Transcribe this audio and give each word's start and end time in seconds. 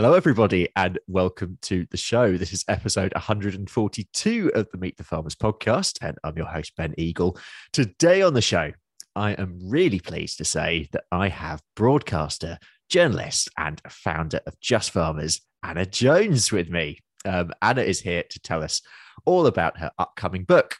Hello, 0.00 0.14
everybody, 0.14 0.68
and 0.76 0.96
welcome 1.08 1.58
to 1.62 1.84
the 1.90 1.96
show. 1.96 2.36
This 2.36 2.52
is 2.52 2.64
episode 2.68 3.12
142 3.14 4.52
of 4.54 4.68
the 4.70 4.78
Meet 4.78 4.96
the 4.96 5.02
Farmers 5.02 5.34
podcast, 5.34 5.98
and 6.00 6.16
I'm 6.22 6.36
your 6.36 6.46
host, 6.46 6.76
Ben 6.76 6.94
Eagle. 6.96 7.36
Today 7.72 8.22
on 8.22 8.32
the 8.32 8.40
show, 8.40 8.70
I 9.16 9.32
am 9.32 9.58
really 9.60 9.98
pleased 9.98 10.38
to 10.38 10.44
say 10.44 10.88
that 10.92 11.02
I 11.10 11.26
have 11.26 11.64
broadcaster, 11.74 12.60
journalist, 12.88 13.48
and 13.58 13.82
founder 13.88 14.38
of 14.46 14.60
Just 14.60 14.92
Farmers, 14.92 15.40
Anna 15.64 15.84
Jones, 15.84 16.52
with 16.52 16.70
me. 16.70 17.00
Um, 17.24 17.50
Anna 17.60 17.82
is 17.82 18.00
here 18.00 18.22
to 18.30 18.38
tell 18.38 18.62
us 18.62 18.80
all 19.24 19.48
about 19.48 19.78
her 19.78 19.90
upcoming 19.98 20.44
book, 20.44 20.76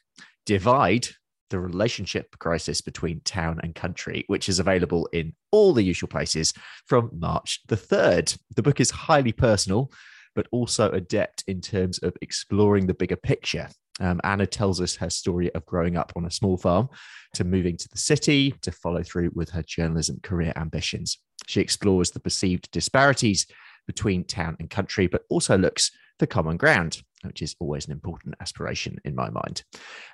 Divide 0.46 1.08
the 1.50 1.58
relationship 1.58 2.38
crisis 2.38 2.80
between 2.80 3.20
town 3.20 3.60
and 3.62 3.74
country, 3.74 4.24
which 4.26 4.48
is 4.48 4.58
available 4.58 5.08
in 5.12 5.32
all 5.50 5.72
the 5.72 5.82
usual 5.82 6.08
places 6.08 6.52
from 6.86 7.10
March 7.12 7.60
the 7.68 7.76
3rd. 7.76 8.38
The 8.56 8.62
book 8.62 8.80
is 8.80 8.90
highly 8.90 9.32
personal, 9.32 9.90
but 10.34 10.46
also 10.52 10.90
adept 10.90 11.44
in 11.46 11.60
terms 11.60 11.98
of 11.98 12.16
exploring 12.22 12.86
the 12.86 12.94
bigger 12.94 13.16
picture. 13.16 13.68
Um, 14.00 14.20
Anna 14.22 14.46
tells 14.46 14.80
us 14.80 14.96
her 14.96 15.10
story 15.10 15.52
of 15.54 15.66
growing 15.66 15.96
up 15.96 16.12
on 16.14 16.24
a 16.24 16.30
small 16.30 16.56
farm 16.56 16.88
to 17.34 17.44
moving 17.44 17.76
to 17.76 17.88
the 17.88 17.98
city 17.98 18.54
to 18.62 18.70
follow 18.70 19.02
through 19.02 19.32
with 19.34 19.50
her 19.50 19.62
journalism 19.62 20.20
career 20.22 20.52
ambitions. 20.56 21.18
She 21.46 21.60
explores 21.60 22.10
the 22.10 22.20
perceived 22.20 22.70
disparities 22.70 23.46
between 23.86 24.24
town 24.24 24.56
and 24.60 24.70
country, 24.70 25.06
but 25.06 25.22
also 25.30 25.58
looks 25.58 25.90
for 26.18 26.26
common 26.26 26.56
ground 26.56 27.02
which 27.22 27.42
is 27.42 27.54
always 27.60 27.86
an 27.86 27.92
important 27.92 28.34
aspiration 28.40 28.98
in 29.04 29.14
my 29.14 29.30
mind. 29.30 29.62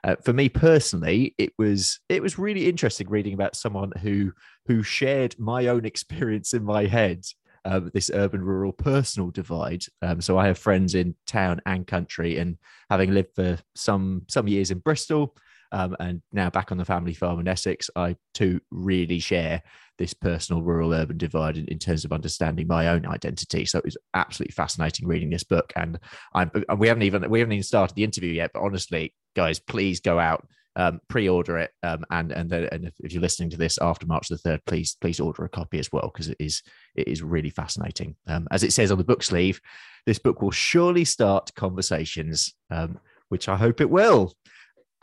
Uh, 0.03 0.17
for 0.25 0.33
me 0.33 0.49
personally, 0.49 1.35
it 1.39 1.53
was 1.59 2.01
it 2.09 2.23
was 2.23 2.39
really 2.39 2.69
interesting 2.69 3.09
reading 3.09 3.35
about 3.35 3.57
someone 3.57 3.93
who 4.01 4.33
who 4.67 4.83
shared 4.83 5.39
my 5.39 5.67
own 5.67 5.85
experience 5.85 6.55
in 6.55 6.65
my 6.65 6.87
head. 6.87 7.25
Um, 7.67 7.91
this 7.95 8.11
urban 8.13 8.43
rural 8.43 8.73
personal 8.73 9.31
divide. 9.31 9.85
Um, 10.03 10.21
so 10.21 10.37
I 10.37 10.49
have 10.49 10.59
friends 10.59 10.95
in 10.95 11.15
town 11.27 11.63
and 11.65 11.87
country, 11.87 12.37
and 12.37 12.59
having 12.91 13.15
lived 13.15 13.35
for 13.35 13.59
some 13.75 14.23
some 14.29 14.49
years 14.49 14.71
in 14.71 14.81
Bristol, 14.81 15.35
um, 15.75 15.97
and 15.99 16.23
now 16.33 16.49
back 16.51 16.71
on 16.71 16.79
the 16.79 16.85
family 16.85 17.15
farm 17.15 17.41
in 17.41 17.49
Essex, 17.49 17.91
I 17.97 18.15
too 18.33 18.61
really 18.71 19.19
share 19.19 19.61
this 19.99 20.15
personal 20.15 20.63
rural 20.63 20.95
urban 20.95 21.19
divide 21.19 21.57
in, 21.57 21.67
in, 21.67 21.81
terms 21.81 22.05
of 22.05 22.13
understanding 22.13 22.69
my 22.69 22.89
own 22.89 23.05
identity. 23.07 23.65
So 23.65 23.79
it 23.79 23.85
was 23.85 23.97
absolutely 24.15 24.53
fascinating 24.53 25.09
reading 25.09 25.31
this 25.31 25.43
book. 25.43 25.73
And 25.75 25.99
I'm, 26.33 26.53
we 26.79 26.87
haven't 26.87 27.03
even 27.03 27.29
we 27.29 27.41
haven't 27.41 27.53
even 27.53 27.65
started 27.65 27.97
the 27.97 28.05
interview 28.05 28.33
yet. 28.33 28.53
But 28.55 28.63
honestly, 28.63 29.15
guys, 29.35 29.59
please 29.59 30.01
go 30.01 30.19
out. 30.19 30.47
Um, 30.77 31.01
pre-order 31.09 31.59
it 31.59 31.71
um, 31.85 32.05
and 32.11 32.33
and, 32.33 32.51
then, 32.51 32.65
and 32.73 32.85
if, 32.85 32.95
if, 32.99 33.13
you're 33.13 33.23
listening 33.23 33.49
to 33.51 33.57
this 33.57 33.79
after 33.81 34.07
March 34.07 34.27
the 34.27 34.37
third, 34.37 34.61
please 34.67 34.97
please 35.01 35.21
order 35.21 35.45
a 35.45 35.49
copy 35.49 35.79
as 35.79 35.93
well 35.93 36.11
because 36.13 36.31
it 36.31 36.37
is 36.41 36.63
it 36.97 37.07
is 37.07 37.23
really 37.23 37.51
fascinating. 37.51 38.17
Um, 38.27 38.49
as 38.51 38.65
it 38.65 38.73
says 38.73 38.91
on 38.91 38.99
the 38.99 39.05
book 39.05 39.23
sleeve, 39.23 39.61
this 40.05 40.19
book 40.19 40.43
will 40.43 40.51
surely 40.51 41.05
start 41.05 41.55
conversations, 41.55 42.55
um, 42.73 42.99
which 43.29 43.49
I 43.49 43.55
hope 43.55 43.81
it 43.81 43.89
will. 43.89 44.35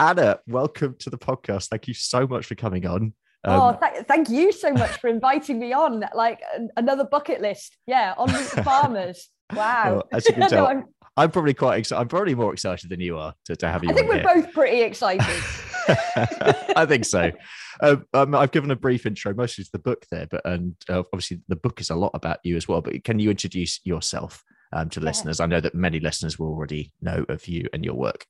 Anna, 0.02 0.40
welcome 0.48 0.96
to 0.98 1.12
the 1.12 1.18
podcast. 1.18 1.68
Thank 1.68 1.88
you 1.88 1.94
so 1.94 2.26
much 2.26 2.48
for 2.48 2.56
coming 2.56 2.88
on. 2.88 3.14
Um, 3.44 3.62
oh, 3.62 3.80
th- 3.80 4.08
thank 4.08 4.30
you 4.30 4.52
so 4.52 4.74
much 4.74 5.00
for 5.00 5.10
inviting 5.10 5.60
me 5.60 5.74
on. 5.74 6.04
Like 6.16 6.42
another 6.76 7.04
bucket 7.04 7.40
list. 7.40 7.78
Yeah, 7.86 8.16
on 8.18 8.28
the 8.28 8.64
Farmers. 8.64 9.30
Wow. 9.54 9.96
Well, 9.96 10.08
as 10.14 10.26
you 10.26 10.34
can 10.34 10.42
tell, 10.50 10.64
no, 10.64 10.70
I'm, 10.70 10.86
I'm, 11.18 11.30
probably 11.30 11.54
quite 11.54 11.80
excited. 11.80 12.00
I'm 12.00 12.08
probably 12.08 12.36
more 12.36 12.54
excited 12.54 12.90
than 12.90 13.02
you 13.02 13.18
are 13.18 13.34
to, 13.48 13.56
to 13.58 13.68
have 13.68 13.84
you. 13.84 13.90
I 13.90 13.94
think 13.94 14.08
we're 14.08 14.22
here. 14.22 14.24
both 14.34 14.54
pretty 14.54 14.80
excited. 14.80 15.44
I 16.78 16.86
think 16.88 17.04
so. 17.04 17.32
Um, 17.82 18.06
um, 18.14 18.34
I've 18.34 18.52
given 18.52 18.72
a 18.72 18.78
brief 18.78 19.06
intro, 19.06 19.34
mostly 19.34 19.66
to 19.66 19.70
the 19.74 19.80
book 19.80 20.06
there, 20.10 20.26
but 20.32 20.40
and 20.46 20.74
uh, 20.88 21.04
obviously 21.12 21.42
the 21.50 21.58
book 21.58 21.82
is 21.82 21.90
a 21.90 21.98
lot 21.98 22.12
about 22.14 22.38
you 22.46 22.56
as 22.56 22.66
well. 22.66 22.80
But 22.80 23.04
can 23.04 23.20
you 23.20 23.30
introduce 23.30 23.82
yourself 23.84 24.42
um, 24.72 24.88
to 24.92 25.02
yeah. 25.02 25.08
listeners? 25.08 25.42
I 25.42 25.48
know 25.48 25.60
that 25.60 25.76
many 25.76 26.00
listeners 26.00 26.40
will 26.40 26.48
already 26.48 26.94
know 27.02 27.26
of 27.28 27.46
you 27.46 27.68
and 27.74 27.84
your 27.84 27.96
work. 27.96 28.26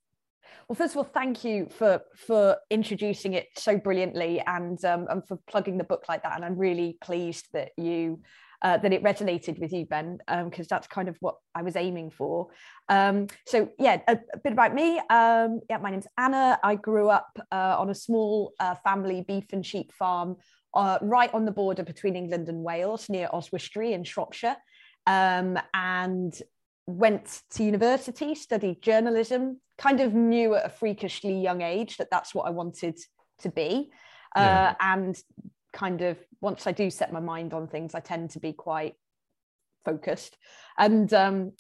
Well, 0.72 0.78
first 0.78 0.94
of 0.94 1.00
all, 1.00 1.04
thank 1.04 1.44
you 1.44 1.68
for 1.70 2.02
for 2.16 2.56
introducing 2.70 3.34
it 3.34 3.50
so 3.58 3.78
brilliantly 3.78 4.40
and 4.40 4.82
um, 4.86 5.06
and 5.10 5.22
for 5.28 5.38
plugging 5.46 5.78
the 5.78 5.84
book 5.84 6.06
like 6.08 6.24
that. 6.24 6.38
And 6.38 6.46
I'm 6.46 6.58
really 6.58 6.98
pleased 7.02 7.50
that 7.52 7.72
you 7.76 8.22
uh, 8.62 8.78
that 8.78 8.94
it 8.94 9.04
resonated 9.04 9.60
with 9.60 9.74
you, 9.74 9.86
Ben, 9.86 10.20
because 10.26 10.60
um, 10.62 10.68
that's 10.70 10.88
kind 10.88 11.10
of 11.10 11.18
what 11.20 11.36
I 11.54 11.62
was 11.62 11.76
aiming 11.76 12.12
for. 12.12 12.48
Um, 12.88 13.28
so, 13.46 13.68
yeah, 13.80 14.00
a, 14.08 14.18
a, 14.34 14.38
bit 14.38 14.54
about 14.54 14.74
me. 14.74 14.98
Um, 15.10 15.60
yeah, 15.70 15.78
my 15.82 15.92
name's 15.92 16.08
Anna. 16.18 16.58
I 16.64 16.76
grew 16.76 17.10
up 17.10 17.38
uh, 17.52 17.76
on 17.78 17.90
a 17.90 17.96
small 17.96 18.54
uh, 18.62 18.76
family 18.76 19.26
beef 19.28 19.52
and 19.52 19.66
sheep 19.66 19.92
farm 19.92 20.38
uh, 20.74 21.00
right 21.02 21.34
on 21.34 21.44
the 21.44 21.52
border 21.52 21.84
between 21.84 22.16
England 22.16 22.48
and 22.48 22.64
Wales 22.64 23.10
near 23.10 23.28
Oswestry 23.34 23.92
in 23.92 24.06
Shropshire. 24.06 24.56
Um, 25.06 25.60
and 25.74 26.40
went 26.88 27.42
to 27.52 27.64
university, 27.64 28.36
studied 28.36 28.82
journalism, 28.82 29.60
kind 29.78 30.02
of 30.02 30.14
knew 30.14 30.56
at 30.56 30.66
a 30.66 30.70
freakishly 30.70 31.40
young 31.40 31.62
age 31.62 31.98
that 31.98 32.10
that's 32.12 32.36
what 32.36 32.48
I 32.48 32.52
wanted 32.52 33.00
to 33.40 33.50
be. 33.50 33.92
Yeah. 34.36 34.70
Uh, 34.70 34.74
and 34.80 35.22
kind 35.74 36.02
of 36.02 36.18
once 36.42 36.68
I 36.68 36.72
do 36.72 36.90
set 36.90 37.14
my 37.14 37.20
mind 37.20 37.54
on 37.54 37.68
things, 37.68 37.96
I 37.96 38.00
tend 38.00 38.32
to 38.32 38.40
be 38.40 38.54
quite 38.54 38.96
focused. 39.86 40.38
And 40.78 41.12
um, 41.14 41.54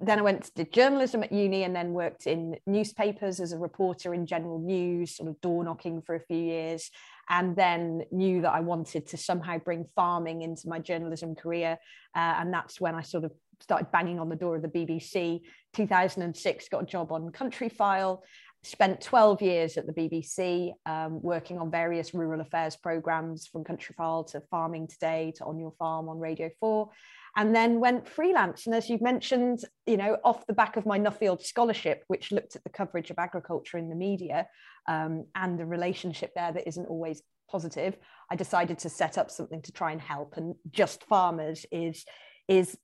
then 0.00 0.18
I 0.18 0.22
went 0.22 0.44
to 0.44 0.52
did 0.54 0.72
journalism 0.72 1.22
at 1.22 1.32
uni 1.32 1.64
and 1.64 1.74
then 1.74 1.92
worked 1.92 2.26
in 2.26 2.56
newspapers 2.66 3.40
as 3.40 3.52
a 3.52 3.58
reporter 3.58 4.14
in 4.14 4.26
general 4.26 4.60
news, 4.60 5.16
sort 5.16 5.28
of 5.28 5.40
door 5.40 5.64
knocking 5.64 6.02
for 6.02 6.14
a 6.14 6.20
few 6.20 6.38
years, 6.38 6.90
and 7.28 7.56
then 7.56 8.02
knew 8.12 8.40
that 8.42 8.52
I 8.52 8.60
wanted 8.60 9.06
to 9.08 9.16
somehow 9.16 9.58
bring 9.58 9.86
farming 9.96 10.42
into 10.42 10.68
my 10.68 10.78
journalism 10.78 11.34
career. 11.34 11.78
Uh, 12.14 12.34
and 12.38 12.52
that's 12.52 12.80
when 12.80 12.94
I 12.94 13.02
sort 13.02 13.24
of 13.24 13.32
started 13.60 13.90
banging 13.92 14.18
on 14.18 14.28
the 14.28 14.36
door 14.36 14.56
of 14.56 14.62
the 14.62 14.68
BBC. 14.68 15.40
2006, 15.74 16.68
got 16.68 16.82
a 16.82 16.86
job 16.86 17.12
on 17.12 17.30
Countryfile. 17.30 18.20
Spent 18.64 19.00
12 19.00 19.40
years 19.40 19.76
at 19.76 19.86
the 19.86 19.92
BBC 19.92 20.72
um, 20.84 21.22
working 21.22 21.58
on 21.58 21.70
various 21.70 22.12
rural 22.12 22.40
affairs 22.40 22.76
programs 22.76 23.46
from 23.46 23.62
Countryfile 23.62 24.26
to 24.32 24.40
Farming 24.50 24.88
Today 24.88 25.32
to 25.36 25.44
On 25.44 25.58
Your 25.58 25.72
Farm 25.78 26.08
on 26.08 26.18
Radio 26.18 26.50
4 26.58 26.90
and 27.36 27.54
then 27.54 27.78
went 27.78 28.08
freelance. 28.08 28.66
And 28.66 28.74
as 28.74 28.90
you've 28.90 29.00
mentioned, 29.00 29.60
you 29.86 29.96
know, 29.96 30.18
off 30.24 30.44
the 30.46 30.52
back 30.52 30.76
of 30.76 30.86
my 30.86 30.98
Nuffield 30.98 31.40
scholarship, 31.40 32.02
which 32.08 32.32
looked 32.32 32.56
at 32.56 32.64
the 32.64 32.70
coverage 32.70 33.10
of 33.10 33.18
agriculture 33.18 33.78
in 33.78 33.88
the 33.88 33.94
media 33.94 34.48
um, 34.88 35.24
and 35.36 35.56
the 35.56 35.64
relationship 35.64 36.32
there 36.34 36.52
that 36.52 36.66
isn't 36.66 36.86
always 36.86 37.22
positive, 37.48 37.96
I 38.28 38.34
decided 38.34 38.80
to 38.80 38.88
set 38.88 39.18
up 39.18 39.30
something 39.30 39.62
to 39.62 39.72
try 39.72 39.92
and 39.92 40.00
help. 40.00 40.36
And 40.36 40.56
Just 40.70 41.04
Farmers 41.04 41.64
is 41.70 42.04
is 42.48 42.76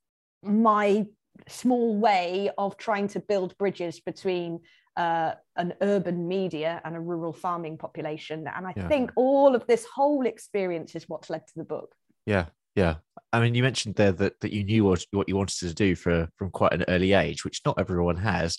my 0.44 1.06
small 1.48 1.96
way 1.96 2.50
of 2.58 2.76
trying 2.76 3.08
to 3.08 3.20
build 3.20 3.56
bridges 3.58 4.00
between 4.00 4.60
uh, 4.96 5.32
an 5.56 5.74
urban 5.80 6.28
media 6.28 6.80
and 6.84 6.96
a 6.96 7.00
rural 7.00 7.32
farming 7.32 7.78
population. 7.78 8.46
And 8.54 8.66
I 8.66 8.72
yeah. 8.76 8.88
think 8.88 9.10
all 9.16 9.54
of 9.54 9.66
this 9.66 9.86
whole 9.92 10.26
experience 10.26 10.94
is 10.94 11.08
what's 11.08 11.30
led 11.30 11.46
to 11.46 11.52
the 11.56 11.64
book. 11.64 11.94
Yeah, 12.26 12.46
yeah. 12.76 12.96
I 13.32 13.40
mean, 13.40 13.54
you 13.54 13.62
mentioned 13.62 13.96
there 13.96 14.12
that, 14.12 14.40
that 14.40 14.52
you 14.52 14.64
knew 14.64 14.84
what, 14.84 15.04
what 15.10 15.28
you 15.28 15.36
wanted 15.36 15.58
to 15.58 15.74
do 15.74 15.94
for 15.94 16.28
from 16.36 16.50
quite 16.50 16.72
an 16.72 16.84
early 16.88 17.12
age, 17.12 17.44
which 17.44 17.60
not 17.66 17.78
everyone 17.78 18.16
has. 18.16 18.58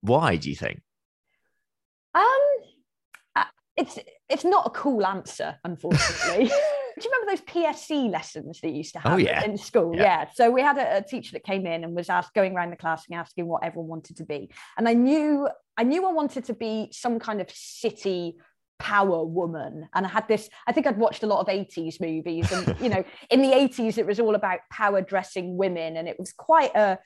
Why 0.00 0.36
do 0.36 0.50
you 0.50 0.56
think? 0.56 0.80
Um, 2.14 2.24
uh, 3.36 3.44
it's 3.76 3.98
it's 4.28 4.44
not 4.44 4.66
a 4.66 4.70
cool 4.70 5.06
answer, 5.06 5.56
unfortunately. 5.64 6.50
do 6.98 7.08
you 7.08 7.12
remember 7.14 7.32
those 7.32 7.64
PSC 7.64 8.10
lessons 8.10 8.60
that 8.60 8.68
you 8.70 8.78
used 8.78 8.92
to 8.94 8.98
oh, 9.04 9.10
have 9.10 9.12
oh, 9.14 9.16
yeah. 9.16 9.44
in 9.44 9.56
school? 9.56 9.94
Yeah. 9.94 10.02
yeah. 10.02 10.26
So 10.34 10.50
we 10.50 10.60
had 10.60 10.78
a, 10.78 10.98
a, 10.98 11.02
teacher 11.02 11.32
that 11.32 11.44
came 11.44 11.66
in 11.66 11.84
and 11.84 11.94
was 11.94 12.08
asked 12.08 12.34
going 12.34 12.54
around 12.54 12.70
the 12.70 12.76
class 12.76 13.06
and 13.08 13.18
asking 13.18 13.46
what 13.46 13.64
everyone 13.64 13.88
wanted 13.88 14.16
to 14.18 14.24
be. 14.24 14.50
And 14.76 14.88
I 14.88 14.94
knew 14.94 15.48
I 15.76 15.84
knew 15.84 16.06
I 16.06 16.12
wanted 16.12 16.44
to 16.46 16.54
be 16.54 16.88
some 16.92 17.18
kind 17.18 17.40
of 17.40 17.50
city 17.50 18.36
power 18.78 19.24
woman 19.24 19.88
and 19.92 20.06
i 20.06 20.08
had 20.08 20.28
this 20.28 20.48
i 20.68 20.72
think 20.72 20.86
i'd 20.86 20.98
watched 20.98 21.24
a 21.24 21.26
lot 21.26 21.40
of 21.40 21.48
80s 21.48 22.00
movies 22.00 22.52
and 22.52 22.76
you 22.80 22.88
know 22.88 23.02
in 23.30 23.42
the 23.42 23.48
80s 23.48 23.98
it 23.98 24.06
was 24.06 24.20
all 24.20 24.36
about 24.36 24.60
power 24.70 25.02
dressing 25.02 25.56
women 25.56 25.96
and 25.96 26.06
it 26.06 26.16
was 26.16 26.32
quite 26.32 26.74
a 26.76 26.96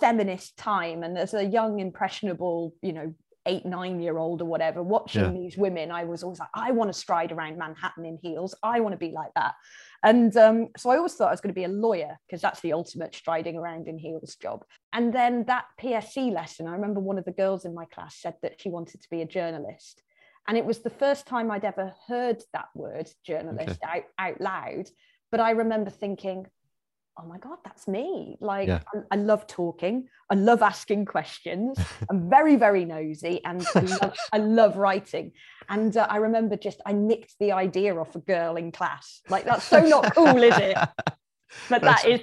feminist 0.00 0.56
time 0.56 1.04
and 1.04 1.16
as 1.16 1.32
a 1.32 1.44
young 1.44 1.78
impressionable 1.78 2.74
you 2.82 2.92
know 2.92 3.14
eight, 3.46 3.64
nine 3.64 4.00
year 4.00 4.18
old 4.18 4.42
or 4.42 4.44
whatever, 4.44 4.82
watching 4.82 5.24
yeah. 5.24 5.30
these 5.30 5.56
women, 5.56 5.90
I 5.90 6.04
was 6.04 6.22
always 6.22 6.38
like, 6.38 6.50
I 6.54 6.72
want 6.72 6.92
to 6.92 6.98
stride 6.98 7.32
around 7.32 7.58
Manhattan 7.58 8.04
in 8.04 8.18
heels. 8.20 8.54
I 8.62 8.80
want 8.80 8.92
to 8.92 8.98
be 8.98 9.12
like 9.12 9.32
that. 9.34 9.54
And 10.02 10.34
um, 10.36 10.68
so 10.76 10.90
I 10.90 10.96
always 10.96 11.14
thought 11.14 11.28
I 11.28 11.32
was 11.32 11.40
going 11.40 11.54
to 11.54 11.58
be 11.58 11.64
a 11.64 11.68
lawyer 11.68 12.18
because 12.26 12.40
that's 12.40 12.60
the 12.60 12.72
ultimate 12.72 13.14
striding 13.14 13.56
around 13.56 13.88
in 13.88 13.98
heels 13.98 14.36
job. 14.36 14.64
And 14.92 15.12
then 15.12 15.44
that 15.44 15.66
PSC 15.80 16.32
lesson, 16.32 16.66
I 16.66 16.72
remember 16.72 17.00
one 17.00 17.18
of 17.18 17.24
the 17.24 17.32
girls 17.32 17.64
in 17.64 17.74
my 17.74 17.84
class 17.86 18.16
said 18.16 18.34
that 18.42 18.60
she 18.60 18.70
wanted 18.70 19.02
to 19.02 19.10
be 19.10 19.22
a 19.22 19.26
journalist. 19.26 20.02
And 20.48 20.56
it 20.56 20.64
was 20.64 20.80
the 20.80 20.90
first 20.90 21.26
time 21.26 21.50
I'd 21.50 21.64
ever 21.64 21.94
heard 22.08 22.42
that 22.52 22.68
word 22.74 23.10
journalist 23.24 23.78
okay. 23.84 23.98
out, 23.98 24.04
out 24.18 24.40
loud. 24.40 24.88
But 25.30 25.40
I 25.40 25.50
remember 25.50 25.90
thinking, 25.90 26.46
oh 27.18 27.26
my 27.26 27.38
god 27.38 27.58
that's 27.64 27.88
me 27.88 28.36
like 28.40 28.68
yeah. 28.68 28.80
I, 28.94 29.14
I, 29.14 29.16
love 29.16 29.46
talking 29.46 30.08
i 30.30 30.34
love 30.34 30.62
asking 30.62 31.04
questions 31.04 31.78
i'm 32.08 32.30
very 32.30 32.56
very 32.56 32.84
nosy 32.84 33.40
and 33.44 33.66
I 33.74 33.80
love, 33.80 34.16
I 34.32 34.38
love 34.38 34.76
writing 34.76 35.32
and 35.68 35.96
uh, 35.96 36.06
i 36.08 36.16
remember 36.16 36.56
just 36.56 36.80
i 36.86 36.92
nicked 36.92 37.34
the 37.40 37.52
idea 37.52 37.96
off 37.96 38.14
a 38.16 38.20
girl 38.20 38.56
in 38.56 38.72
class 38.72 39.20
like 39.28 39.44
that's 39.44 39.64
so 39.64 39.80
not 39.80 40.14
cool 40.14 40.42
is 40.42 40.56
it 40.56 40.76
but 41.68 41.82
that's, 41.82 42.02
that 42.02 42.10
is 42.10 42.20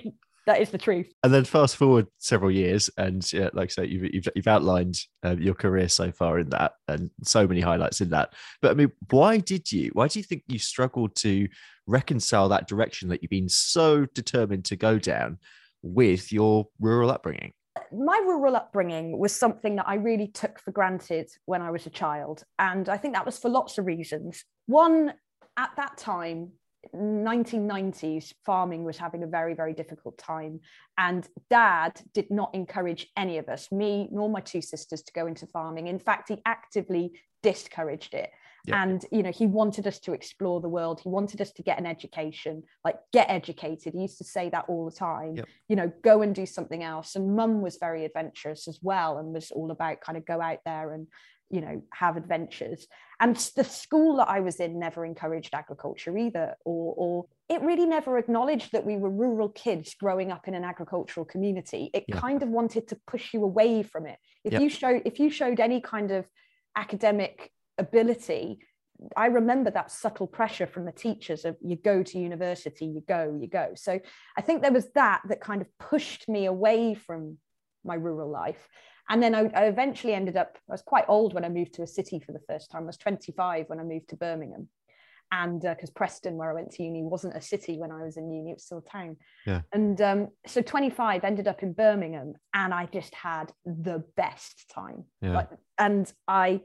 that 0.48 0.62
is 0.62 0.72
the 0.72 0.78
truth. 0.78 1.14
And 1.24 1.34
then 1.34 1.44
fast 1.44 1.76
forward 1.76 2.08
several 2.18 2.50
years, 2.50 2.90
and 2.98 3.22
yeah, 3.32 3.50
like 3.54 3.70
I 3.70 3.84
say, 3.84 3.86
you've 3.86 4.14
you've, 4.14 4.28
you've 4.34 4.48
outlined 4.48 4.98
um, 5.22 5.40
your 5.40 5.54
career 5.54 5.90
so 5.90 6.12
far 6.12 6.40
in 6.40 6.50
that, 6.50 6.72
and 6.88 7.12
so 7.22 7.46
many 7.46 7.62
highlights 7.62 8.02
in 8.02 8.10
that. 8.10 8.34
But 8.62 8.72
I 8.72 8.74
mean, 8.74 8.92
why 9.12 9.38
did 9.40 9.72
you? 9.72 9.92
Why 9.94 10.08
do 10.08 10.18
you 10.18 10.24
think 10.24 10.44
you 10.48 10.58
struggled 10.58 11.16
to 11.18 11.48
reconcile 11.88 12.50
that 12.50 12.68
direction 12.68 13.10
that 13.10 13.22
you've 13.22 13.30
been 13.30 13.50
so 13.50 14.06
determined 14.06 14.66
to 14.66 14.76
go 14.76 15.00
down 15.00 15.40
with 15.82 16.32
your 16.32 16.68
rural 16.80 17.10
upbringing? 17.10 17.54
my 17.92 18.22
rural 18.26 18.56
upbringing 18.56 19.18
was 19.18 19.34
something 19.34 19.76
that 19.78 19.88
I 19.88 19.96
really 19.96 20.28
took 20.28 20.60
for 20.60 20.72
granted 20.72 21.30
when 21.46 21.62
I 21.62 21.72
was 21.72 21.86
a 21.86 21.90
child. 21.90 22.44
And 22.60 22.90
I 22.90 22.98
think 22.98 23.14
that 23.14 23.26
was 23.26 23.38
for 23.38 23.50
lots 23.50 23.78
of 23.78 23.86
reasons. 23.86 24.44
One, 24.66 25.14
at 25.58 25.72
that 25.78 25.98
time, 25.98 26.52
1990s 26.96 28.34
farming 28.46 28.84
was 28.84 28.98
having 28.98 29.24
a 29.24 29.28
very 29.28 29.54
very 29.54 29.74
difficult 29.74 30.18
time 30.18 30.60
and 30.98 31.28
dad 31.50 32.00
did 32.14 32.32
not 32.32 32.54
encourage 32.54 33.08
any 33.18 33.40
of 33.40 33.50
us 33.50 33.70
me 33.74 34.08
nor 34.10 34.30
my 34.30 34.40
two 34.40 34.62
sisters 34.62 35.02
to 35.02 35.12
go 35.12 35.28
into 35.28 35.46
farming 35.48 35.88
in 35.88 36.00
fact 36.00 36.30
he 36.30 36.42
actively 36.46 37.12
discouraged 37.44 38.14
it 38.14 38.30
and 38.74 39.06
you 39.12 39.24
know 39.24 39.32
he 39.32 39.48
wanted 39.48 39.88
us 39.88 40.00
to 40.00 40.14
explore 40.14 40.62
the 40.62 40.70
world. 40.70 41.00
He 41.02 41.10
wanted 41.10 41.42
us 41.42 41.52
to 41.54 41.64
get 41.64 41.80
an 41.80 41.86
education 41.86 42.64
like 42.84 42.98
get 43.14 43.30
educated. 43.30 43.94
He 43.94 44.02
used 44.02 44.18
to 44.18 44.24
say 44.24 44.50
that 44.50 44.66
all 44.68 44.86
the 44.86 44.96
time. 44.96 45.36
Yep. 45.36 45.48
you 45.70 45.76
know 45.76 45.92
go 46.04 46.22
and 46.22 46.34
do 46.34 46.46
something 46.46 46.84
else. 46.84 47.16
And 47.16 47.36
mum 47.36 47.62
was 47.62 47.78
very 47.78 48.06
adventurous 48.06 48.68
as 48.68 48.80
well 48.82 49.18
and 49.18 49.34
was 49.34 49.52
all 49.52 49.72
about 49.72 50.02
kind 50.02 50.18
of 50.18 50.26
go 50.26 50.42
out 50.42 50.60
there 50.66 50.94
and 50.94 51.08
you 51.50 51.62
know 51.62 51.82
have 51.94 52.18
adventures. 52.18 52.88
And 53.20 53.36
the 53.56 53.64
school 53.64 54.18
that 54.18 54.30
i 54.30 54.42
was 54.42 54.60
in 54.60 54.80
never 54.80 55.06
encouraged 55.06 55.54
agriculture 55.54 56.18
either 56.18 56.56
or 56.66 56.94
or 56.98 57.26
it 57.50 57.62
really 57.62 57.86
never 57.86 58.18
acknowledged 58.18 58.74
that 58.74 58.86
we 58.86 58.98
were 58.98 59.10
rural 59.10 59.50
kids 59.50 59.96
growing 59.96 60.32
up 60.32 60.48
in 60.48 60.54
an 60.54 60.66
agricultural 60.66 61.26
community. 61.26 61.90
It 61.94 62.06
yeah. 62.08 62.20
kind 62.20 62.44
of 62.44 62.50
wanted 62.50 62.90
to 62.90 62.98
push 63.08 63.34
you 63.34 63.44
away 63.44 63.84
from 63.84 64.06
it. 64.06 64.18
If 64.44 64.54
yep. 64.54 64.62
you 64.62 64.70
show 64.70 65.02
if 65.06 65.20
you 65.20 65.30
showed 65.30 65.60
any 65.60 65.80
kind 65.80 66.12
of 66.12 66.26
academic 66.76 67.52
ability 67.78 68.60
I 69.16 69.28
remember 69.28 69.70
that 69.72 69.92
subtle 69.92 70.28
pressure 70.28 70.66
from 70.66 70.86
the 70.86 70.92
teachers 70.92 71.46
of 71.46 71.56
you 71.62 71.76
go 71.76 72.02
to 72.04 72.18
university, 72.18 72.86
you 72.86 73.04
go, 73.08 73.38
you 73.40 73.48
go. 73.48 73.74
So 73.76 74.00
I 74.36 74.42
think 74.42 74.62
there 74.62 74.72
was 74.72 74.90
that 74.96 75.22
that 75.30 75.40
kind 75.40 75.62
of 75.62 75.68
pushed 75.80 76.28
me 76.28 76.46
away 76.46 76.96
from 76.96 77.38
my 77.84 77.96
rural 77.96 78.30
life. 78.30 78.68
And 79.10 79.24
then 79.24 79.36
I, 79.36 79.50
I 79.56 79.66
eventually 79.66 80.14
ended 80.14 80.36
up, 80.36 80.58
I 80.70 80.74
was 80.74 80.82
quite 80.82 81.06
old 81.08 81.34
when 81.34 81.46
I 81.46 81.50
moved 81.50 81.76
to 81.76 81.84
a 81.84 81.88
city 81.88 82.20
for 82.20 82.34
the 82.34 82.42
first 82.50 82.72
time. 82.72 82.84
I 82.84 82.88
was 82.88 82.98
25 82.98 83.66
when 83.68 83.80
I 83.80 83.84
moved 83.84 84.10
to 84.10 84.18
Birmingham. 84.18 84.68
And 85.32 85.62
because 85.62 85.90
uh, 85.90 85.94
Preston, 85.96 86.36
where 86.36 86.50
I 86.50 86.54
went 86.54 86.72
to 86.72 86.84
uni, 86.84 87.04
wasn't 87.04 87.36
a 87.36 87.42
city 87.42 87.78
when 87.78 87.92
I 87.92 88.04
was 88.04 88.16
in 88.18 88.32
uni, 88.32 88.52
it 88.52 88.56
was 88.56 88.66
still 88.66 88.84
a 88.86 88.90
town. 88.90 89.18
Yeah. 89.46 89.62
And 89.74 90.00
um, 90.02 90.30
so 90.46 90.62
25 90.62 91.26
ended 91.26 91.50
up 91.50 91.64
in 91.64 91.74
Birmingham, 91.74 92.36
and 92.54 92.74
I 92.74 92.86
just 92.86 93.14
had 93.14 93.52
the 93.66 94.06
best 94.16 94.72
time. 94.74 95.04
Yeah. 95.22 95.34
Like, 95.34 95.50
and 95.78 96.12
I 96.30 96.62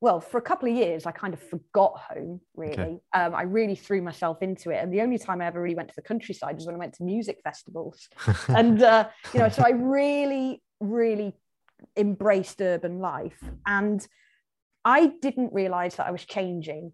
well, 0.00 0.20
for 0.20 0.38
a 0.38 0.42
couple 0.42 0.68
of 0.68 0.76
years, 0.76 1.06
I 1.06 1.10
kind 1.10 1.34
of 1.34 1.40
forgot 1.40 2.00
home, 2.08 2.40
really. 2.54 2.72
Okay. 2.72 2.98
Um, 3.14 3.34
I 3.34 3.42
really 3.42 3.74
threw 3.74 4.00
myself 4.00 4.42
into 4.42 4.70
it. 4.70 4.76
And 4.76 4.92
the 4.92 5.00
only 5.00 5.18
time 5.18 5.40
I 5.40 5.46
ever 5.46 5.60
really 5.60 5.74
went 5.74 5.88
to 5.88 5.96
the 5.96 6.02
countryside 6.02 6.54
was 6.54 6.66
when 6.66 6.76
I 6.76 6.78
went 6.78 6.94
to 6.94 7.02
music 7.02 7.40
festivals. 7.42 8.08
and, 8.48 8.80
uh, 8.82 9.08
you 9.34 9.40
know, 9.40 9.48
so 9.48 9.62
I 9.64 9.70
really, 9.70 10.62
really 10.78 11.34
embraced 11.96 12.60
urban 12.60 13.00
life. 13.00 13.42
And 13.66 14.06
I 14.84 15.06
didn't 15.20 15.52
realize 15.52 15.96
that 15.96 16.06
I 16.06 16.12
was 16.12 16.24
changing. 16.24 16.92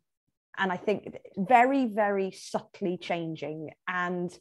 And 0.56 0.73
I 0.73 0.77
think 0.77 1.15
very, 1.37 1.87
very 1.87 2.31
subtly 2.31 2.97
changing. 2.97 3.71
And 3.87 4.37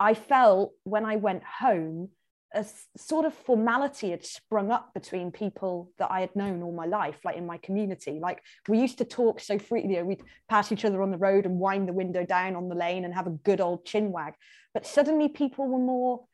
I 0.00 0.14
felt 0.14 0.72
when 0.84 1.04
I 1.04 1.16
went 1.16 1.42
home, 1.44 2.08
a 2.54 2.66
sort 2.96 3.24
of 3.24 3.34
formality 3.34 4.10
had 4.10 4.24
sprung 4.24 4.70
up 4.70 4.92
between 4.94 5.30
people 5.30 5.90
that 5.98 6.10
I 6.10 6.20
had 6.20 6.34
known 6.36 6.62
all 6.62 6.72
my 6.72 6.86
life, 6.86 7.18
like 7.24 7.36
in 7.36 7.46
my 7.46 7.58
community. 7.58 8.18
Like 8.20 8.42
we 8.68 8.78
used 8.78 8.98
to 8.98 9.04
talk 9.04 9.40
so 9.40 9.58
freely, 9.58 10.02
we'd 10.02 10.22
pass 10.48 10.72
each 10.72 10.84
other 10.84 11.02
on 11.02 11.10
the 11.10 11.18
road 11.18 11.46
and 11.46 11.58
wind 11.58 11.88
the 11.88 11.92
window 11.92 12.24
down 12.24 12.56
on 12.56 12.68
the 12.68 12.74
lane 12.74 13.04
and 13.04 13.14
have 13.14 13.26
a 13.26 13.30
good 13.30 13.60
old 13.60 13.84
chin 13.84 14.12
wag. 14.12 14.34
But 14.74 14.86
suddenly 14.86 15.28
people 15.28 15.66
were 15.66 15.78
more 15.78 16.24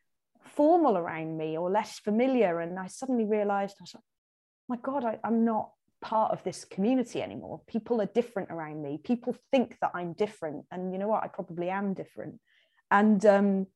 formal 0.43 0.97
around 0.97 1.37
me 1.37 1.57
or 1.57 1.69
less 1.69 1.99
familiar. 1.99 2.59
And 2.59 2.79
I 2.79 2.87
suddenly 2.87 3.25
realized, 3.25 3.77
I 3.79 3.83
was 3.83 3.93
like, 3.95 4.03
my 4.67 4.77
God, 4.77 5.05
I, 5.05 5.19
I'm 5.23 5.45
not 5.45 5.71
part 6.01 6.31
of 6.31 6.43
this 6.43 6.65
community 6.65 7.21
anymore. 7.21 7.61
People 7.67 8.01
are 8.01 8.05
different 8.05 8.51
around 8.51 8.81
me. 8.81 8.99
People 9.03 9.35
think 9.51 9.77
that 9.81 9.91
I'm 9.93 10.13
different. 10.13 10.65
And 10.71 10.93
you 10.93 10.99
know 10.99 11.07
what? 11.07 11.23
I 11.23 11.27
probably 11.27 11.69
am 11.69 11.93
different. 11.93 12.39
And 12.91 13.25
um, 13.25 13.67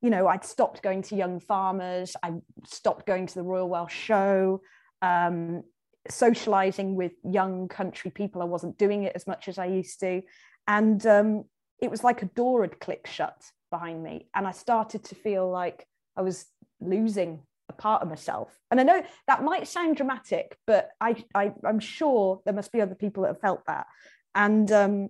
you 0.00 0.10
know, 0.10 0.28
I'd 0.28 0.44
stopped 0.44 0.82
going 0.82 1.02
to 1.02 1.16
young 1.16 1.40
farmers, 1.40 2.14
I 2.22 2.34
stopped 2.64 3.06
going 3.06 3.26
to 3.26 3.34
the 3.34 3.42
Royal 3.42 3.68
Welsh 3.68 3.94
Show, 3.94 4.62
um, 5.02 5.64
socializing 6.08 6.94
with 6.94 7.12
young 7.24 7.68
country 7.68 8.10
people. 8.10 8.42
I 8.42 8.46
wasn't 8.46 8.78
doing 8.78 9.04
it 9.04 9.12
as 9.14 9.26
much 9.26 9.48
as 9.48 9.58
I 9.58 9.66
used 9.66 10.00
to. 10.00 10.22
And 10.66 11.04
um, 11.06 11.44
it 11.80 11.90
was 11.90 12.04
like 12.04 12.22
a 12.22 12.26
door 12.26 12.62
had 12.62 12.80
clicked 12.80 13.08
shut 13.08 13.44
behind 13.70 14.02
me. 14.02 14.28
And 14.34 14.46
I 14.46 14.52
started 14.52 15.04
to 15.04 15.14
feel 15.14 15.50
like 15.50 15.86
I 16.16 16.22
was 16.22 16.46
losing 16.80 17.40
a 17.68 17.72
part 17.72 18.02
of 18.02 18.08
myself. 18.08 18.56
And 18.70 18.80
I 18.80 18.82
know 18.84 19.02
that 19.26 19.42
might 19.42 19.68
sound 19.68 19.96
dramatic, 19.96 20.56
but 20.66 20.90
I, 21.00 21.16
I, 21.34 21.52
am 21.64 21.80
sure 21.80 22.40
there 22.44 22.54
must 22.54 22.72
be 22.72 22.80
other 22.80 22.94
people 22.94 23.22
that 23.22 23.30
have 23.30 23.40
felt 23.40 23.62
that. 23.66 23.86
And 24.34 24.70
um, 24.72 25.08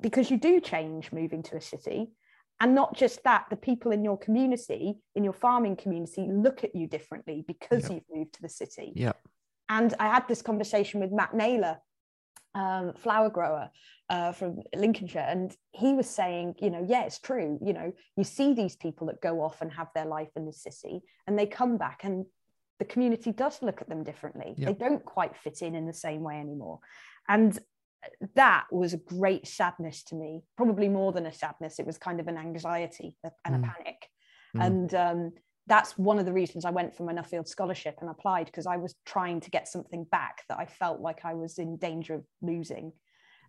because 0.00 0.30
you 0.30 0.38
do 0.38 0.60
change 0.60 1.12
moving 1.12 1.42
to 1.44 1.56
a 1.56 1.60
city, 1.60 2.10
and 2.62 2.76
not 2.76 2.96
just 2.96 3.24
that, 3.24 3.46
the 3.50 3.56
people 3.56 3.90
in 3.90 4.04
your 4.04 4.16
community, 4.16 4.94
in 5.16 5.24
your 5.24 5.32
farming 5.32 5.74
community, 5.74 6.28
look 6.30 6.62
at 6.62 6.76
you 6.76 6.86
differently 6.86 7.44
because 7.44 7.90
you've 7.90 8.04
moved 8.10 8.34
to 8.34 8.42
the 8.42 8.48
city. 8.48 8.92
Yeah. 8.94 9.14
And 9.68 9.92
I 9.98 10.06
had 10.06 10.28
this 10.28 10.42
conversation 10.42 11.00
with 11.00 11.10
Matt 11.10 11.34
Naylor, 11.34 11.78
um, 12.54 12.92
flower 12.94 13.30
grower 13.30 13.68
uh, 14.10 14.30
from 14.30 14.60
Lincolnshire, 14.76 15.26
and 15.28 15.52
he 15.72 15.92
was 15.92 16.08
saying, 16.08 16.54
you 16.60 16.70
know, 16.70 16.86
yeah, 16.88 17.02
it's 17.02 17.18
true. 17.18 17.58
You 17.60 17.72
know, 17.72 17.92
you 18.16 18.22
see 18.22 18.54
these 18.54 18.76
people 18.76 19.08
that 19.08 19.20
go 19.20 19.42
off 19.42 19.60
and 19.60 19.72
have 19.72 19.88
their 19.92 20.06
life 20.06 20.30
in 20.36 20.46
the 20.46 20.52
city, 20.52 21.00
and 21.26 21.36
they 21.36 21.46
come 21.46 21.78
back, 21.78 22.04
and 22.04 22.26
the 22.78 22.84
community 22.84 23.32
does 23.32 23.60
look 23.60 23.80
at 23.80 23.88
them 23.88 24.04
differently. 24.04 24.54
They 24.56 24.74
don't 24.74 25.04
quite 25.04 25.36
fit 25.36 25.62
in 25.62 25.74
in 25.74 25.86
the 25.86 25.92
same 25.92 26.22
way 26.22 26.38
anymore. 26.38 26.78
And 27.28 27.58
that 28.34 28.66
was 28.70 28.92
a 28.92 28.98
great 28.98 29.46
sadness 29.46 30.02
to 30.04 30.14
me 30.14 30.42
probably 30.56 30.88
more 30.88 31.12
than 31.12 31.26
a 31.26 31.32
sadness 31.32 31.78
it 31.78 31.86
was 31.86 31.98
kind 31.98 32.20
of 32.20 32.28
an 32.28 32.36
anxiety 32.36 33.16
and 33.44 33.54
mm. 33.54 33.58
a 33.58 33.72
panic 33.72 34.08
mm. 34.56 34.66
and 34.66 34.94
um, 34.94 35.32
that's 35.66 35.96
one 35.96 36.18
of 36.18 36.26
the 36.26 36.32
reasons 36.32 36.64
i 36.64 36.70
went 36.70 36.94
for 36.94 37.04
my 37.04 37.12
nuffield 37.12 37.46
scholarship 37.46 37.96
and 38.00 38.10
applied 38.10 38.46
because 38.46 38.66
i 38.66 38.76
was 38.76 38.94
trying 39.06 39.40
to 39.40 39.50
get 39.50 39.68
something 39.68 40.04
back 40.04 40.42
that 40.48 40.58
i 40.58 40.66
felt 40.66 41.00
like 41.00 41.20
i 41.24 41.34
was 41.34 41.58
in 41.58 41.76
danger 41.76 42.14
of 42.14 42.24
losing 42.40 42.92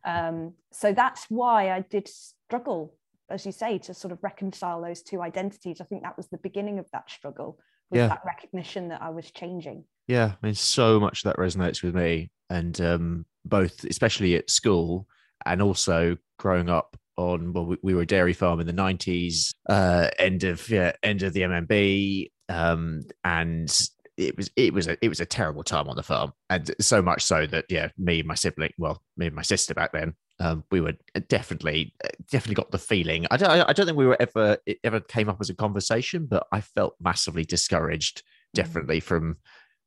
um, 0.05 0.53
so 0.71 0.93
that's 0.93 1.25
why 1.29 1.71
i 1.71 1.79
did 1.79 2.07
struggle 2.07 2.95
as 3.29 3.45
you 3.45 3.51
say 3.51 3.77
to 3.77 3.93
sort 3.93 4.11
of 4.11 4.19
reconcile 4.21 4.81
those 4.81 5.01
two 5.01 5.21
identities 5.21 5.81
i 5.81 5.85
think 5.85 6.03
that 6.03 6.17
was 6.17 6.27
the 6.27 6.37
beginning 6.37 6.79
of 6.79 6.85
that 6.91 7.09
struggle 7.09 7.57
was 7.89 7.99
yeah. 7.99 8.07
that 8.07 8.21
recognition 8.25 8.89
that 8.89 9.01
i 9.01 9.09
was 9.09 9.31
changing 9.31 9.83
yeah 10.07 10.33
i 10.41 10.45
mean 10.45 10.55
so 10.55 10.99
much 10.99 11.23
that 11.23 11.37
resonates 11.37 11.81
with 11.81 11.95
me 11.95 12.29
and 12.49 12.79
um, 12.81 13.25
both, 13.45 13.83
especially 13.85 14.35
at 14.35 14.49
school, 14.49 15.07
and 15.45 15.61
also 15.61 16.17
growing 16.37 16.69
up 16.69 16.97
on 17.17 17.53
well, 17.53 17.65
we, 17.65 17.77
we 17.83 17.93
were 17.93 18.01
a 18.01 18.07
dairy 18.07 18.33
farm 18.33 18.59
in 18.59 18.67
the 18.67 18.73
nineties, 18.73 19.53
uh, 19.69 20.09
end 20.19 20.43
of 20.43 20.67
yeah, 20.69 20.93
end 21.03 21.23
of 21.23 21.33
the 21.33 21.41
MMB, 21.41 22.31
um, 22.49 23.01
and 23.23 23.89
it 24.17 24.37
was 24.37 24.49
it 24.55 24.73
was 24.73 24.87
a 24.87 24.97
it 25.03 25.09
was 25.09 25.19
a 25.19 25.25
terrible 25.25 25.63
time 25.63 25.87
on 25.87 25.95
the 25.95 26.03
farm, 26.03 26.33
and 26.49 26.73
so 26.79 27.01
much 27.01 27.23
so 27.23 27.45
that 27.47 27.65
yeah, 27.69 27.89
me 27.97 28.19
and 28.19 28.27
my 28.27 28.35
sibling, 28.35 28.73
well, 28.77 29.01
me 29.17 29.27
and 29.27 29.35
my 29.35 29.41
sister 29.41 29.73
back 29.73 29.91
then, 29.91 30.13
um, 30.39 30.63
we 30.71 30.81
were 30.81 30.93
definitely 31.29 31.93
definitely 32.31 32.55
got 32.55 32.71
the 32.71 32.77
feeling. 32.77 33.25
I 33.31 33.37
don't 33.37 33.49
I 33.49 33.73
don't 33.73 33.85
think 33.85 33.97
we 33.97 34.07
were 34.07 34.21
ever 34.21 34.57
it 34.65 34.79
ever 34.83 34.99
came 34.99 35.29
up 35.29 35.37
as 35.39 35.49
a 35.49 35.55
conversation, 35.55 36.25
but 36.25 36.47
I 36.51 36.61
felt 36.61 36.95
massively 36.99 37.45
discouraged, 37.45 38.19
mm. 38.19 38.23
definitely 38.53 38.99
from 38.99 39.37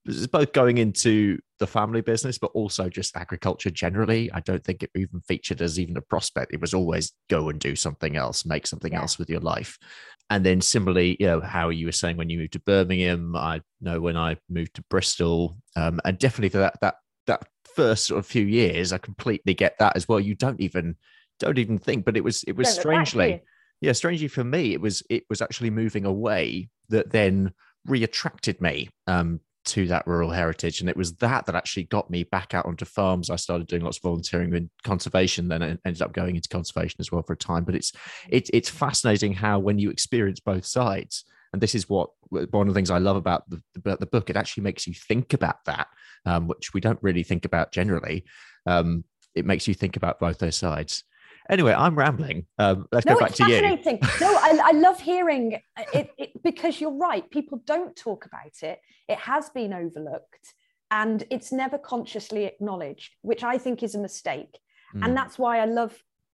both 0.06 0.52
going 0.52 0.78
into 0.78 1.38
the 1.58 1.66
family 1.66 2.00
business, 2.00 2.38
but 2.38 2.50
also 2.54 2.88
just 2.88 3.16
agriculture 3.16 3.70
generally. 3.70 4.30
I 4.32 4.40
don't 4.40 4.62
think 4.62 4.82
it 4.82 4.90
even 4.94 5.20
featured 5.20 5.60
as 5.60 5.78
even 5.78 5.96
a 5.96 6.00
prospect. 6.00 6.54
It 6.54 6.60
was 6.60 6.74
always 6.74 7.12
go 7.28 7.48
and 7.48 7.58
do 7.58 7.74
something 7.74 8.16
else, 8.16 8.44
make 8.44 8.66
something 8.66 8.92
yeah. 8.92 9.00
else 9.00 9.18
with 9.18 9.30
your 9.30 9.40
life. 9.40 9.78
And 10.28 10.44
then 10.44 10.60
similarly, 10.60 11.16
you 11.20 11.26
know, 11.26 11.40
how 11.40 11.68
you 11.68 11.86
were 11.86 11.92
saying 11.92 12.16
when 12.16 12.30
you 12.30 12.38
moved 12.38 12.54
to 12.54 12.60
Birmingham, 12.60 13.36
I 13.36 13.62
know 13.80 14.00
when 14.00 14.16
I 14.16 14.36
moved 14.48 14.74
to 14.74 14.84
Bristol, 14.90 15.56
um, 15.76 16.00
and 16.04 16.18
definitely 16.18 16.48
for 16.48 16.58
that 16.58 16.78
that 16.80 16.96
that 17.26 17.46
first 17.74 18.06
sort 18.06 18.18
of 18.18 18.26
few 18.26 18.44
years, 18.44 18.92
I 18.92 18.98
completely 18.98 19.54
get 19.54 19.78
that 19.78 19.96
as 19.96 20.08
well. 20.08 20.18
You 20.18 20.34
don't 20.34 20.60
even 20.60 20.96
don't 21.38 21.58
even 21.58 21.78
think, 21.78 22.04
but 22.04 22.16
it 22.16 22.24
was 22.24 22.42
it 22.44 22.56
was 22.56 22.68
strangely, 22.68 23.42
yeah, 23.80 23.92
strangely 23.92 24.28
for 24.28 24.42
me, 24.42 24.72
it 24.72 24.80
was 24.80 25.02
it 25.08 25.24
was 25.30 25.40
actually 25.40 25.70
moving 25.70 26.04
away 26.04 26.70
that 26.88 27.10
then 27.10 27.52
reattracted 27.88 28.60
me 28.60 28.90
um, 29.06 29.40
to 29.66 29.86
that 29.88 30.06
rural 30.06 30.30
heritage. 30.30 30.80
And 30.80 30.88
it 30.88 30.96
was 30.96 31.14
that 31.16 31.46
that 31.46 31.54
actually 31.54 31.84
got 31.84 32.10
me 32.10 32.24
back 32.24 32.54
out 32.54 32.66
onto 32.66 32.84
farms. 32.84 33.30
I 33.30 33.36
started 33.36 33.66
doing 33.66 33.82
lots 33.82 33.98
of 33.98 34.02
volunteering 34.02 34.54
in 34.54 34.70
conservation, 34.84 35.48
then 35.48 35.62
I 35.62 35.76
ended 35.84 36.02
up 36.02 36.12
going 36.12 36.36
into 36.36 36.48
conservation 36.48 36.96
as 37.00 37.12
well 37.12 37.22
for 37.22 37.34
a 37.34 37.36
time. 37.36 37.64
But 37.64 37.74
it's 37.74 37.92
it, 38.28 38.50
it's 38.52 38.70
fascinating 38.70 39.34
how 39.34 39.58
when 39.58 39.78
you 39.78 39.90
experience 39.90 40.40
both 40.40 40.64
sides, 40.64 41.24
and 41.52 41.60
this 41.60 41.74
is 41.74 41.88
what 41.88 42.10
one 42.28 42.68
of 42.68 42.74
the 42.74 42.78
things 42.78 42.90
I 42.90 42.98
love 42.98 43.16
about 43.16 43.48
the, 43.48 43.62
about 43.76 44.00
the 44.00 44.06
book, 44.06 44.30
it 44.30 44.36
actually 44.36 44.64
makes 44.64 44.86
you 44.86 44.94
think 44.94 45.32
about 45.32 45.64
that, 45.66 45.88
um, 46.24 46.48
which 46.48 46.74
we 46.74 46.80
don't 46.80 47.02
really 47.02 47.22
think 47.22 47.44
about 47.44 47.72
generally. 47.72 48.24
Um, 48.66 49.04
it 49.34 49.46
makes 49.46 49.68
you 49.68 49.74
think 49.74 49.96
about 49.96 50.18
both 50.18 50.38
those 50.38 50.56
sides. 50.56 51.04
Anyway, 51.48 51.72
I'm 51.72 51.94
rambling. 51.94 52.46
Um, 52.58 52.86
let's 52.92 53.06
no, 53.06 53.14
go 53.14 53.20
back 53.20 53.32
to 53.34 53.44
you. 53.44 53.60
fascinating. 53.60 53.98
no, 54.20 54.28
I, 54.28 54.58
I 54.64 54.72
love 54.72 55.00
hearing 55.00 55.60
it, 55.92 56.10
it 56.18 56.42
because 56.42 56.80
you're 56.80 56.96
right. 56.96 57.28
People 57.30 57.62
don't 57.64 57.94
talk 57.96 58.26
about 58.26 58.62
it. 58.62 58.80
It 59.08 59.18
has 59.18 59.50
been 59.50 59.72
overlooked 59.72 60.54
and 60.90 61.24
it's 61.30 61.52
never 61.52 61.78
consciously 61.78 62.44
acknowledged, 62.44 63.14
which 63.22 63.42
I 63.42 63.58
think 63.58 63.82
is 63.82 63.94
a 63.94 63.98
mistake. 63.98 64.58
Mm. 64.94 65.04
And 65.04 65.16
that's 65.16 65.38
why 65.38 65.58
I 65.58 65.64
love 65.64 65.96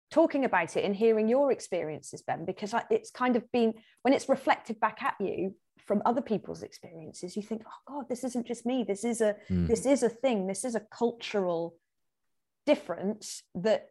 talking 0.09 0.45
about 0.45 0.77
it 0.77 0.85
and 0.85 0.95
hearing 0.95 1.27
your 1.27 1.51
experiences, 1.51 2.21
Ben, 2.21 2.45
because 2.45 2.73
it's 2.89 3.11
kind 3.11 3.35
of 3.35 3.49
been 3.51 3.73
when 4.03 4.13
it's 4.13 4.29
reflected 4.29 4.79
back 4.79 5.03
at 5.03 5.15
you 5.19 5.55
from 5.85 6.01
other 6.05 6.21
people's 6.21 6.63
experiences, 6.63 7.35
you 7.35 7.41
think, 7.41 7.63
oh 7.65 7.93
God, 7.93 8.09
this 8.09 8.23
isn't 8.23 8.45
just 8.45 8.65
me. 8.65 8.83
This 8.85 9.05
is 9.05 9.21
a 9.21 9.35
mm. 9.49 9.67
this 9.67 9.85
is 9.85 10.03
a 10.03 10.09
thing. 10.09 10.47
This 10.47 10.65
is 10.65 10.75
a 10.75 10.81
cultural 10.91 11.75
difference 12.65 13.43
that 13.55 13.87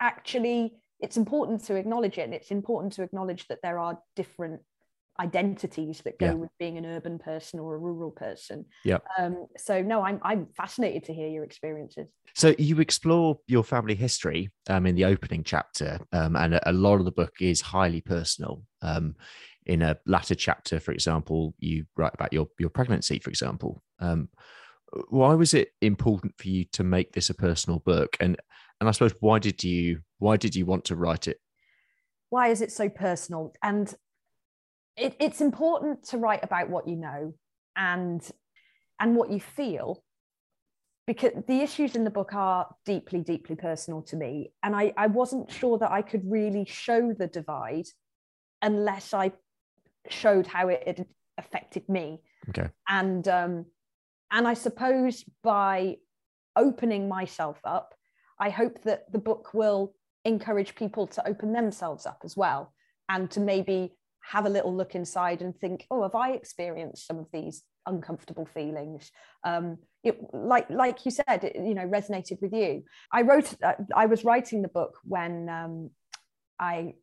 actually 0.00 0.74
it's 1.00 1.16
important 1.16 1.64
to 1.64 1.76
acknowledge 1.76 2.18
it 2.18 2.22
and 2.22 2.34
it's 2.34 2.50
important 2.50 2.92
to 2.94 3.02
acknowledge 3.02 3.46
that 3.48 3.60
there 3.62 3.78
are 3.78 3.98
different 4.16 4.60
identities 5.20 6.00
that 6.04 6.18
go 6.18 6.26
yeah. 6.26 6.32
with 6.34 6.50
being 6.58 6.78
an 6.78 6.86
urban 6.86 7.18
person 7.18 7.58
or 7.58 7.74
a 7.74 7.78
rural 7.78 8.10
person. 8.10 8.64
Yeah. 8.84 8.98
Um, 9.18 9.46
so 9.56 9.82
no, 9.82 10.02
I'm 10.02 10.20
I'm 10.22 10.46
fascinated 10.56 11.04
to 11.04 11.14
hear 11.14 11.28
your 11.28 11.44
experiences. 11.44 12.08
So 12.34 12.54
you 12.58 12.78
explore 12.80 13.38
your 13.46 13.64
family 13.64 13.94
history 13.94 14.50
um, 14.68 14.86
in 14.86 14.94
the 14.94 15.04
opening 15.04 15.42
chapter, 15.42 15.98
um, 16.12 16.36
and 16.36 16.54
a, 16.54 16.70
a, 16.70 16.72
lot 16.72 17.00
of 17.00 17.04
the 17.04 17.12
book 17.12 17.34
is 17.40 17.60
highly 17.60 18.00
personal. 18.00 18.62
Um, 18.80 19.16
in 19.66 19.82
a 19.82 19.98
latter 20.06 20.34
chapter, 20.34 20.80
for 20.80 20.92
example, 20.92 21.54
you 21.58 21.84
write 21.96 22.14
about 22.14 22.32
your 22.32 22.48
your 22.58 22.70
pregnancy, 22.70 23.18
for 23.18 23.30
example. 23.30 23.82
Um, 23.98 24.28
why 25.10 25.34
was 25.34 25.52
it 25.52 25.72
important 25.82 26.34
for 26.38 26.48
you 26.48 26.64
to 26.72 26.82
make 26.82 27.12
this 27.12 27.28
a 27.28 27.34
personal 27.34 27.80
book 27.80 28.16
and 28.20 28.38
and 28.80 28.88
i 28.88 28.92
suppose 28.92 29.14
why 29.20 29.38
did 29.38 29.62
you 29.64 30.00
why 30.18 30.36
did 30.36 30.54
you 30.54 30.66
want 30.66 30.84
to 30.86 30.96
write 30.96 31.28
it? 31.28 31.38
Why 32.30 32.48
is 32.48 32.60
it 32.60 32.72
so 32.72 32.88
personal? 32.88 33.54
And 33.62 33.92
it, 34.96 35.16
it's 35.20 35.40
important 35.40 36.04
to 36.08 36.18
write 36.18 36.42
about 36.42 36.68
what 36.68 36.88
you 36.88 36.96
know 36.96 37.34
and 37.76 38.28
and 39.00 39.16
what 39.16 39.30
you 39.30 39.40
feel 39.40 40.02
because 41.06 41.32
the 41.46 41.60
issues 41.60 41.96
in 41.96 42.04
the 42.04 42.10
book 42.10 42.34
are 42.34 42.68
deeply 42.84 43.20
deeply 43.20 43.56
personal 43.56 44.02
to 44.02 44.16
me. 44.16 44.52
And 44.62 44.74
i 44.74 44.92
i 44.96 45.06
wasn't 45.06 45.50
sure 45.50 45.78
that 45.78 45.90
i 45.90 46.02
could 46.02 46.22
really 46.24 46.66
show 46.68 47.12
the 47.12 47.28
divide 47.28 47.86
unless 48.60 49.14
i 49.14 49.32
showed 50.08 50.46
how 50.46 50.68
it 50.68 50.82
had 50.86 51.06
affected 51.38 51.88
me. 51.88 52.20
Okay. 52.50 52.68
And 52.88 53.26
um 53.28 53.66
and 54.30 54.46
I 54.46 54.54
suppose 54.54 55.24
by 55.42 55.96
opening 56.54 57.08
myself 57.08 57.58
up, 57.64 57.94
I 58.40 58.50
hope 58.50 58.82
that 58.82 59.10
the 59.12 59.18
book 59.18 59.52
will 59.54 59.94
encourage 60.24 60.74
people 60.74 61.06
to 61.06 61.26
open 61.26 61.52
themselves 61.52 62.06
up 62.06 62.20
as 62.24 62.36
well 62.36 62.72
and 63.08 63.30
to 63.30 63.40
maybe 63.40 63.94
have 64.20 64.46
a 64.46 64.50
little 64.50 64.74
look 64.74 64.94
inside 64.94 65.40
and 65.42 65.56
think, 65.56 65.86
oh, 65.90 66.02
have 66.02 66.14
I 66.14 66.32
experienced 66.32 67.06
some 67.06 67.18
of 67.18 67.26
these 67.32 67.62
uncomfortable 67.86 68.46
feelings? 68.46 69.10
Um, 69.44 69.78
it, 70.04 70.18
like 70.32 70.68
like 70.68 71.04
you 71.04 71.10
said, 71.10 71.44
it, 71.44 71.56
you 71.56 71.74
know, 71.74 71.86
resonated 71.86 72.40
with 72.42 72.52
you. 72.52 72.84
I 73.12 73.22
wrote, 73.22 73.54
uh, 73.62 73.74
I 73.94 74.06
was 74.06 74.24
writing 74.24 74.62
the 74.62 74.68
book 74.68 74.98
when 75.04 75.48
um, 75.48 75.90
I 76.60 76.94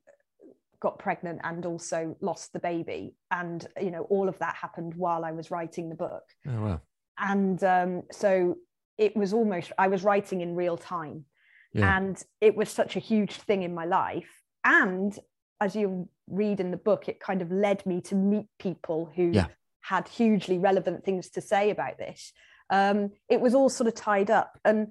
got 0.80 1.00
pregnant 1.00 1.39
and 1.44 1.65
also 1.65 2.15
lost 2.22 2.54
the 2.54 2.60
baby, 2.60 3.15
and 3.32 3.65
you 3.82 3.92
know, 3.92 4.04
all 4.04 4.30
of 4.30 4.38
that 4.39 4.56
happened 4.56 4.94
while 4.96 5.25
I 5.25 5.32
was 5.32 5.51
writing 5.51 5.89
the 5.89 5.96
book. 5.96 6.24
Oh 6.48 6.62
wow! 6.62 6.82
and 7.18 7.63
um, 7.63 8.04
so 8.12 8.56
it 8.98 9.16
was 9.16 9.34
almost 9.34 9.72
i 9.78 9.88
was 9.88 10.04
writing 10.04 10.42
in 10.42 10.56
real 10.56 10.78
time. 10.78 11.25
Yeah. 11.74 11.98
and 11.98 12.24
it 12.40 12.56
was 12.56 12.70
such 12.70 12.96
a 12.96 13.00
huge 13.00 13.34
thing 13.34 13.64
in 13.64 13.74
my 13.74 13.84
life. 13.84 14.32
And 14.64 15.18
as 15.60 15.75
you 15.75 16.08
read 16.28 16.62
in 16.62 16.72
the 16.72 16.78
book 16.78 17.10
it 17.10 17.20
kind 17.20 17.42
of 17.42 17.52
led 17.52 17.86
me 17.86 18.00
to 18.02 18.16
meet 18.16 18.48
people 18.60 19.12
who 19.14 19.32
yeah. 19.32 19.48
had 19.82 20.08
hugely 20.08 20.58
relevant 20.58 21.04
things 21.04 21.30
to 21.32 21.42
say 21.42 21.72
about 21.72 21.98
this. 21.98 22.32
Um, 22.70 23.12
it 23.30 23.42
was 23.42 23.54
all 23.54 23.70
sort 23.70 23.88
of 23.88 23.96
tied 23.96 24.32
up. 24.32 24.58
And 24.64 24.88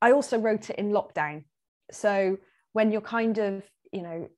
i 0.00 0.12
also 0.12 0.38
wrote 0.38 0.70
it 0.70 0.76
in 0.76 0.90
lockdown. 0.90 1.44
So 1.90 2.38
when 2.72 2.92
you're 2.92 3.00
kind 3.00 3.38
of 3.38 3.64
you 3.92 4.02
know 4.02 4.28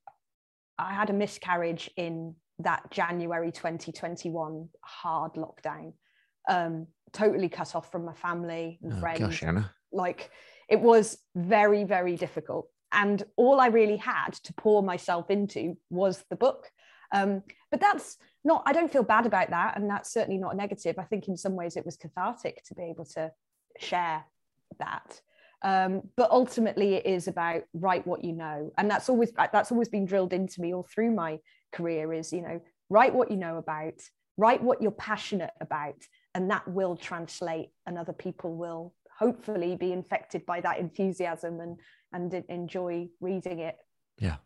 i 0.79 0.95
had 0.95 1.11
a 1.11 1.13
miscarriage 1.13 1.91
in 1.97 2.35
that 2.61 2.91
january 2.91 3.53
2021 3.53 4.69
hard 4.83 5.35
lockdown. 5.35 5.93
Um, 6.49 6.87
totally 7.13 7.49
cut 7.49 7.75
off 7.75 7.91
from 7.91 8.05
my 8.05 8.15
family 8.15 8.79
and 8.83 8.95
oh, 8.95 9.01
friends. 9.01 9.21
Gosh, 9.21 9.43
Anna. 9.43 9.73
Like 9.93 10.31
it 10.69 10.81
was 10.81 11.19
very, 11.35 11.85
very 11.85 12.17
difficult. 12.17 12.69
And 12.93 13.23
all 13.37 13.61
I 13.61 13.67
really 13.67 13.97
had 13.97 14.35
to 14.45 14.53
pour 14.55 14.83
myself 14.83 15.31
into 15.31 15.77
was 15.91 16.25
the 16.31 16.37
book. 16.37 16.71
Um, 17.13 17.43
but 17.71 17.81
that's 17.81 18.17
not, 18.45 18.63
I 18.67 18.73
don't 18.73 18.91
feel 18.91 19.03
bad 19.03 19.27
about 19.27 19.51
that. 19.51 19.77
And 19.77 19.89
that's 19.89 20.13
certainly 20.13 20.39
not 20.39 20.57
negative. 20.57 20.99
I 20.99 21.05
think 21.05 21.29
in 21.29 21.37
some 21.37 21.57
ways 21.57 21.77
it 21.77 21.85
was 21.85 21.97
cathartic 21.97 22.63
to 22.65 22.75
be 22.75 22.85
able 22.85 23.05
to 23.07 23.33
share 23.79 24.25
that. 24.79 25.21
Um, 25.63 26.03
but 26.17 26.31
ultimately 26.31 26.95
it 26.95 27.07
is 27.07 27.29
about 27.29 27.63
write 27.75 28.07
what 28.07 28.25
you 28.25 28.33
know. 28.33 28.73
And 28.79 28.91
that's 28.91 29.09
always, 29.09 29.33
that's 29.53 29.71
always 29.71 29.89
been 29.89 30.07
drilled 30.07 30.33
into 30.33 30.61
me 30.61 30.73
all 30.73 30.87
through 30.93 31.13
my 31.13 31.39
career 31.73 32.13
is, 32.13 32.33
you 32.33 32.43
know, 32.43 32.61
write 32.89 33.15
what 33.15 33.31
you 33.31 33.37
know 33.37 33.57
about, 33.57 34.01
write 34.37 34.63
what 34.63 34.81
you're 34.81 34.91
passionate 34.91 35.53
about 35.61 35.97
and 36.35 36.51
that 36.51 36.67
will 36.69 36.97
translate 36.97 37.71
and 37.87 37.99
other 37.99 38.13
people 38.13 38.55
will 38.55 38.95
hopefully 39.19 39.77
be 39.77 39.93
infected 39.93 40.47
by 40.47 40.61
that 40.61 40.79
enthusiasm 40.79 41.61
and 41.61 41.77
and 42.13 42.45
enjoy 42.49 43.09
reading 43.21 43.61
it. 43.61 43.77
Yeah 44.19 44.37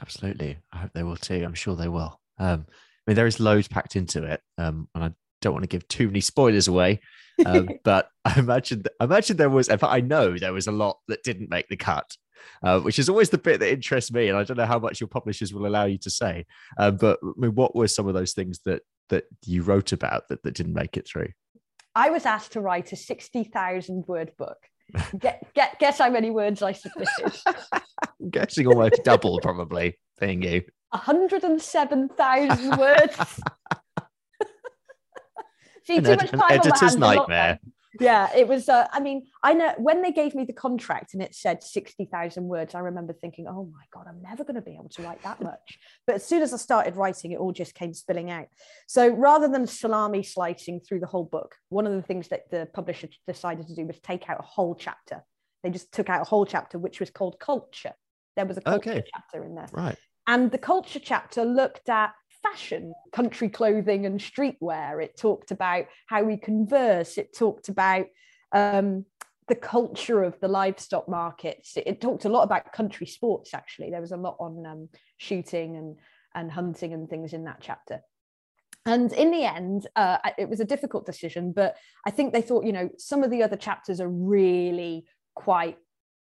absolutely. 0.00 0.58
I 0.72 0.78
hope 0.78 0.90
they 0.92 1.02
will 1.02 1.16
too. 1.16 1.42
I'm 1.42 1.54
sure 1.54 1.74
they 1.74 1.88
will. 1.88 2.20
Um, 2.38 2.66
i 3.06 3.10
mean 3.10 3.16
there 3.16 3.26
is 3.26 3.40
loads 3.40 3.68
packed 3.68 3.96
into 3.96 4.24
it 4.24 4.40
um, 4.58 4.88
and 4.94 5.04
i 5.04 5.10
don't 5.40 5.52
want 5.52 5.62
to 5.62 5.68
give 5.68 5.86
too 5.88 6.06
many 6.06 6.20
spoilers 6.20 6.68
away 6.68 7.00
um, 7.44 7.68
but 7.84 8.08
i 8.24 8.38
imagine 8.38 8.84
i 9.00 9.04
imagine 9.04 9.36
there 9.36 9.50
was 9.50 9.68
in 9.68 9.78
fact 9.78 9.92
i 9.92 10.00
know 10.00 10.36
there 10.36 10.52
was 10.52 10.66
a 10.66 10.72
lot 10.72 10.98
that 11.08 11.22
didn't 11.22 11.50
make 11.50 11.68
the 11.68 11.76
cut 11.76 12.16
uh, 12.62 12.78
which 12.80 12.98
is 12.98 13.08
always 13.08 13.30
the 13.30 13.38
bit 13.38 13.60
that 13.60 13.72
interests 13.72 14.12
me 14.12 14.28
and 14.28 14.36
i 14.36 14.44
don't 14.44 14.56
know 14.56 14.66
how 14.66 14.78
much 14.78 15.00
your 15.00 15.08
publishers 15.08 15.52
will 15.52 15.66
allow 15.66 15.84
you 15.84 15.98
to 15.98 16.10
say 16.10 16.44
uh, 16.78 16.90
but 16.90 17.18
I 17.22 17.32
mean, 17.36 17.54
what 17.54 17.74
were 17.74 17.88
some 17.88 18.08
of 18.08 18.14
those 18.14 18.32
things 18.32 18.60
that 18.64 18.82
that 19.08 19.24
you 19.44 19.62
wrote 19.62 19.92
about 19.92 20.28
that, 20.28 20.42
that 20.42 20.54
didn't 20.54 20.74
make 20.74 20.96
it 20.96 21.06
through? 21.06 21.28
I 21.94 22.10
was 22.10 22.26
asked 22.26 22.52
to 22.52 22.60
write 22.60 22.92
a 22.92 22.96
60,000 22.96 24.04
word 24.06 24.32
book. 24.36 24.58
Get, 25.18 25.42
get, 25.52 25.80
guess 25.80 25.98
how 25.98 26.08
many 26.10 26.30
words 26.30 26.62
I 26.62 26.70
submitted? 26.70 27.32
I'm 27.74 28.30
guessing 28.30 28.68
almost 28.68 29.02
double, 29.02 29.40
probably, 29.40 29.98
being 30.20 30.42
you. 30.42 30.62
107,000 30.90 32.78
words. 32.78 33.16
See, 35.84 35.96
an 35.96 36.04
too 36.04 36.10
much 36.10 36.30
time 36.30 36.40
an 36.50 36.52
editor's 36.52 36.96
nightmare 36.96 37.58
yeah 38.00 38.28
it 38.34 38.46
was 38.46 38.68
uh, 38.68 38.86
i 38.92 39.00
mean 39.00 39.26
i 39.42 39.52
know 39.52 39.72
when 39.78 40.02
they 40.02 40.12
gave 40.12 40.34
me 40.34 40.44
the 40.44 40.52
contract 40.52 41.14
and 41.14 41.22
it 41.22 41.34
said 41.34 41.62
60,000 41.62 42.44
words 42.44 42.74
i 42.74 42.78
remember 42.78 43.12
thinking 43.12 43.46
oh 43.48 43.70
my 43.72 43.84
god 43.92 44.06
i'm 44.08 44.22
never 44.22 44.44
going 44.44 44.54
to 44.54 44.62
be 44.62 44.74
able 44.74 44.88
to 44.90 45.02
write 45.02 45.22
that 45.22 45.40
much. 45.40 45.78
But 46.06 46.16
as 46.16 46.26
soon 46.26 46.42
as 46.42 46.52
i 46.52 46.56
started 46.56 46.96
writing 46.96 47.32
it 47.32 47.38
all 47.38 47.52
just 47.52 47.74
came 47.74 47.94
spilling 47.94 48.30
out. 48.30 48.46
So 48.86 49.08
rather 49.08 49.48
than 49.48 49.66
salami 49.66 50.22
slicing 50.22 50.80
through 50.80 51.00
the 51.00 51.06
whole 51.06 51.24
book 51.24 51.54
one 51.68 51.86
of 51.86 51.92
the 51.92 52.02
things 52.02 52.28
that 52.28 52.50
the 52.50 52.68
publisher 52.72 53.08
decided 53.26 53.66
to 53.68 53.74
do 53.74 53.86
was 53.86 53.98
take 54.00 54.28
out 54.28 54.40
a 54.40 54.44
whole 54.44 54.74
chapter. 54.74 55.22
They 55.62 55.70
just 55.70 55.92
took 55.92 56.08
out 56.08 56.22
a 56.22 56.24
whole 56.24 56.46
chapter 56.46 56.78
which 56.78 57.00
was 57.00 57.10
called 57.10 57.38
culture. 57.40 57.92
There 58.36 58.46
was 58.46 58.58
a 58.58 58.60
culture 58.60 58.90
okay. 58.90 59.04
chapter 59.12 59.44
in 59.44 59.54
there. 59.54 59.68
Right. 59.72 59.96
And 60.26 60.50
the 60.50 60.58
culture 60.58 60.98
chapter 60.98 61.44
looked 61.44 61.88
at 61.88 62.12
fashion, 62.50 62.94
country 63.12 63.48
clothing 63.48 64.06
and 64.06 64.20
streetwear. 64.20 65.02
It 65.02 65.16
talked 65.16 65.50
about 65.50 65.86
how 66.06 66.22
we 66.22 66.36
converse. 66.36 67.18
It 67.18 67.36
talked 67.36 67.68
about 67.68 68.06
um, 68.52 69.04
the 69.48 69.54
culture 69.54 70.22
of 70.22 70.38
the 70.40 70.48
livestock 70.48 71.08
markets. 71.08 71.76
It, 71.76 71.84
it, 71.86 72.00
talked 72.00 72.24
a 72.24 72.28
lot 72.28 72.42
about 72.42 72.72
country 72.72 73.06
sports, 73.06 73.54
actually. 73.54 73.90
There 73.90 74.00
was 74.00 74.12
a 74.12 74.16
lot 74.16 74.36
on 74.40 74.66
um, 74.66 74.88
shooting 75.18 75.76
and, 75.76 75.96
and 76.34 76.50
hunting 76.50 76.92
and 76.92 77.08
things 77.08 77.32
in 77.32 77.44
that 77.44 77.58
chapter. 77.60 78.00
And 78.84 79.12
in 79.12 79.32
the 79.32 79.44
end, 79.44 79.88
uh, 79.96 80.18
it 80.38 80.48
was 80.48 80.60
a 80.60 80.64
difficult 80.64 81.06
decision, 81.06 81.52
but 81.52 81.76
I 82.06 82.10
think 82.10 82.32
they 82.32 82.42
thought, 82.42 82.64
you 82.64 82.72
know, 82.72 82.88
some 82.98 83.24
of 83.24 83.30
the 83.30 83.42
other 83.42 83.56
chapters 83.56 84.00
are 84.00 84.08
really 84.08 85.06
quite 85.34 85.76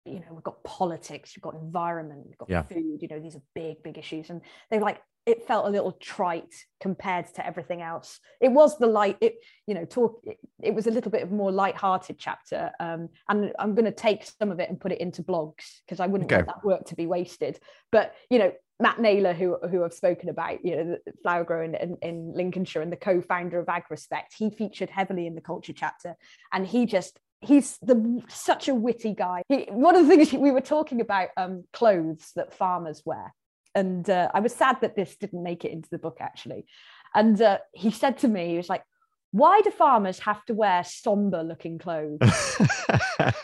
you 0.06 0.20
know 0.20 0.28
we've 0.32 0.44
got 0.44 0.64
politics 0.64 1.34
we've 1.36 1.42
got 1.44 1.56
environment 1.56 2.24
we've 2.26 2.38
got 2.38 2.50
Yeah. 2.50 2.64
food 2.64 3.00
you 3.02 3.08
know 3.10 3.20
these 3.20 3.36
are 3.36 3.42
big 3.54 3.82
big 3.84 3.98
issues. 3.98 4.30
And 4.30 4.42
they 4.70 4.80
like 4.80 5.02
it 5.26 5.48
felt 5.48 5.66
a 5.66 5.70
little 5.72 5.92
trite 5.94 6.54
compared 6.80 7.26
to 7.34 7.44
everything 7.44 7.82
else. 7.82 8.20
It 8.40 8.50
was 8.50 8.78
the 8.78 8.86
light 8.86 9.18
it 9.22 9.36
you 9.66 9.74
know 9.74 9.86
talk 9.86 10.22
it, 10.24 10.38
it 10.62 10.74
was 10.76 10.86
a 10.88 10.92
little 10.92 11.12
bit 11.12 11.24
of 11.24 11.32
more 11.32 11.52
light-hearted 11.52 12.18
chapter. 12.20 12.72
Um 12.80 13.10
and 13.30 13.52
i'm 13.60 13.74
going 13.74 13.86
to 13.86 13.92
take 13.92 14.24
some 14.40 14.52
of 14.52 14.60
it 14.60 14.70
and 14.70 14.80
put 14.80 14.92
it 14.92 15.02
into 15.02 15.24
blogs 15.24 15.82
because 15.86 16.00
i 16.00 16.08
wouldn't 16.08 16.32
Okay. 16.32 16.38
want 16.44 16.48
that 16.48 16.66
work 16.66 16.86
to 16.86 16.96
be 16.96 17.08
wasted. 17.08 17.60
But 17.92 18.14
you 18.30 18.40
know 18.40 18.52
Matt 18.78 19.00
Naylor, 19.00 19.32
who, 19.34 19.56
who 19.72 19.86
I've 19.86 19.94
spoken 19.94 20.28
about, 20.28 20.66
you 20.66 20.76
know, 20.76 20.98
the 21.06 21.14
flower 21.24 21.46
growing 21.46 21.76
in, 21.76 21.96
in 22.02 22.34
Lincolnshire 22.36 22.82
and 22.82 22.92
the 22.92 22.98
co-founder 22.98 23.58
of 23.58 23.68
AgRespect, 23.68 24.34
he 24.38 24.50
featured 24.50 24.90
heavily 24.90 25.28
in 25.28 25.34
the 25.34 25.40
culture 25.40 25.72
chapter, 25.72 26.18
and 26.52 26.68
he 26.68 26.86
just 26.86 27.18
he's 27.46 27.78
the 27.82 28.22
such 28.28 28.68
a 28.68 28.76
witty 28.76 29.14
guy. 29.14 29.44
He, 29.48 29.68
one 29.70 29.96
of 29.96 30.08
the 30.08 30.16
things 30.16 30.34
we 30.34 30.52
were 30.52 30.62
talking 30.62 31.02
about 31.02 31.30
um, 31.38 31.64
clothes 31.74 32.32
that 32.36 32.54
farmers 32.54 33.04
wear, 33.06 33.34
and 33.74 34.10
uh, 34.10 34.30
I 34.34 34.40
was 34.40 34.54
sad 34.54 34.82
that 34.82 34.96
this 34.96 35.16
didn't 35.16 35.44
make 35.44 35.66
it 35.66 35.72
into 35.72 35.90
the 35.90 35.98
book 35.98 36.18
actually. 36.20 36.66
And 37.14 37.42
uh, 37.42 37.60
he 37.74 37.92
said 37.92 38.18
to 38.20 38.28
me, 38.28 38.50
he 38.50 38.58
was 38.58 38.70
like, 38.70 38.84
"Why 39.32 39.62
do 39.62 39.72
farmers 39.72 40.20
have 40.20 40.44
to 40.46 40.54
wear 40.54 40.84
somber-looking 40.84 41.78
clothes?" 41.78 42.20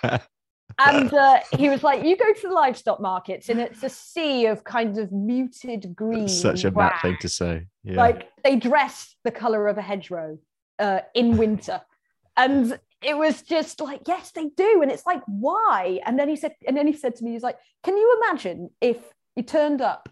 and 0.04 1.14
uh, 1.14 1.40
he 1.58 1.70
was 1.70 1.84
like, 1.84 2.04
"You 2.04 2.18
go 2.18 2.34
to 2.34 2.48
the 2.48 2.54
livestock 2.54 3.00
markets, 3.00 3.50
and 3.50 3.60
it's 3.60 3.84
a 3.84 3.90
sea 3.90 4.48
of 4.48 4.64
kind 4.64 4.98
of 4.98 5.12
muted 5.12 5.96
green. 5.96 6.28
Such 6.28 6.66
a 6.66 6.72
Matt 6.72 7.02
thing 7.02 7.18
to 7.22 7.30
say. 7.30 7.68
Yeah. 7.84 7.98
Like 7.98 8.30
they 8.44 8.56
dress 8.58 9.16
the 9.24 9.32
color 9.32 9.68
of 9.68 9.78
a 9.78 9.82
hedgerow 9.82 10.38
uh, 10.80 11.02
in 11.14 11.38
winter, 11.38 11.82
and 12.36 12.80
it 13.02 13.18
was 13.18 13.42
just 13.42 13.82
like, 13.82 14.02
yes, 14.08 14.32
they 14.32 14.50
do, 14.56 14.82
and 14.82 14.92
it's 14.92 15.06
like, 15.06 15.22
why? 15.26 16.00
And 16.06 16.18
then 16.20 16.30
he 16.30 16.36
said, 16.36 16.54
and 16.68 16.76
then 16.78 16.88
he 16.88 16.94
said 16.94 17.16
to 17.16 17.24
me, 17.24 17.32
he's 17.32 17.44
like, 17.44 17.58
can 17.84 17.98
you 17.98 18.22
imagine 18.24 18.70
if 18.80 18.98
you 19.36 19.44
turned 19.44 19.82
up 19.82 20.10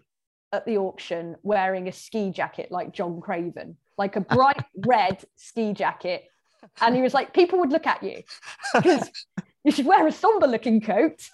at 0.52 0.66
the 0.66 0.78
auction 0.78 1.36
wearing 1.42 1.86
a 1.88 1.92
ski 1.92 2.30
jacket 2.30 2.72
like 2.72 2.92
John 2.92 3.20
Craven, 3.20 3.76
like 3.96 4.16
a 4.16 4.20
bright 4.20 4.64
red 4.86 5.22
ski 5.36 5.72
jacket, 5.72 6.24
and 6.80 6.94
he 6.96 7.02
was 7.02 7.14
like, 7.14 7.32
people 7.32 7.58
would 7.60 7.70
look 7.72 7.86
at 7.86 8.02
you 8.02 8.22
because 8.74 9.08
you 9.64 9.72
should 9.72 9.86
wear 9.86 10.06
a 10.06 10.12
somber 10.12 10.46
looking 10.46 10.80
coat. 10.80 11.28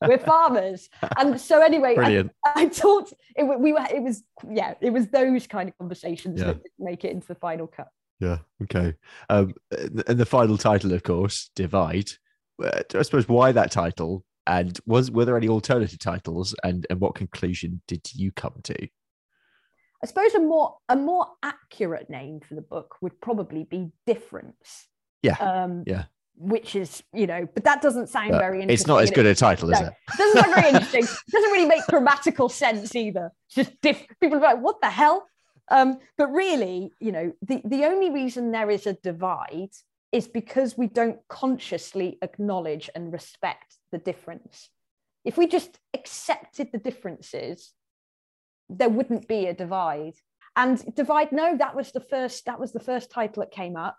We're 0.00 0.18
farmers. 0.32 0.88
And 1.18 1.40
so 1.40 1.62
anyway, 1.62 1.92
I, 1.92 1.94
Brilliant. 1.94 2.32
I 2.56 2.66
talked 2.68 3.12
it, 3.36 3.44
we 3.60 3.72
were 3.72 3.86
it 3.92 4.02
was 4.02 4.22
yeah, 4.50 4.74
it 4.80 4.90
was 4.90 5.08
those 5.08 5.46
kind 5.46 5.68
of 5.68 5.76
conversations 5.78 6.40
Yeah. 6.40 6.46
that 6.46 6.62
make 6.78 7.04
it 7.04 7.12
into 7.12 7.26
the 7.26 7.34
final 7.34 7.66
cut. 7.66 7.88
Yeah. 8.20 8.38
Okay. 8.62 8.94
Um, 9.28 9.54
and 9.70 10.18
the 10.18 10.26
final 10.26 10.56
title, 10.56 10.92
of 10.92 11.02
course, 11.02 11.50
Divide. 11.56 12.10
Uh, 12.62 12.82
I 12.94 13.02
suppose 13.02 13.28
why 13.28 13.52
that 13.52 13.72
title, 13.72 14.24
and 14.46 14.78
was 14.86 15.10
were 15.10 15.24
there 15.24 15.36
any 15.36 15.48
alternative 15.48 15.98
titles, 15.98 16.54
and 16.62 16.86
and 16.90 17.00
what 17.00 17.14
conclusion 17.14 17.82
did 17.88 18.06
you 18.14 18.30
come 18.32 18.54
to? 18.64 18.88
I 20.02 20.06
suppose 20.06 20.34
a 20.34 20.40
more 20.40 20.76
a 20.88 20.96
more 20.96 21.26
accurate 21.42 22.10
name 22.10 22.40
for 22.46 22.54
the 22.54 22.62
book 22.62 22.96
would 23.00 23.20
probably 23.20 23.64
be 23.64 23.90
difference. 24.06 24.86
Yeah, 25.22 25.34
Um 25.34 25.84
yeah. 25.86 26.04
which 26.36 26.74
is, 26.74 27.02
you 27.14 27.26
know, 27.28 27.46
but 27.54 27.62
that 27.64 27.80
doesn't 27.82 28.08
sound 28.08 28.32
But 28.32 28.38
very 28.40 28.56
interesting. 28.62 28.74
it's 28.74 28.86
not 28.88 29.02
as 29.02 29.10
good 29.12 29.26
a 29.26 29.34
title, 29.34 29.70
is 29.70 29.80
no, 29.80 29.86
it? 29.86 29.92
it 30.12 30.18
doesn't 30.18 30.42
sound 30.42 30.54
very 30.54 30.68
interesting. 30.74 31.04
It 31.04 31.30
doesn't 31.32 31.50
really 31.52 31.66
make 31.68 31.86
grammatical 31.86 32.48
sense 32.48 32.94
either. 32.96 33.30
It's 33.46 33.54
just 33.54 33.80
diff- 33.80 34.06
people 34.20 34.38
are 34.38 34.40
like, 34.40 34.60
what 34.60 34.80
the 34.80 34.90
hell? 34.90 35.26
Um, 35.70 35.98
but 36.18 36.32
really, 36.32 36.92
you 37.00 37.12
know, 37.12 37.32
the, 37.42 37.62
the 37.64 37.84
only 37.84 38.10
reason 38.10 38.50
there 38.50 38.70
is 38.70 38.86
a 38.86 38.94
divide 38.94 39.70
is 40.10 40.28
because 40.28 40.76
we 40.76 40.86
don't 40.86 41.20
consciously 41.28 42.18
acknowledge 42.20 42.90
and 42.94 43.12
respect 43.12 43.76
the 43.90 43.98
difference. 43.98 44.68
If 45.24 45.38
we 45.38 45.46
just 45.46 45.78
accepted 45.94 46.70
the 46.72 46.78
differences, 46.78 47.72
there 48.68 48.90
wouldn't 48.90 49.28
be 49.28 49.46
a 49.46 49.54
divide. 49.54 50.14
And 50.54 50.94
divide, 50.94 51.32
no, 51.32 51.56
that 51.56 51.74
was 51.74 51.92
the 51.92 52.00
first, 52.00 52.44
that 52.44 52.60
was 52.60 52.72
the 52.72 52.80
first 52.80 53.10
title 53.10 53.42
that 53.42 53.52
came 53.52 53.76
up 53.76 53.96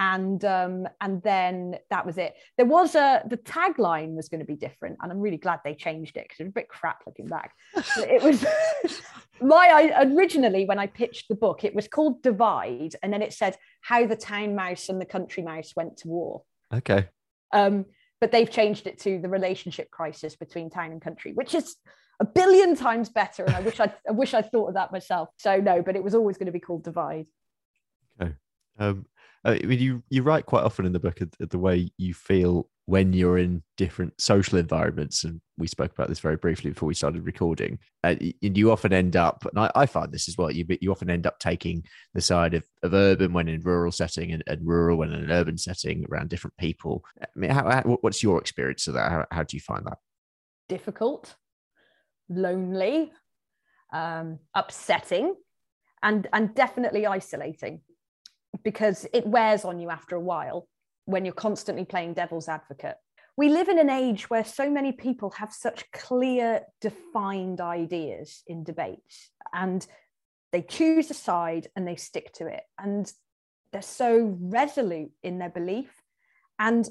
and 0.00 0.42
um, 0.46 0.88
and 1.02 1.22
then 1.22 1.76
that 1.90 2.06
was 2.06 2.16
it. 2.16 2.34
There 2.56 2.66
was 2.66 2.94
a 2.94 3.22
the 3.28 3.36
tagline 3.36 4.16
was 4.16 4.30
going 4.30 4.40
to 4.40 4.46
be 4.46 4.56
different, 4.56 4.96
and 5.00 5.12
I'm 5.12 5.20
really 5.20 5.36
glad 5.36 5.60
they 5.62 5.74
changed 5.74 6.16
it 6.16 6.24
because 6.24 6.40
it 6.40 6.44
was 6.44 6.52
a 6.52 6.54
bit 6.54 6.68
crap 6.68 7.02
looking 7.06 7.26
back. 7.26 7.52
It 7.98 8.22
was 8.22 8.44
my 9.42 9.92
I, 9.94 10.04
originally 10.04 10.64
when 10.64 10.78
I 10.78 10.86
pitched 10.86 11.28
the 11.28 11.34
book, 11.34 11.64
it 11.64 11.74
was 11.74 11.86
called 11.86 12.22
Divide, 12.22 12.96
and 13.02 13.12
then 13.12 13.20
it 13.20 13.34
said 13.34 13.58
how 13.82 14.06
the 14.06 14.16
town 14.16 14.54
mouse 14.54 14.88
and 14.88 14.98
the 14.98 15.04
country 15.06 15.42
mouse 15.42 15.76
went 15.76 15.98
to 15.98 16.08
war. 16.08 16.42
Okay. 16.72 17.08
Um, 17.52 17.84
but 18.22 18.32
they've 18.32 18.50
changed 18.50 18.86
it 18.86 18.98
to 19.00 19.18
the 19.18 19.28
relationship 19.28 19.90
crisis 19.90 20.34
between 20.34 20.70
town 20.70 20.92
and 20.92 21.02
country, 21.02 21.32
which 21.34 21.54
is 21.54 21.76
a 22.20 22.24
billion 22.24 22.74
times 22.74 23.10
better. 23.10 23.44
And 23.44 23.54
I 23.54 23.60
wish 23.60 23.80
I, 23.80 23.92
I 24.08 24.12
wish 24.12 24.32
I 24.32 24.40
thought 24.40 24.68
of 24.68 24.74
that 24.74 24.92
myself. 24.92 25.28
So 25.36 25.58
no, 25.58 25.82
but 25.82 25.94
it 25.94 26.02
was 26.02 26.14
always 26.14 26.38
going 26.38 26.46
to 26.46 26.52
be 26.52 26.60
called 26.60 26.84
Divide. 26.84 27.26
Okay. 28.20 28.34
Um, 28.78 29.04
I 29.44 29.58
mean, 29.60 29.78
you 29.78 30.02
you 30.10 30.22
write 30.22 30.46
quite 30.46 30.64
often 30.64 30.84
in 30.84 30.92
the 30.92 31.00
book 31.00 31.20
of, 31.20 31.30
of 31.40 31.48
the 31.48 31.58
way 31.58 31.90
you 31.96 32.14
feel 32.14 32.68
when 32.86 33.12
you're 33.12 33.38
in 33.38 33.62
different 33.76 34.20
social 34.20 34.58
environments, 34.58 35.24
and 35.24 35.40
we 35.56 35.66
spoke 35.66 35.92
about 35.92 36.08
this 36.08 36.20
very 36.20 36.36
briefly 36.36 36.70
before 36.70 36.88
we 36.88 36.94
started 36.94 37.24
recording. 37.24 37.78
Uh, 38.04 38.16
and 38.42 38.58
you 38.58 38.70
often 38.70 38.92
end 38.92 39.16
up, 39.16 39.46
and 39.46 39.58
I, 39.58 39.70
I 39.74 39.86
find 39.86 40.12
this 40.12 40.28
as 40.28 40.36
well. 40.36 40.50
You 40.50 40.66
you 40.80 40.90
often 40.90 41.08
end 41.08 41.26
up 41.26 41.38
taking 41.38 41.84
the 42.12 42.20
side 42.20 42.54
of, 42.54 42.64
of 42.82 42.92
urban 42.92 43.32
when 43.32 43.48
in 43.48 43.60
rural 43.62 43.92
setting, 43.92 44.32
and, 44.32 44.42
and 44.46 44.66
rural 44.66 44.98
when 44.98 45.12
in 45.12 45.24
an 45.24 45.30
urban 45.30 45.56
setting 45.56 46.04
around 46.10 46.28
different 46.28 46.56
people. 46.58 47.04
I 47.22 47.26
mean, 47.34 47.50
how, 47.50 47.70
how, 47.70 47.82
what's 48.02 48.22
your 48.22 48.38
experience 48.38 48.88
of 48.88 48.94
that? 48.94 49.10
How, 49.10 49.26
how 49.30 49.42
do 49.42 49.56
you 49.56 49.60
find 49.60 49.86
that? 49.86 49.98
difficult, 50.70 51.34
lonely, 52.28 53.12
um, 53.92 54.38
upsetting, 54.54 55.34
and 56.02 56.26
and 56.32 56.54
definitely 56.54 57.06
isolating, 57.06 57.82
because 58.62 59.06
it 59.12 59.26
wears 59.26 59.64
on 59.64 59.78
you 59.78 59.90
after 59.90 60.16
a 60.16 60.20
while 60.20 60.68
when 61.04 61.24
you're 61.24 61.34
constantly 61.34 61.84
playing 61.84 62.14
devil's 62.14 62.48
advocate. 62.48 62.96
We 63.36 63.48
live 63.48 63.68
in 63.68 63.78
an 63.78 63.90
age 63.90 64.28
where 64.28 64.44
so 64.44 64.70
many 64.70 64.92
people 64.92 65.30
have 65.30 65.52
such 65.52 65.90
clear, 65.92 66.62
defined 66.80 67.60
ideas 67.60 68.42
in 68.46 68.64
debates, 68.64 69.30
and 69.52 69.86
they 70.52 70.62
choose 70.62 71.10
a 71.10 71.14
side 71.14 71.68
and 71.74 71.86
they 71.86 71.96
stick 71.96 72.32
to 72.34 72.46
it, 72.46 72.62
and 72.78 73.10
they're 73.72 73.82
so 73.82 74.36
resolute 74.40 75.12
in 75.22 75.38
their 75.38 75.48
belief. 75.48 75.90
And 76.58 76.88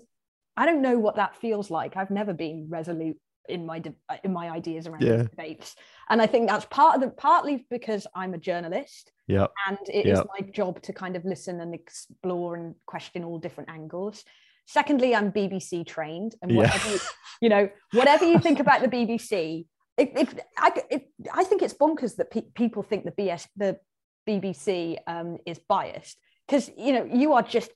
I 0.57 0.65
don't 0.65 0.81
know 0.81 0.97
what 0.97 1.17
that 1.17 1.35
feels 1.35 1.69
like. 1.69 1.95
I've 1.95 2.09
never 2.09 2.33
been 2.33 2.67
resolute 2.69 3.19
in 3.49 3.65
my 3.65 3.79
de- 3.79 3.93
in 4.23 4.31
my 4.31 4.49
ideas 4.49 4.87
around 4.87 5.01
Yeah. 5.01 5.17
these 5.17 5.29
debates, 5.29 5.75
and 6.09 6.21
I 6.21 6.27
think 6.27 6.49
that's 6.49 6.65
part 6.65 6.95
of 6.95 7.01
the 7.01 7.09
partly 7.09 7.65
because 7.69 8.07
I'm 8.15 8.33
a 8.33 8.37
journalist 8.37 9.11
Yeah. 9.27 9.47
and 9.67 9.77
it 9.91 10.05
is 10.05 10.19
Yeah. 10.19 10.23
my 10.39 10.47
job 10.51 10.81
to 10.83 10.93
kind 10.93 11.15
of 11.15 11.25
listen 11.25 11.59
and 11.59 11.73
explore 11.73 12.55
and 12.55 12.75
question 12.85 13.23
all 13.23 13.39
different 13.39 13.69
angles. 13.69 14.23
Secondly, 14.65 15.15
I'm 15.15 15.31
BBC 15.31 15.83
trained, 15.83 16.35
and 16.41 16.51
Yeah. 16.51 16.57
whatever 16.57 16.89
you, 16.93 16.99
you 17.41 17.49
know, 17.49 17.69
whatever 17.93 18.25
you 18.25 18.39
think 18.39 18.59
about 18.59 18.81
the 18.81 18.87
BBC, 18.87 19.65
it, 19.97 20.11
it, 20.17 20.39
I, 20.57 20.83
it, 20.89 21.09
I 21.33 21.43
think 21.43 21.61
it's 21.61 21.73
bonkers 21.73 22.15
that 22.17 22.31
pe- 22.31 22.51
people 22.53 22.83
think 22.83 23.03
the 23.03 23.11
BS 23.11 23.47
the 23.57 23.79
BBC 24.27 24.97
um, 25.07 25.37
is 25.45 25.59
biased 25.59 26.17
because 26.47 26.69
you 26.77 26.93
know 26.93 27.03
you 27.03 27.33
are 27.33 27.41
just 27.41 27.71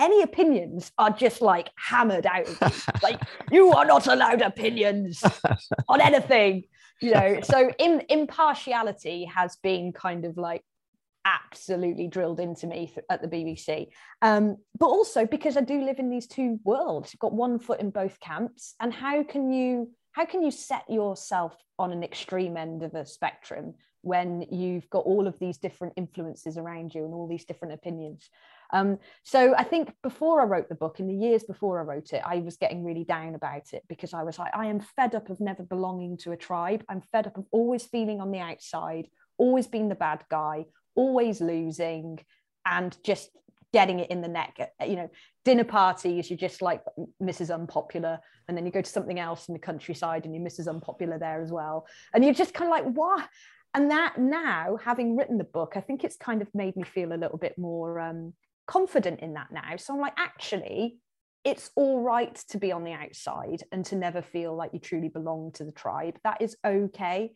any 0.00 0.22
opinions 0.22 0.92
are 0.98 1.10
just 1.10 1.40
like 1.42 1.70
hammered 1.76 2.26
out 2.26 2.48
of 2.48 2.60
you. 2.60 2.92
like 3.02 3.20
you 3.50 3.72
are 3.72 3.84
not 3.84 4.06
allowed 4.06 4.42
opinions 4.42 5.22
on 5.88 6.00
anything 6.00 6.64
you 7.00 7.12
know? 7.12 7.40
So 7.42 7.70
in 7.78 8.02
impartiality 8.08 9.24
has 9.26 9.56
been 9.56 9.92
kind 9.92 10.24
of 10.24 10.36
like 10.36 10.62
absolutely 11.26 12.06
drilled 12.06 12.38
into 12.38 12.66
me 12.66 12.92
at 13.08 13.22
the 13.22 13.28
bbc 13.28 13.86
um, 14.20 14.58
but 14.78 14.88
also 14.88 15.24
because 15.24 15.56
i 15.56 15.62
do 15.62 15.80
live 15.80 15.98
in 15.98 16.10
these 16.10 16.26
two 16.26 16.60
worlds. 16.64 17.14
You've 17.14 17.20
got 17.20 17.32
one 17.32 17.58
foot 17.58 17.80
in 17.80 17.88
both 17.88 18.20
camps 18.20 18.74
and 18.78 18.92
how 18.92 19.22
can 19.22 19.50
you 19.50 19.90
how 20.12 20.26
can 20.26 20.42
you 20.42 20.50
set 20.50 20.84
yourself 20.88 21.56
on 21.78 21.92
an 21.92 22.04
extreme 22.04 22.58
end 22.58 22.82
of 22.82 22.94
a 22.94 23.06
spectrum 23.06 23.74
when 24.02 24.44
you've 24.50 24.88
got 24.90 25.06
all 25.06 25.26
of 25.26 25.38
these 25.38 25.56
different 25.56 25.94
influences 25.96 26.58
around 26.58 26.94
you 26.94 27.06
and 27.06 27.14
all 27.14 27.26
these 27.26 27.46
different 27.46 27.72
opinions 27.72 28.28
um, 28.72 28.98
so 29.22 29.54
I 29.56 29.64
think 29.64 29.92
before 30.02 30.40
I 30.40 30.44
wrote 30.44 30.68
the 30.68 30.74
book, 30.74 31.00
in 31.00 31.06
the 31.06 31.14
years 31.14 31.44
before 31.44 31.78
I 31.80 31.84
wrote 31.84 32.12
it, 32.12 32.22
I 32.24 32.38
was 32.38 32.56
getting 32.56 32.84
really 32.84 33.04
down 33.04 33.34
about 33.34 33.72
it 33.72 33.84
because 33.88 34.14
I 34.14 34.22
was 34.22 34.38
like, 34.38 34.56
I 34.56 34.66
am 34.66 34.80
fed 34.80 35.14
up 35.14 35.30
of 35.30 35.40
never 35.40 35.62
belonging 35.62 36.16
to 36.18 36.32
a 36.32 36.36
tribe. 36.36 36.84
I'm 36.88 37.00
fed 37.00 37.26
up 37.26 37.36
of 37.36 37.46
always 37.50 37.84
feeling 37.84 38.20
on 38.20 38.30
the 38.30 38.40
outside, 38.40 39.08
always 39.38 39.66
being 39.66 39.88
the 39.88 39.94
bad 39.94 40.24
guy, 40.30 40.66
always 40.94 41.40
losing, 41.40 42.20
and 42.66 42.96
just 43.04 43.30
getting 43.72 43.98
it 43.98 44.10
in 44.10 44.22
the 44.22 44.28
neck. 44.28 44.56
Uh, 44.80 44.84
You 44.84 44.96
know, 44.96 45.10
dinner 45.44 45.64
parties, 45.64 46.30
you're 46.30 46.36
just 46.36 46.62
like 46.62 46.82
Mrs. 47.22 47.52
Unpopular, 47.52 48.20
and 48.48 48.56
then 48.56 48.64
you 48.64 48.72
go 48.72 48.82
to 48.82 48.90
something 48.90 49.18
else 49.18 49.48
in 49.48 49.52
the 49.52 49.58
countryside 49.58 50.24
and 50.24 50.34
you're 50.34 50.44
Mrs. 50.44 50.68
Unpopular 50.68 51.18
there 51.18 51.42
as 51.42 51.50
well. 51.50 51.86
And 52.12 52.24
you're 52.24 52.34
just 52.34 52.54
kind 52.54 52.68
of 52.68 52.70
like, 52.70 52.94
what? 52.94 53.28
And 53.74 53.90
that 53.90 54.18
now, 54.18 54.78
having 54.82 55.16
written 55.16 55.38
the 55.38 55.44
book, 55.44 55.72
I 55.74 55.80
think 55.80 56.04
it's 56.04 56.16
kind 56.16 56.40
of 56.40 56.48
made 56.54 56.76
me 56.76 56.84
feel 56.84 57.12
a 57.12 57.18
little 57.18 57.38
bit 57.38 57.58
more 57.58 57.98
um, 57.98 58.32
confident 58.66 59.20
in 59.20 59.34
that 59.34 59.48
now. 59.52 59.76
So 59.76 59.94
I'm 59.94 60.00
like, 60.00 60.14
actually, 60.16 60.98
it's 61.44 61.70
all 61.76 62.00
right 62.00 62.34
to 62.48 62.58
be 62.58 62.72
on 62.72 62.84
the 62.84 62.92
outside 62.92 63.62
and 63.70 63.84
to 63.86 63.96
never 63.96 64.22
feel 64.22 64.56
like 64.56 64.70
you 64.72 64.80
truly 64.80 65.08
belong 65.08 65.52
to 65.52 65.64
the 65.64 65.72
tribe. 65.72 66.18
That 66.24 66.40
is 66.40 66.56
okay. 66.64 67.32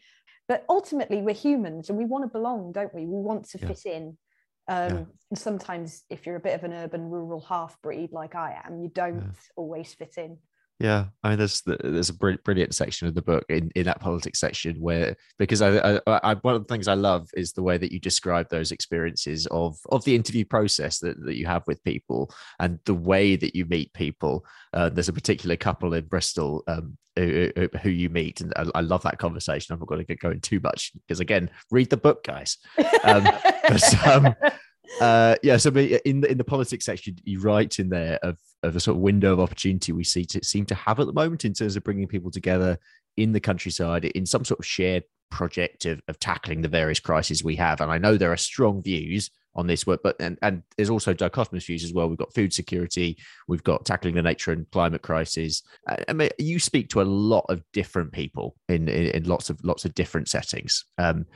But 0.48 0.64
ultimately, 0.68 1.20
we're 1.20 1.34
humans 1.34 1.90
and 1.90 1.98
we 1.98 2.06
want 2.06 2.24
to 2.24 2.28
belong, 2.28 2.72
don't 2.72 2.94
we? 2.94 3.02
We 3.02 3.20
want 3.20 3.48
to 3.50 3.58
yeah. 3.60 3.68
fit 3.68 3.82
in. 3.84 4.18
Um, 4.66 4.94
yeah. 4.94 5.04
And 5.30 5.38
sometimes, 5.38 6.04
if 6.08 6.24
you're 6.24 6.36
a 6.36 6.40
bit 6.40 6.54
of 6.54 6.64
an 6.64 6.72
urban 6.72 7.10
rural 7.10 7.40
half 7.40 7.80
breed 7.82 8.12
like 8.12 8.34
I 8.34 8.60
am, 8.64 8.80
you 8.80 8.88
don't 8.88 9.18
yeah. 9.18 9.32
always 9.56 9.92
fit 9.92 10.14
in. 10.16 10.38
Yeah, 10.80 11.06
I 11.24 11.30
mean, 11.30 11.38
there's 11.38 11.60
there's 11.62 12.10
a 12.10 12.14
brilliant 12.14 12.72
section 12.72 13.08
of 13.08 13.14
the 13.16 13.22
book 13.22 13.44
in, 13.48 13.72
in 13.74 13.82
that 13.84 14.00
politics 14.00 14.38
section 14.38 14.80
where 14.80 15.16
because 15.36 15.60
I, 15.60 15.96
I, 16.06 16.20
I, 16.22 16.34
one 16.34 16.54
of 16.54 16.64
the 16.64 16.72
things 16.72 16.86
I 16.86 16.94
love 16.94 17.28
is 17.34 17.52
the 17.52 17.64
way 17.64 17.78
that 17.78 17.90
you 17.90 17.98
describe 17.98 18.48
those 18.48 18.70
experiences 18.70 19.48
of 19.48 19.76
of 19.90 20.04
the 20.04 20.14
interview 20.14 20.44
process 20.44 21.00
that, 21.00 21.20
that 21.24 21.36
you 21.36 21.46
have 21.46 21.64
with 21.66 21.82
people 21.82 22.32
and 22.60 22.78
the 22.84 22.94
way 22.94 23.34
that 23.34 23.56
you 23.56 23.64
meet 23.64 23.92
people. 23.92 24.46
Uh, 24.72 24.88
there's 24.88 25.08
a 25.08 25.12
particular 25.12 25.56
couple 25.56 25.94
in 25.94 26.04
Bristol 26.04 26.62
um, 26.68 26.96
who, 27.16 27.50
who, 27.82 27.90
you 27.90 28.08
meet, 28.08 28.40
and 28.40 28.52
I, 28.54 28.66
I, 28.76 28.80
love 28.80 29.02
that 29.02 29.18
conversation. 29.18 29.72
I'm 29.72 29.80
not 29.80 29.88
going 29.88 30.00
to 30.00 30.06
get 30.06 30.20
going 30.20 30.40
too 30.40 30.60
much 30.60 30.92
because 30.94 31.18
again, 31.18 31.50
read 31.72 31.90
the 31.90 31.96
book, 31.96 32.22
guys. 32.22 32.58
Um, 33.02 33.24
but, 33.68 34.06
um, 34.06 34.34
uh, 35.00 35.36
yeah, 35.42 35.56
so 35.56 35.70
in 35.70 36.20
the, 36.20 36.30
in 36.30 36.38
the 36.38 36.44
politics 36.44 36.84
section, 36.84 37.16
you 37.24 37.40
write 37.40 37.78
in 37.78 37.88
there 37.88 38.18
of, 38.22 38.38
of 38.62 38.74
a 38.76 38.80
sort 38.80 38.96
of 38.96 39.02
window 39.02 39.32
of 39.32 39.40
opportunity 39.40 39.92
we 39.92 40.04
see 40.04 40.24
to 40.24 40.44
seem 40.44 40.66
to 40.66 40.74
have 40.74 40.98
at 41.00 41.06
the 41.06 41.12
moment 41.12 41.44
in 41.44 41.52
terms 41.52 41.76
of 41.76 41.84
bringing 41.84 42.08
people 42.08 42.30
together 42.30 42.78
in 43.16 43.32
the 43.32 43.40
countryside 43.40 44.04
in 44.04 44.26
some 44.26 44.44
sort 44.44 44.60
of 44.60 44.66
shared 44.66 45.04
project 45.30 45.84
of, 45.84 46.00
of 46.08 46.18
tackling 46.18 46.62
the 46.62 46.68
various 46.68 47.00
crises 47.00 47.44
we 47.44 47.56
have. 47.56 47.80
And 47.80 47.90
I 47.90 47.98
know 47.98 48.16
there 48.16 48.32
are 48.32 48.36
strong 48.36 48.82
views 48.82 49.30
on 49.54 49.66
this 49.66 49.86
work, 49.86 50.00
but 50.02 50.16
and, 50.20 50.38
and 50.40 50.62
there's 50.76 50.90
also 50.90 51.12
dichotomous 51.12 51.66
views 51.66 51.84
as 51.84 51.92
well. 51.92 52.08
We've 52.08 52.16
got 52.16 52.34
food 52.34 52.52
security, 52.52 53.18
we've 53.48 53.64
got 53.64 53.84
tackling 53.84 54.14
the 54.14 54.22
nature 54.22 54.52
and 54.52 54.70
climate 54.70 55.02
crisis. 55.02 55.62
I 56.08 56.12
mean, 56.12 56.30
you 56.38 56.58
speak 56.58 56.90
to 56.90 57.00
a 57.00 57.02
lot 57.02 57.44
of 57.48 57.62
different 57.72 58.12
people 58.12 58.54
in, 58.68 58.88
in, 58.88 59.06
in 59.08 59.24
lots 59.24 59.50
of 59.50 59.58
lots 59.64 59.84
of 59.84 59.94
different 59.94 60.28
settings. 60.28 60.84
Um, 60.96 61.26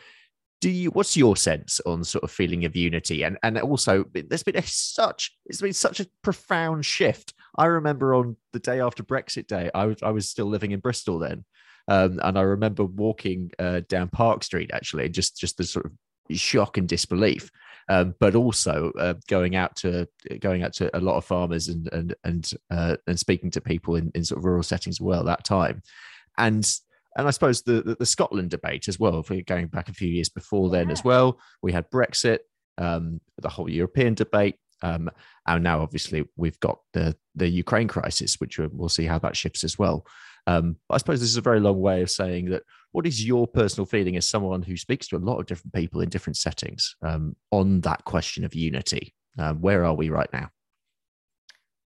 do 0.62 0.70
you 0.70 0.90
what's 0.92 1.16
your 1.16 1.36
sense 1.36 1.80
on 1.86 2.04
sort 2.04 2.22
of 2.22 2.30
feeling 2.30 2.64
of 2.64 2.76
unity? 2.76 3.24
And 3.24 3.36
and 3.42 3.58
also 3.58 4.04
there's 4.14 4.44
been 4.44 4.56
a 4.56 4.62
such 4.62 5.36
it's 5.44 5.60
been 5.60 5.72
such 5.72 5.98
a 6.00 6.06
profound 6.22 6.86
shift. 6.86 7.34
I 7.58 7.66
remember 7.66 8.14
on 8.14 8.36
the 8.52 8.60
day 8.60 8.80
after 8.80 9.02
brexit 9.02 9.46
day 9.46 9.70
i 9.74 9.84
was 9.84 10.02
i 10.02 10.10
was 10.10 10.28
still 10.28 10.46
living 10.46 10.70
in 10.70 10.80
bristol 10.80 11.18
then. 11.18 11.44
Um, 11.88 12.20
and 12.22 12.38
i 12.38 12.42
remember 12.42 12.84
walking 12.84 13.50
uh, 13.58 13.80
down 13.88 14.08
park 14.08 14.44
street 14.44 14.70
actually 14.72 15.08
just 15.08 15.36
just 15.36 15.58
the 15.58 15.64
sort 15.64 15.86
of 15.86 15.92
shock 16.30 16.78
and 16.78 16.88
disbelief. 16.88 17.50
Um, 17.88 18.14
but 18.20 18.36
also 18.36 18.92
uh, 18.96 19.14
going 19.26 19.56
out 19.56 19.74
to 19.76 20.06
going 20.38 20.62
out 20.62 20.72
to 20.74 20.96
a 20.96 21.00
lot 21.00 21.16
of 21.16 21.24
farmers 21.24 21.66
and 21.66 21.92
and 21.92 22.14
and 22.22 22.52
uh, 22.70 22.96
and 23.08 23.18
speaking 23.18 23.50
to 23.50 23.60
people 23.60 23.96
in, 23.96 24.12
in 24.14 24.24
sort 24.24 24.38
of 24.38 24.44
rural 24.44 24.62
settings 24.62 24.96
as 24.96 25.00
well 25.00 25.24
that 25.24 25.44
time. 25.44 25.82
And 26.38 26.64
and 27.16 27.26
I 27.26 27.30
suppose 27.30 27.62
the, 27.62 27.82
the, 27.82 27.94
the 27.96 28.06
Scotland 28.06 28.50
debate 28.50 28.88
as 28.88 28.98
well. 28.98 29.20
If 29.20 29.30
we're 29.30 29.42
going 29.42 29.66
back 29.66 29.88
a 29.88 29.94
few 29.94 30.08
years 30.08 30.28
before 30.28 30.70
then 30.70 30.90
as 30.90 31.04
well, 31.04 31.38
we 31.62 31.72
had 31.72 31.90
Brexit, 31.90 32.38
um, 32.78 33.20
the 33.38 33.48
whole 33.48 33.68
European 33.68 34.14
debate, 34.14 34.56
um, 34.82 35.10
and 35.46 35.62
now 35.62 35.80
obviously 35.80 36.24
we've 36.36 36.58
got 36.60 36.78
the 36.92 37.16
the 37.34 37.48
Ukraine 37.48 37.88
crisis, 37.88 38.36
which 38.40 38.58
we'll 38.58 38.88
see 38.88 39.04
how 39.06 39.18
that 39.18 39.36
shifts 39.36 39.64
as 39.64 39.78
well. 39.78 40.06
Um, 40.46 40.76
I 40.90 40.98
suppose 40.98 41.20
this 41.20 41.30
is 41.30 41.36
a 41.36 41.42
very 41.42 41.60
long 41.60 41.80
way 41.80 42.02
of 42.02 42.10
saying 42.10 42.50
that. 42.50 42.62
What 42.90 43.06
is 43.06 43.26
your 43.26 43.46
personal 43.46 43.86
feeling 43.86 44.18
as 44.18 44.28
someone 44.28 44.60
who 44.60 44.76
speaks 44.76 45.08
to 45.08 45.16
a 45.16 45.18
lot 45.18 45.38
of 45.38 45.46
different 45.46 45.72
people 45.72 46.02
in 46.02 46.10
different 46.10 46.36
settings 46.36 46.94
um, 47.00 47.34
on 47.50 47.80
that 47.82 48.04
question 48.04 48.44
of 48.44 48.54
unity? 48.54 49.14
Um, 49.38 49.62
where 49.62 49.82
are 49.86 49.94
we 49.94 50.10
right 50.10 50.30
now? 50.30 50.50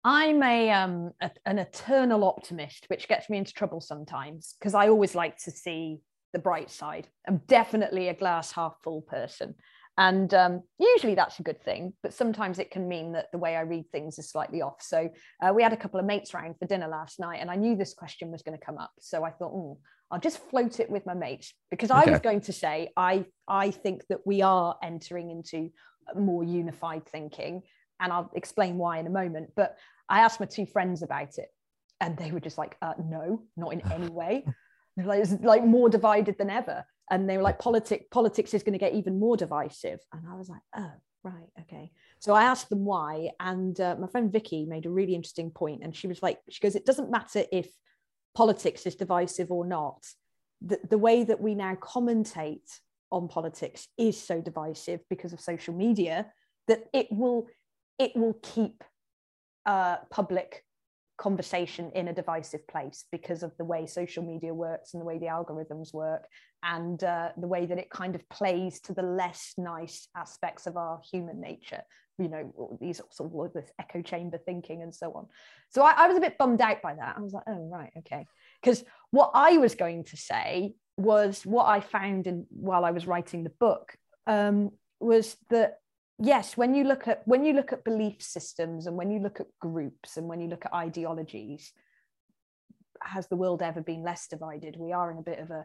I'm 0.04 0.42
a, 0.42 0.70
um, 0.70 1.12
a, 1.20 1.30
an 1.46 1.58
eternal 1.58 2.24
optimist, 2.24 2.84
which 2.88 3.08
gets 3.08 3.28
me 3.28 3.38
into 3.38 3.52
trouble 3.52 3.80
sometimes 3.80 4.54
because 4.58 4.74
I 4.74 4.88
always 4.88 5.14
like 5.14 5.36
to 5.38 5.50
see 5.50 6.00
the 6.32 6.38
bright 6.38 6.70
side. 6.70 7.08
I'm 7.26 7.42
definitely 7.46 8.08
a 8.08 8.14
glass 8.14 8.52
half 8.52 8.76
full 8.82 9.02
person. 9.02 9.54
And 9.96 10.32
um, 10.32 10.62
usually 10.78 11.16
that's 11.16 11.40
a 11.40 11.42
good 11.42 11.60
thing, 11.60 11.92
but 12.04 12.14
sometimes 12.14 12.60
it 12.60 12.70
can 12.70 12.86
mean 12.86 13.12
that 13.12 13.26
the 13.32 13.38
way 13.38 13.56
I 13.56 13.62
read 13.62 13.90
things 13.90 14.16
is 14.20 14.30
slightly 14.30 14.62
off. 14.62 14.80
So 14.80 15.08
uh, 15.42 15.52
we 15.52 15.64
had 15.64 15.72
a 15.72 15.76
couple 15.76 15.98
of 15.98 16.06
mates 16.06 16.32
round 16.32 16.54
for 16.56 16.66
dinner 16.66 16.86
last 16.86 17.18
night, 17.18 17.38
and 17.40 17.50
I 17.50 17.56
knew 17.56 17.74
this 17.74 17.94
question 17.94 18.30
was 18.30 18.42
going 18.42 18.56
to 18.56 18.64
come 18.64 18.78
up. 18.78 18.92
So 19.00 19.24
I 19.24 19.30
thought, 19.30 19.52
oh, 19.52 19.78
I'll 20.12 20.20
just 20.20 20.38
float 20.50 20.78
it 20.78 20.88
with 20.88 21.04
my 21.04 21.14
mates 21.14 21.52
because 21.70 21.90
okay. 21.90 22.00
I 22.06 22.10
was 22.12 22.20
going 22.20 22.42
to 22.42 22.52
say 22.52 22.90
I 22.96 23.26
I 23.48 23.72
think 23.72 24.06
that 24.08 24.20
we 24.24 24.40
are 24.40 24.76
entering 24.84 25.30
into 25.30 25.70
more 26.16 26.44
unified 26.44 27.04
thinking, 27.06 27.62
and 28.00 28.12
I'll 28.12 28.30
explain 28.34 28.76
why 28.76 28.98
in 28.98 29.06
a 29.06 29.10
moment. 29.10 29.50
But 29.56 29.76
I 30.08 30.20
asked 30.20 30.40
my 30.40 30.46
two 30.46 30.66
friends 30.66 31.02
about 31.02 31.38
it, 31.38 31.48
and 32.00 32.16
they 32.16 32.30
were 32.30 32.40
just 32.40 32.58
like, 32.58 32.76
uh, 32.82 32.94
"No, 33.02 33.42
not 33.56 33.72
in 33.72 33.92
any 33.92 34.08
way." 34.08 34.44
like, 34.96 35.20
it's 35.20 35.32
like 35.32 35.64
more 35.64 35.88
divided 35.88 36.36
than 36.38 36.50
ever, 36.50 36.84
and 37.10 37.28
they 37.28 37.36
were 37.36 37.42
like, 37.42 37.58
"Politic 37.58 38.10
politics 38.10 38.54
is 38.54 38.62
going 38.62 38.72
to 38.74 38.78
get 38.78 38.94
even 38.94 39.18
more 39.18 39.36
divisive." 39.36 40.00
And 40.12 40.22
I 40.28 40.34
was 40.36 40.48
like, 40.48 40.62
"Oh, 40.76 40.92
right, 41.24 41.48
okay." 41.60 41.92
So 42.20 42.34
I 42.34 42.44
asked 42.44 42.68
them 42.68 42.84
why, 42.84 43.30
and 43.40 43.78
uh, 43.80 43.96
my 43.98 44.06
friend 44.08 44.32
Vicky 44.32 44.64
made 44.66 44.86
a 44.86 44.90
really 44.90 45.14
interesting 45.14 45.50
point, 45.50 45.82
and 45.82 45.94
she 45.94 46.06
was 46.06 46.22
like, 46.22 46.38
"She 46.48 46.60
goes, 46.60 46.74
it 46.74 46.86
doesn't 46.86 47.10
matter 47.10 47.44
if 47.52 47.68
politics 48.34 48.86
is 48.86 48.94
divisive 48.94 49.50
or 49.50 49.66
not. 49.66 50.06
The, 50.60 50.78
the 50.88 50.98
way 50.98 51.24
that 51.24 51.40
we 51.40 51.56
now 51.56 51.74
commentate 51.74 52.70
on 53.10 53.26
politics 53.26 53.88
is 53.98 54.20
so 54.20 54.40
divisive 54.40 55.00
because 55.10 55.32
of 55.32 55.40
social 55.40 55.74
media 55.74 56.26
that 56.68 56.84
it 56.92 57.08
will 57.10 57.48
it 57.98 58.16
will 58.16 58.38
keep 58.42 58.84
uh, 59.66 59.96
public 60.10 60.64
conversation 61.18 61.90
in 61.94 62.08
a 62.08 62.14
divisive 62.14 62.66
place 62.68 63.04
because 63.10 63.42
of 63.42 63.56
the 63.58 63.64
way 63.64 63.86
social 63.86 64.22
media 64.22 64.54
works 64.54 64.94
and 64.94 65.00
the 65.00 65.04
way 65.04 65.18
the 65.18 65.26
algorithms 65.26 65.92
work 65.92 66.26
and 66.62 67.02
uh, 67.02 67.30
the 67.36 67.48
way 67.48 67.66
that 67.66 67.78
it 67.78 67.90
kind 67.90 68.14
of 68.14 68.28
plays 68.28 68.80
to 68.80 68.94
the 68.94 69.02
less 69.02 69.54
nice 69.58 70.08
aspects 70.16 70.66
of 70.66 70.76
our 70.76 71.00
human 71.10 71.40
nature 71.40 71.82
you 72.18 72.28
know 72.28 72.78
these 72.80 73.00
sort 73.10 73.32
of 73.32 73.52
this 73.52 73.70
echo 73.78 74.02
chamber 74.02 74.38
thinking 74.38 74.82
and 74.82 74.94
so 74.94 75.12
on. 75.12 75.26
So 75.70 75.82
I, 75.82 75.92
I 75.92 76.08
was 76.08 76.16
a 76.16 76.20
bit 76.20 76.36
bummed 76.36 76.60
out 76.60 76.82
by 76.82 76.94
that. 76.94 77.14
I 77.16 77.20
was 77.20 77.32
like 77.32 77.44
oh 77.46 77.68
right 77.72 77.92
okay. 77.98 78.26
Because 78.60 78.84
what 79.10 79.30
i 79.34 79.56
was 79.56 79.74
going 79.74 80.04
to 80.04 80.16
say 80.16 80.74
was 80.96 81.46
what 81.46 81.66
i 81.66 81.80
found 81.80 82.26
in 82.26 82.46
while 82.50 82.84
i 82.84 82.90
was 82.90 83.06
writing 83.06 83.44
the 83.44 83.50
book 83.50 83.94
um, 84.26 84.70
was 85.00 85.36
that 85.50 85.78
yes 86.18 86.56
when 86.56 86.74
you 86.74 86.84
look 86.84 87.06
at 87.06 87.22
when 87.26 87.44
you 87.44 87.52
look 87.52 87.72
at 87.72 87.84
belief 87.84 88.20
systems 88.20 88.86
and 88.86 88.96
when 88.96 89.10
you 89.10 89.20
look 89.20 89.40
at 89.40 89.46
groups 89.60 90.16
and 90.16 90.28
when 90.28 90.40
you 90.40 90.48
look 90.48 90.64
at 90.64 90.74
ideologies 90.74 91.72
has 93.02 93.28
the 93.28 93.36
world 93.36 93.62
ever 93.62 93.80
been 93.80 94.02
less 94.02 94.26
divided 94.26 94.76
we 94.76 94.92
are 94.92 95.10
in 95.10 95.18
a 95.18 95.22
bit 95.22 95.38
of 95.38 95.50
a 95.50 95.64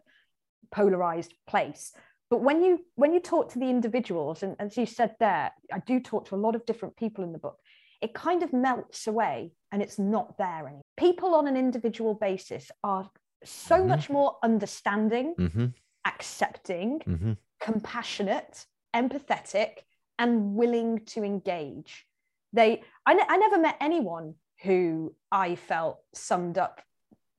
polarized 0.71 1.33
place 1.47 1.91
but 2.29 2.41
when 2.41 2.63
you 2.63 2.79
when 2.95 3.13
you 3.13 3.19
talk 3.19 3.51
to 3.51 3.59
the 3.59 3.69
individuals 3.69 4.43
and 4.43 4.55
as 4.59 4.77
you 4.77 4.85
said 4.85 5.15
there 5.19 5.51
i 5.71 5.79
do 5.79 5.99
talk 5.99 6.27
to 6.27 6.35
a 6.35 6.37
lot 6.37 6.55
of 6.55 6.65
different 6.65 6.95
people 6.95 7.23
in 7.23 7.33
the 7.33 7.39
book 7.39 7.57
it 8.01 8.13
kind 8.13 8.43
of 8.43 8.53
melts 8.53 9.07
away 9.07 9.51
and 9.71 9.81
it's 9.81 9.97
not 9.97 10.37
there 10.37 10.67
anymore 10.67 10.81
people 10.97 11.33
on 11.33 11.47
an 11.47 11.57
individual 11.57 12.13
basis 12.13 12.69
are 12.83 13.09
so 13.43 13.77
mm-hmm. 13.77 13.89
much 13.89 14.09
more 14.09 14.37
understanding 14.43 15.33
mm-hmm. 15.39 15.65
accepting 16.05 16.99
mm-hmm. 16.99 17.33
compassionate 17.59 18.65
empathetic 18.95 19.79
and 20.19 20.55
willing 20.55 21.05
to 21.07 21.23
engage. 21.23 22.05
They, 22.53 22.83
I, 23.05 23.19
I 23.27 23.37
never 23.37 23.57
met 23.57 23.77
anyone 23.81 24.35
who 24.61 25.13
I 25.31 25.55
felt 25.55 25.99
summed 26.13 26.57
up, 26.57 26.81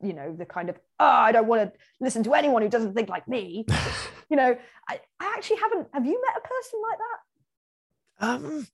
you 0.02 0.12
know, 0.12 0.34
the 0.34 0.44
kind 0.44 0.68
of, 0.68 0.76
oh, 1.00 1.06
I 1.06 1.32
don't 1.32 1.46
want 1.46 1.72
to 1.72 1.78
listen 2.00 2.22
to 2.24 2.34
anyone 2.34 2.62
who 2.62 2.68
doesn't 2.68 2.94
think 2.94 3.08
like 3.08 3.28
me. 3.28 3.64
you 4.30 4.37
know, 4.37 4.56
I, 4.88 5.00
I 5.20 5.34
actually 5.37 5.58
haven't. 5.58 5.88
Have 5.92 6.04
you 6.04 6.20
met 6.20 6.42
a 6.42 6.48
person 6.48 6.80
like 6.90 6.98
that? 6.98 8.26
Um, 8.26 8.66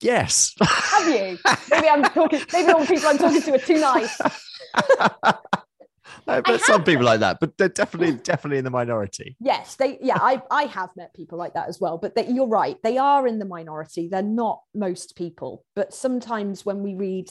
yes. 0.00 0.54
Have 0.60 1.08
you? 1.08 1.38
Maybe 1.70 1.88
I'm 1.88 2.02
talking, 2.02 2.40
maybe 2.52 2.72
all 2.72 2.80
the 2.80 2.86
people 2.86 3.08
I'm 3.08 3.18
talking 3.18 3.42
to 3.42 3.54
are 3.54 3.58
too 3.58 3.80
nice. 3.80 4.20
I 6.26 6.40
bet 6.40 6.60
some 6.60 6.84
people 6.84 7.04
like 7.04 7.20
that, 7.20 7.40
but 7.40 7.56
they're 7.58 7.68
definitely 7.68 8.14
definitely 8.14 8.58
in 8.58 8.64
the 8.64 8.70
minority. 8.70 9.36
Yes, 9.40 9.76
they 9.76 9.98
yeah, 10.00 10.18
I 10.20 10.42
I 10.50 10.64
have 10.64 10.90
met 10.96 11.14
people 11.14 11.38
like 11.38 11.54
that 11.54 11.68
as 11.68 11.80
well. 11.80 11.98
But 11.98 12.14
they, 12.14 12.26
you're 12.28 12.46
right, 12.46 12.76
they 12.82 12.98
are 12.98 13.26
in 13.26 13.38
the 13.38 13.44
minority. 13.44 14.08
They're 14.08 14.22
not 14.22 14.60
most 14.74 15.16
people, 15.16 15.64
but 15.74 15.94
sometimes 15.94 16.64
when 16.64 16.82
we 16.82 16.94
read 16.94 17.28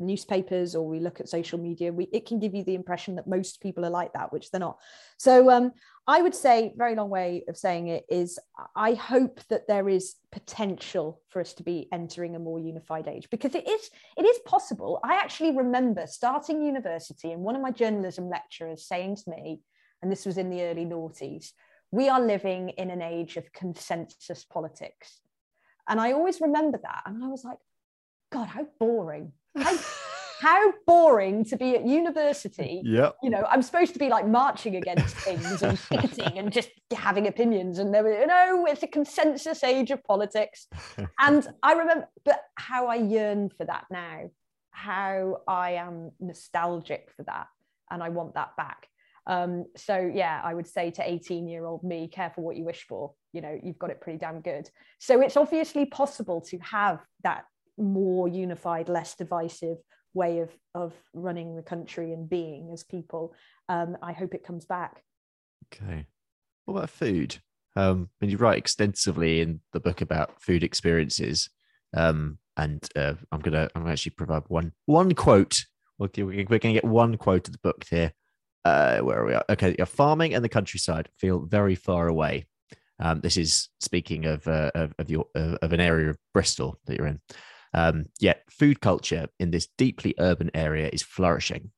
newspapers 0.00 0.74
or 0.74 0.86
we 0.86 0.98
look 0.98 1.20
at 1.20 1.28
social 1.28 1.58
media, 1.58 1.92
we, 1.92 2.04
it 2.12 2.26
can 2.26 2.38
give 2.38 2.54
you 2.54 2.64
the 2.64 2.74
impression 2.74 3.16
that 3.16 3.26
most 3.26 3.60
people 3.60 3.84
are 3.84 3.90
like 3.90 4.12
that, 4.14 4.32
which 4.32 4.50
they're 4.50 4.60
not. 4.60 4.78
So 5.18 5.50
um, 5.50 5.72
I 6.06 6.22
would 6.22 6.34
say, 6.34 6.72
very 6.76 6.94
long 6.94 7.10
way 7.10 7.44
of 7.48 7.56
saying 7.56 7.88
it 7.88 8.04
is, 8.08 8.38
I 8.74 8.94
hope 8.94 9.40
that 9.48 9.68
there 9.68 9.88
is 9.88 10.16
potential 10.32 11.20
for 11.28 11.40
us 11.40 11.52
to 11.54 11.62
be 11.62 11.88
entering 11.92 12.34
a 12.34 12.40
more 12.40 12.58
unified 12.58 13.06
age 13.06 13.28
because 13.30 13.54
it 13.54 13.68
is 13.68 13.90
it 14.16 14.24
is 14.24 14.38
possible. 14.44 15.00
I 15.04 15.14
actually 15.14 15.56
remember 15.56 16.06
starting 16.06 16.62
university 16.62 17.32
and 17.32 17.42
one 17.42 17.56
of 17.56 17.62
my 17.62 17.70
journalism 17.70 18.28
lecturers 18.28 18.86
saying 18.86 19.16
to 19.16 19.30
me, 19.30 19.60
and 20.02 20.10
this 20.10 20.26
was 20.26 20.38
in 20.38 20.50
the 20.50 20.62
early 20.62 20.86
noughties, 20.86 21.52
we 21.90 22.08
are 22.08 22.20
living 22.20 22.70
in 22.70 22.90
an 22.90 23.02
age 23.02 23.36
of 23.36 23.52
consensus 23.52 24.44
politics. 24.44 25.20
And 25.88 26.00
I 26.00 26.12
always 26.12 26.40
remember 26.40 26.78
that. 26.82 27.02
And 27.06 27.24
I 27.24 27.28
was 27.28 27.44
like, 27.44 27.58
God, 28.30 28.48
how 28.48 28.66
boring. 28.78 29.32
How, 29.56 29.76
how 30.40 30.72
boring 30.86 31.44
to 31.46 31.56
be 31.56 31.74
at 31.74 31.84
university. 31.84 32.80
Yeah. 32.84 33.10
You 33.22 33.30
know, 33.30 33.44
I'm 33.50 33.62
supposed 33.62 33.92
to 33.92 33.98
be 33.98 34.08
like 34.08 34.26
marching 34.26 34.76
against 34.76 35.16
things 35.16 35.62
and 35.62 35.78
picketing 35.90 36.38
and 36.38 36.52
just 36.52 36.70
having 36.92 37.26
opinions. 37.26 37.78
And 37.78 37.92
there 37.92 38.02
were, 38.02 38.18
you 38.20 38.26
know, 38.26 38.64
it's 38.66 38.82
a 38.82 38.86
consensus 38.86 39.62
age 39.62 39.90
of 39.90 40.02
politics. 40.04 40.68
and 41.20 41.46
I 41.62 41.72
remember, 41.72 42.08
but 42.24 42.40
how 42.54 42.86
I 42.86 42.96
yearn 42.96 43.50
for 43.50 43.66
that 43.66 43.84
now, 43.90 44.30
how 44.70 45.42
I 45.46 45.72
am 45.72 46.12
nostalgic 46.20 47.10
for 47.16 47.24
that. 47.24 47.48
And 47.90 48.02
I 48.02 48.08
want 48.08 48.34
that 48.34 48.56
back. 48.56 48.86
Um, 49.26 49.66
so 49.76 50.10
yeah, 50.12 50.40
I 50.42 50.54
would 50.54 50.66
say 50.66 50.90
to 50.92 51.08
18 51.08 51.48
year 51.48 51.66
old 51.66 51.84
me, 51.84 52.08
careful 52.08 52.44
what 52.44 52.56
you 52.56 52.64
wish 52.64 52.86
for. 52.88 53.12
You 53.32 53.42
know, 53.42 53.58
you've 53.62 53.78
got 53.78 53.90
it 53.90 54.00
pretty 54.00 54.18
damn 54.18 54.40
good. 54.40 54.70
So 54.98 55.20
it's 55.20 55.36
obviously 55.36 55.86
possible 55.86 56.40
to 56.42 56.58
have 56.58 57.00
that 57.24 57.44
more 57.80 58.28
unified, 58.28 58.88
less 58.88 59.14
divisive 59.14 59.78
way 60.12 60.40
of 60.40 60.50
of 60.74 60.92
running 61.14 61.56
the 61.56 61.62
country 61.62 62.12
and 62.12 62.28
being 62.28 62.70
as 62.72 62.82
people. 62.82 63.34
Um, 63.68 63.96
I 64.02 64.12
hope 64.12 64.34
it 64.34 64.44
comes 64.44 64.64
back. 64.64 65.02
Okay. 65.72 66.06
What 66.64 66.76
about 66.76 66.90
food? 66.90 67.38
Um, 67.76 68.08
and 68.20 68.30
you 68.30 68.36
write 68.36 68.58
extensively 68.58 69.40
in 69.40 69.60
the 69.72 69.80
book 69.80 70.00
about 70.00 70.42
food 70.42 70.64
experiences. 70.64 71.48
Um, 71.96 72.38
and 72.56 72.86
uh, 72.96 73.14
I'm 73.32 73.40
gonna 73.40 73.68
I'm 73.74 73.82
gonna 73.82 73.92
actually 73.92 74.12
provide 74.12 74.42
one 74.48 74.72
one 74.86 75.14
quote. 75.14 75.64
We're 75.98 76.08
gonna 76.08 76.58
get 76.74 76.84
one 76.84 77.16
quote 77.16 77.46
of 77.48 77.52
the 77.52 77.60
book 77.62 77.84
here. 77.88 78.12
Uh, 78.64 78.98
where 78.98 79.20
are 79.20 79.26
we? 79.26 79.34
Are? 79.34 79.44
Okay, 79.50 79.76
farming 79.86 80.34
and 80.34 80.44
the 80.44 80.48
countryside 80.48 81.08
feel 81.18 81.40
very 81.40 81.74
far 81.74 82.08
away. 82.08 82.46
Um, 82.98 83.20
this 83.20 83.36
is 83.36 83.68
speaking 83.80 84.26
of 84.26 84.46
uh, 84.46 84.70
of, 84.74 84.94
of 84.98 85.10
your 85.10 85.26
of 85.34 85.72
an 85.72 85.80
area 85.80 86.10
of 86.10 86.18
Bristol 86.34 86.78
that 86.86 86.96
you're 86.96 87.06
in. 87.06 87.20
Um, 87.72 88.06
yet 88.18 88.42
food 88.50 88.80
culture 88.80 89.28
in 89.38 89.50
this 89.50 89.68
deeply 89.78 90.14
urban 90.18 90.50
area 90.54 90.90
is 90.92 91.02
flourishing. 91.02 91.70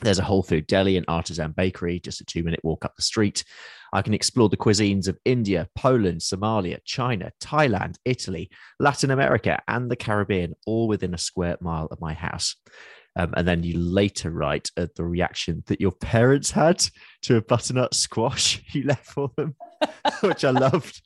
There's 0.00 0.18
a 0.18 0.24
Whole 0.24 0.42
Food 0.42 0.66
deli 0.66 0.96
and 0.96 1.06
artisan 1.06 1.52
bakery 1.52 2.00
just 2.00 2.20
a 2.20 2.24
two 2.24 2.42
minute 2.42 2.60
walk 2.64 2.84
up 2.84 2.96
the 2.96 3.02
street. 3.02 3.44
I 3.92 4.02
can 4.02 4.14
explore 4.14 4.48
the 4.48 4.56
cuisines 4.56 5.06
of 5.06 5.18
India, 5.24 5.68
Poland, 5.76 6.22
Somalia, 6.22 6.78
China, 6.84 7.30
Thailand, 7.40 7.96
Italy, 8.04 8.50
Latin 8.80 9.10
America, 9.10 9.62
and 9.68 9.90
the 9.90 9.96
Caribbean, 9.96 10.54
all 10.66 10.88
within 10.88 11.14
a 11.14 11.18
square 11.18 11.56
mile 11.60 11.86
of 11.90 12.00
my 12.00 12.14
house. 12.14 12.56
Um, 13.14 13.34
and 13.36 13.46
then 13.46 13.62
you 13.62 13.78
later 13.78 14.30
write 14.30 14.70
uh, 14.76 14.86
the 14.96 15.04
reaction 15.04 15.62
that 15.66 15.80
your 15.80 15.92
parents 15.92 16.50
had 16.50 16.84
to 17.22 17.36
a 17.36 17.42
butternut 17.42 17.94
squash 17.94 18.62
you 18.72 18.84
left 18.84 19.06
for 19.06 19.30
them, 19.36 19.54
which 20.22 20.44
I 20.44 20.50
loved. 20.50 21.02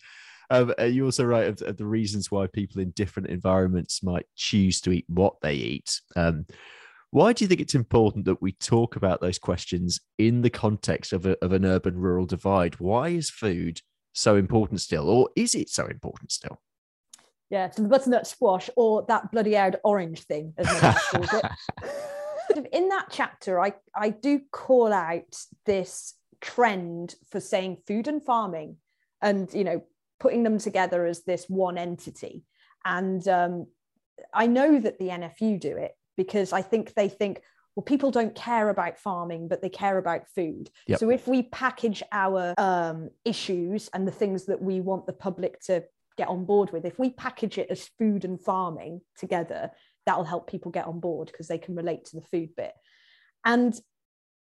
Um, 0.51 0.73
you 0.79 1.05
also 1.05 1.25
write 1.25 1.49
of, 1.49 1.63
of, 1.63 1.77
the 1.77 1.87
reasons 1.87 2.31
why 2.31 2.47
people 2.47 2.81
in 2.81 2.91
different 2.91 3.29
environments 3.29 4.03
might 4.03 4.27
choose 4.37 4.81
to 4.83 4.93
eat 4.93 5.05
what 5.09 5.41
they 5.41 5.55
eat. 5.55 6.01
Um, 6.15 6.47
why 7.11 7.33
do 7.33 7.45
you 7.45 7.49
think 7.49 7.61
it's 7.61 7.75
important 7.75 8.25
that 8.27 8.43
we 8.43 8.53
talk 8.53 8.97
about 8.97 9.21
those 9.21 9.39
questions 9.39 10.01
in 10.19 10.43
the 10.43 10.51
context 10.51 11.13
of, 11.13 11.27
a, 11.27 11.37
of 11.45 11.53
an 11.53 11.65
urban 11.65 11.97
rural 11.97 12.27
divide? 12.27 12.79
Why 12.79 13.09
is 13.09 13.31
food 13.31 13.81
so 14.13 14.37
important 14.37 14.81
still, 14.81 15.09
or 15.09 15.31
is 15.37 15.55
it 15.55 15.69
so 15.69 15.87
important 15.87 16.33
still? 16.33 16.61
Yeah, 17.49 17.71
so 17.71 17.83
the 17.83 17.89
butternut 17.89 18.27
squash 18.27 18.69
or 18.77 19.05
that 19.09 19.31
bloody 19.31 19.57
out 19.57 19.77
orange 19.85 20.23
thing, 20.23 20.53
as 20.59 20.67
my 20.67 20.81
dad 20.81 20.99
calls 21.11 21.33
it. 21.33 22.69
in 22.73 22.89
that 22.89 23.07
chapter, 23.11 23.61
I, 23.61 23.75
I 23.95 24.11
do 24.11 24.41
call 24.51 24.93
out 24.93 25.37
this 25.65 26.15
trend 26.41 27.15
for 27.31 27.41
saying 27.41 27.79
food 27.87 28.09
and 28.09 28.23
farming 28.23 28.77
and 29.23 29.53
you 29.55 29.65
know 29.65 29.83
putting 30.19 30.43
them 30.43 30.59
together 30.59 31.07
as 31.07 31.25
this 31.25 31.47
one 31.49 31.79
entity. 31.79 32.45
And 32.85 33.27
um, 33.29 33.67
I 34.33 34.47
know 34.47 34.79
that 34.79 34.99
the 34.99 35.09
NFU 35.09 35.61
do 35.61 35.77
it 35.77 35.93
because 36.17 36.53
I 36.53 36.63
think 36.63 36.95
they 36.95 37.09
think, 37.09 37.43
well, 37.75 37.85
people 37.85 38.11
don't 38.11 38.35
care 38.35 38.71
about 38.71 38.99
farming, 38.99 39.49
but 39.49 39.61
they 39.61 39.69
care 39.69 39.99
about 39.99 40.29
food. 40.35 40.71
Yep. 40.87 40.99
So 40.99 41.11
if 41.11 41.29
we 41.29 41.43
package 41.43 42.03
our 42.13 42.55
um, 42.57 43.11
issues 43.25 43.91
and 43.93 44.07
the 44.07 44.13
things 44.13 44.47
that 44.47 44.63
we 44.63 44.81
want 44.81 45.07
the 45.07 45.13
public 45.13 45.61
to 45.63 45.85
get 46.17 46.29
on 46.29 46.47
board 46.47 46.73
with, 46.73 46.87
if 46.87 46.99
we 46.99 47.11
package 47.11 47.59
it 47.59 47.71
as 47.71 47.91
food 47.99 48.25
and 48.25 48.41
farming 48.41 49.03
together, 49.19 49.71
that'll 50.07 50.25
help 50.25 50.49
people 50.49 50.71
get 50.71 50.87
on 50.87 51.01
board 51.01 51.29
because 51.31 51.49
they 51.49 51.59
can 51.59 51.75
relate 51.75 52.07
to 52.07 52.17
the 52.17 52.27
food 52.27 52.51
bit. 52.57 52.73
And 53.45 53.79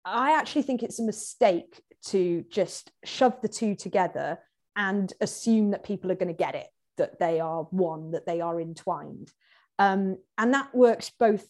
I 0.04 0.38
actually 0.38 0.62
think 0.62 0.82
it's 0.82 1.00
a 1.00 1.04
mistake 1.04 1.82
to 2.06 2.44
just 2.48 2.92
shove 3.04 3.40
the 3.42 3.48
two 3.48 3.74
together 3.74 4.38
and 4.76 5.12
assume 5.20 5.70
that 5.70 5.84
people 5.84 6.12
are 6.12 6.16
going 6.16 6.28
to 6.28 6.34
get 6.34 6.54
it, 6.54 6.68
that 6.98 7.18
they 7.18 7.40
are 7.40 7.64
one, 7.70 8.12
that 8.12 8.26
they 8.26 8.40
are 8.40 8.60
entwined. 8.60 9.32
Um, 9.78 10.18
and 10.38 10.54
that 10.54 10.74
works 10.74 11.10
both 11.18 11.46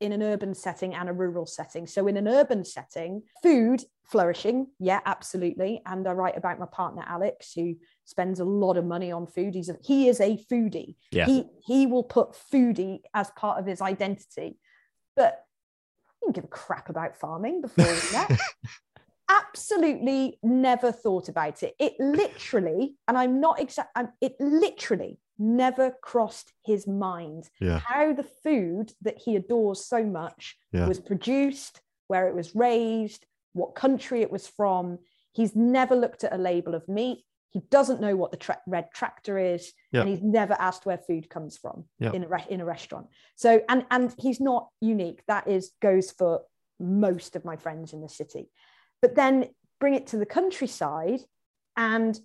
in 0.00 0.12
an 0.12 0.22
urban 0.22 0.54
setting 0.54 0.94
and 0.94 1.08
a 1.08 1.12
rural 1.12 1.46
setting. 1.46 1.86
So, 1.86 2.06
in 2.06 2.16
an 2.16 2.28
urban 2.28 2.64
setting, 2.64 3.22
food 3.42 3.82
flourishing, 4.04 4.68
yeah, 4.78 5.00
absolutely. 5.04 5.82
And 5.86 6.06
I 6.06 6.12
write 6.12 6.36
about 6.36 6.58
my 6.58 6.66
partner 6.66 7.04
Alex, 7.06 7.52
who 7.54 7.74
spends 8.04 8.40
a 8.40 8.44
lot 8.44 8.76
of 8.76 8.84
money 8.84 9.10
on 9.10 9.26
food. 9.26 9.54
He's 9.54 9.68
a, 9.68 9.76
he 9.82 10.08
is 10.08 10.20
a 10.20 10.38
foodie. 10.50 10.96
Yeah. 11.10 11.26
He 11.26 11.44
he 11.64 11.86
will 11.86 12.04
put 12.04 12.36
foodie 12.52 13.00
as 13.14 13.30
part 13.30 13.58
of 13.58 13.66
his 13.66 13.80
identity, 13.80 14.58
but 15.16 15.44
he 16.20 16.26
didn't 16.26 16.36
give 16.36 16.44
a 16.44 16.48
crap 16.48 16.88
about 16.88 17.16
farming 17.16 17.60
before 17.60 17.84
that. 17.84 18.38
absolutely 19.28 20.38
never 20.42 20.92
thought 20.92 21.28
about 21.28 21.62
it. 21.62 21.74
It 21.78 21.94
literally, 21.98 22.96
and 23.06 23.16
I'm 23.16 23.40
not 23.40 23.60
exact, 23.60 23.96
it 24.20 24.34
literally 24.40 25.18
never 25.38 25.94
crossed 26.02 26.52
his 26.64 26.86
mind 26.86 27.48
yeah. 27.60 27.78
how 27.78 28.12
the 28.12 28.26
food 28.42 28.92
that 29.02 29.18
he 29.18 29.36
adores 29.36 29.86
so 29.86 30.04
much 30.04 30.56
yeah. 30.72 30.88
was 30.88 30.98
produced, 30.98 31.80
where 32.08 32.28
it 32.28 32.34
was 32.34 32.54
raised, 32.54 33.26
what 33.52 33.74
country 33.74 34.22
it 34.22 34.32
was 34.32 34.48
from. 34.48 34.98
He's 35.32 35.54
never 35.54 35.94
looked 35.94 36.24
at 36.24 36.34
a 36.34 36.38
label 36.38 36.74
of 36.74 36.88
meat. 36.88 37.24
He 37.50 37.60
doesn't 37.70 38.00
know 38.00 38.14
what 38.16 38.30
the 38.30 38.36
tra- 38.36 38.60
red 38.66 38.88
tractor 38.92 39.38
is, 39.38 39.72
yeah. 39.92 40.00
and 40.00 40.08
he's 40.08 40.22
never 40.22 40.54
asked 40.58 40.84
where 40.84 40.98
food 40.98 41.30
comes 41.30 41.56
from 41.56 41.84
in 42.12 42.24
a 42.24 42.28
re- 42.28 42.46
in 42.50 42.60
a 42.60 42.64
restaurant. 42.64 43.06
So, 43.36 43.62
and 43.68 43.86
and 43.90 44.14
he's 44.18 44.38
not 44.38 44.68
unique. 44.80 45.22
That 45.28 45.48
is 45.48 45.72
goes 45.80 46.10
for 46.10 46.42
most 46.78 47.36
of 47.36 47.44
my 47.44 47.56
friends 47.56 47.92
in 47.92 48.02
the 48.02 48.08
city. 48.08 48.50
But 49.02 49.14
then 49.14 49.46
bring 49.80 49.94
it 49.94 50.08
to 50.08 50.16
the 50.16 50.26
countryside 50.26 51.20
and 51.76 52.18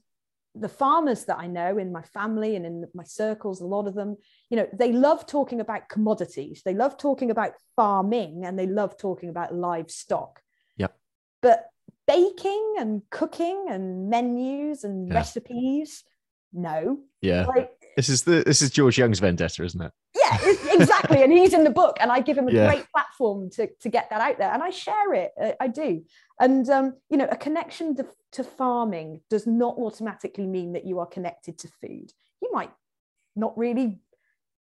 the 0.56 0.70
farmers 0.70 1.26
that 1.26 1.40
I 1.40 1.48
know 1.48 1.78
in 1.78 1.92
my 1.92 2.04
family 2.04 2.56
and 2.56 2.66
in 2.66 2.86
my 2.94 3.04
circles, 3.04 3.62
a 3.62 3.66
lot 3.66 3.88
of 3.88 3.96
them, 3.96 4.18
you 4.50 4.58
know, 4.58 4.68
they 4.72 4.92
love 4.92 5.26
talking 5.26 5.60
about 5.60 5.90
commodities. 5.90 6.62
They 6.64 6.76
love 6.76 6.98
talking 6.98 7.32
about 7.32 7.54
farming 7.76 8.46
and 8.46 8.58
they 8.58 8.68
love 8.68 8.98
talking 8.98 9.30
about 9.30 9.56
livestock. 9.56 10.42
Yep. 10.78 10.96
But 11.42 11.66
baking 12.08 12.76
and 12.78 13.02
cooking 13.10 13.66
and 13.70 14.10
menus 14.10 14.84
and 14.84 15.08
yeah. 15.08 15.16
recipes, 15.16 16.04
no. 16.54 17.00
Yeah. 17.22 17.46
Like, 17.46 17.72
this 17.96 18.10
is 18.10 18.24
the 18.24 18.44
this 18.46 18.62
is 18.62 18.70
George 18.70 18.98
Young's 18.98 19.20
vendetta, 19.20 19.64
isn't 19.64 19.82
it? 19.82 19.92
Yeah, 20.44 20.54
exactly. 20.74 21.24
and 21.24 21.32
he's 21.32 21.54
in 21.54 21.64
the 21.64 21.70
book, 21.70 21.98
and 22.00 22.12
I 22.12 22.22
give 22.22 22.38
him 22.38 22.48
a 22.48 22.52
yeah. 22.52 22.68
great 22.68 22.86
platform 22.92 23.50
to, 23.52 23.70
to 23.82 23.90
get 23.90 24.10
that 24.10 24.22
out 24.22 24.38
there, 24.38 24.52
and 24.52 24.64
I 24.64 24.70
share 24.70 25.14
it. 25.14 25.32
I, 25.40 25.56
I 25.62 25.68
do. 25.68 26.04
And 26.40 26.70
um, 26.70 26.94
you 27.10 27.18
know, 27.18 27.28
a 27.30 27.38
connection 27.38 27.96
to, 27.98 28.08
to 28.34 28.44
farming 28.44 29.22
does 29.30 29.46
not 29.48 29.78
automatically 29.78 30.48
mean 30.48 30.74
that 30.74 30.86
you 30.86 31.00
are 31.00 31.06
connected 31.06 31.58
to 31.60 31.68
food. 31.82 32.12
You 32.42 32.52
might 32.52 32.72
not 33.36 33.58
really 33.58 34.00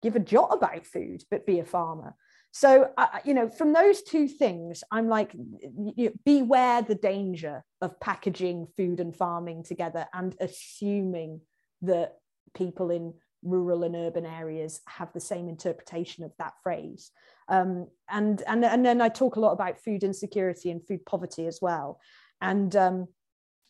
give 0.01 0.15
a 0.15 0.19
jot 0.19 0.49
about 0.53 0.85
food, 0.85 1.23
but 1.29 1.45
be 1.45 1.59
a 1.59 1.65
farmer. 1.65 2.15
So, 2.51 2.91
uh, 2.97 3.07
you 3.23 3.33
know, 3.33 3.49
from 3.49 3.73
those 3.73 4.01
two 4.01 4.27
things, 4.27 4.83
I'm 4.89 5.09
like, 5.09 5.33
you 5.33 5.93
know, 5.95 6.11
beware 6.25 6.81
the 6.81 6.95
danger 6.95 7.63
of 7.81 7.99
packaging 7.99 8.67
food 8.75 8.99
and 8.99 9.15
farming 9.15 9.63
together 9.63 10.07
and 10.13 10.35
assuming 10.39 11.41
that 11.83 12.15
people 12.55 12.89
in 12.89 13.13
rural 13.49 13.83
and 13.83 13.95
urban 13.95 14.25
areas 14.25 14.81
have 14.87 15.11
the 15.13 15.19
same 15.19 15.47
interpretation 15.47 16.23
of 16.23 16.31
that 16.39 16.53
phrase. 16.63 17.11
Um, 17.49 17.87
and, 18.09 18.41
and, 18.47 18.63
and 18.65 18.85
then 18.85 19.01
I 19.01 19.09
talk 19.09 19.35
a 19.35 19.39
lot 19.39 19.53
about 19.53 19.79
food 19.79 20.03
insecurity 20.03 20.71
and 20.71 20.85
food 20.85 21.05
poverty 21.05 21.47
as 21.47 21.59
well. 21.61 21.99
And 22.41 22.75
um, 22.75 23.07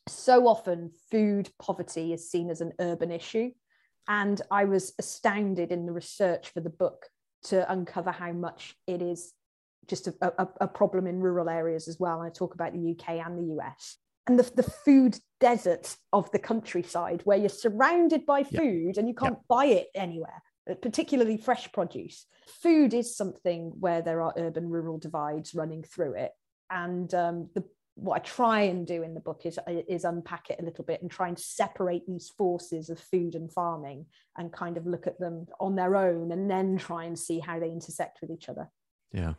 so 0.07 0.47
often 0.47 0.91
food 1.11 1.49
poverty 1.59 2.13
is 2.13 2.29
seen 2.29 2.49
as 2.49 2.61
an 2.61 2.73
urban 2.79 3.11
issue. 3.11 3.51
And 4.07 4.41
I 4.49 4.65
was 4.65 4.93
astounded 4.99 5.71
in 5.71 5.85
the 5.85 5.91
research 5.91 6.49
for 6.49 6.61
the 6.61 6.69
book 6.69 7.05
to 7.45 7.69
uncover 7.71 8.11
how 8.11 8.31
much 8.31 8.75
it 8.87 9.01
is 9.01 9.33
just 9.87 10.07
a, 10.07 10.13
a, 10.21 10.47
a 10.61 10.67
problem 10.67 11.07
in 11.07 11.19
rural 11.19 11.49
areas 11.49 11.87
as 11.87 11.99
well. 11.99 12.21
And 12.21 12.27
I 12.27 12.33
talk 12.33 12.55
about 12.55 12.73
the 12.73 12.91
UK 12.91 13.25
and 13.25 13.37
the 13.37 13.55
US 13.55 13.97
and 14.27 14.37
the, 14.37 14.51
the 14.55 14.63
food 14.63 15.17
deserts 15.39 15.97
of 16.13 16.29
the 16.31 16.39
countryside 16.39 17.21
where 17.23 17.37
you're 17.37 17.49
surrounded 17.49 18.25
by 18.25 18.43
food 18.43 18.87
yep. 18.87 18.97
and 18.97 19.07
you 19.07 19.13
can't 19.13 19.35
yep. 19.35 19.47
buy 19.47 19.65
it 19.65 19.87
anywhere 19.95 20.41
particularly 20.81 21.37
fresh 21.37 21.71
produce 21.71 22.25
food 22.61 22.93
is 22.93 23.15
something 23.15 23.71
where 23.79 24.01
there 24.01 24.21
are 24.21 24.33
urban 24.37 24.69
rural 24.69 24.97
divides 24.97 25.55
running 25.55 25.83
through 25.83 26.13
it 26.13 26.31
and 26.69 27.13
um, 27.13 27.49
the, 27.55 27.63
what 27.95 28.15
i 28.15 28.19
try 28.19 28.61
and 28.61 28.85
do 28.85 29.03
in 29.03 29.13
the 29.13 29.19
book 29.19 29.41
is, 29.45 29.57
uh, 29.59 29.81
is 29.87 30.03
unpack 30.03 30.49
it 30.49 30.59
a 30.59 30.65
little 30.65 30.83
bit 30.83 31.01
and 31.01 31.09
try 31.09 31.27
and 31.27 31.39
separate 31.39 32.05
these 32.07 32.29
forces 32.37 32.89
of 32.89 32.99
food 32.99 33.35
and 33.35 33.51
farming 33.51 34.05
and 34.37 34.51
kind 34.51 34.77
of 34.77 34.85
look 34.85 35.07
at 35.07 35.19
them 35.19 35.45
on 35.59 35.75
their 35.75 35.95
own 35.95 36.31
and 36.31 36.49
then 36.49 36.77
try 36.77 37.05
and 37.05 37.17
see 37.17 37.39
how 37.39 37.59
they 37.59 37.71
intersect 37.71 38.19
with 38.21 38.29
each 38.29 38.49
other 38.49 38.69
yeah 39.13 39.33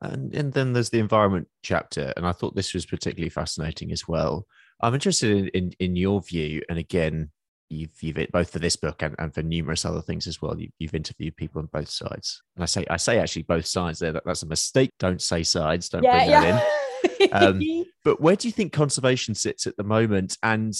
And, 0.00 0.34
and 0.34 0.52
then 0.52 0.72
there's 0.72 0.90
the 0.90 0.98
environment 0.98 1.48
chapter, 1.62 2.12
and 2.16 2.26
I 2.26 2.32
thought 2.32 2.54
this 2.54 2.74
was 2.74 2.84
particularly 2.84 3.30
fascinating 3.30 3.90
as 3.92 4.06
well. 4.06 4.46
I'm 4.82 4.94
interested 4.94 5.30
in, 5.30 5.48
in, 5.48 5.72
in 5.78 5.96
your 5.96 6.20
view, 6.20 6.62
and 6.68 6.78
again, 6.78 7.30
you've 7.70 8.02
you've 8.02 8.18
both 8.32 8.50
for 8.50 8.58
this 8.58 8.76
book 8.76 9.02
and, 9.02 9.14
and 9.18 9.34
for 9.34 9.42
numerous 9.42 9.84
other 9.84 10.02
things 10.02 10.26
as 10.26 10.40
well. 10.40 10.58
You, 10.58 10.68
have 10.82 10.94
interviewed 10.94 11.36
people 11.36 11.60
on 11.60 11.68
both 11.72 11.88
sides, 11.88 12.42
and 12.56 12.62
I 12.62 12.66
say 12.66 12.84
I 12.90 12.96
say 12.96 13.18
actually 13.18 13.42
both 13.42 13.66
sides 13.66 13.98
there. 13.98 14.12
That, 14.12 14.24
that's 14.24 14.42
a 14.42 14.46
mistake. 14.46 14.90
Don't 14.98 15.22
say 15.22 15.42
sides. 15.42 15.88
Don't 15.88 16.02
yeah, 16.02 16.18
bring 16.18 16.30
yeah. 16.30 16.60
that 17.02 17.20
in. 17.20 17.32
um, 17.32 17.84
but 18.04 18.20
where 18.20 18.36
do 18.36 18.48
you 18.48 18.52
think 18.52 18.72
conservation 18.72 19.34
sits 19.34 19.66
at 19.66 19.76
the 19.76 19.84
moment? 19.84 20.36
And 20.42 20.74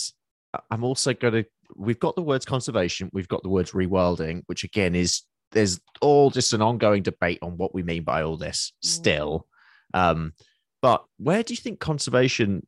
I'm 0.70 0.84
also 0.84 1.14
going 1.14 1.34
to. 1.34 1.44
We've 1.76 1.98
got 1.98 2.14
the 2.16 2.22
words 2.22 2.44
conservation. 2.44 3.10
We've 3.12 3.28
got 3.28 3.42
the 3.42 3.48
words 3.48 3.72
rewilding, 3.72 4.42
which 4.46 4.64
again 4.64 4.94
is 4.94 5.22
there's 5.54 5.80
all 6.00 6.30
just 6.30 6.52
an 6.52 6.62
ongoing 6.62 7.02
debate 7.02 7.38
on 7.40 7.56
what 7.56 7.74
we 7.74 7.82
mean 7.82 8.04
by 8.04 8.22
all 8.22 8.36
this 8.36 8.72
mm. 8.84 8.88
still. 8.88 9.46
Um, 9.94 10.34
but 10.82 11.04
where 11.16 11.42
do 11.42 11.54
you 11.54 11.56
think 11.56 11.80
conservation 11.80 12.66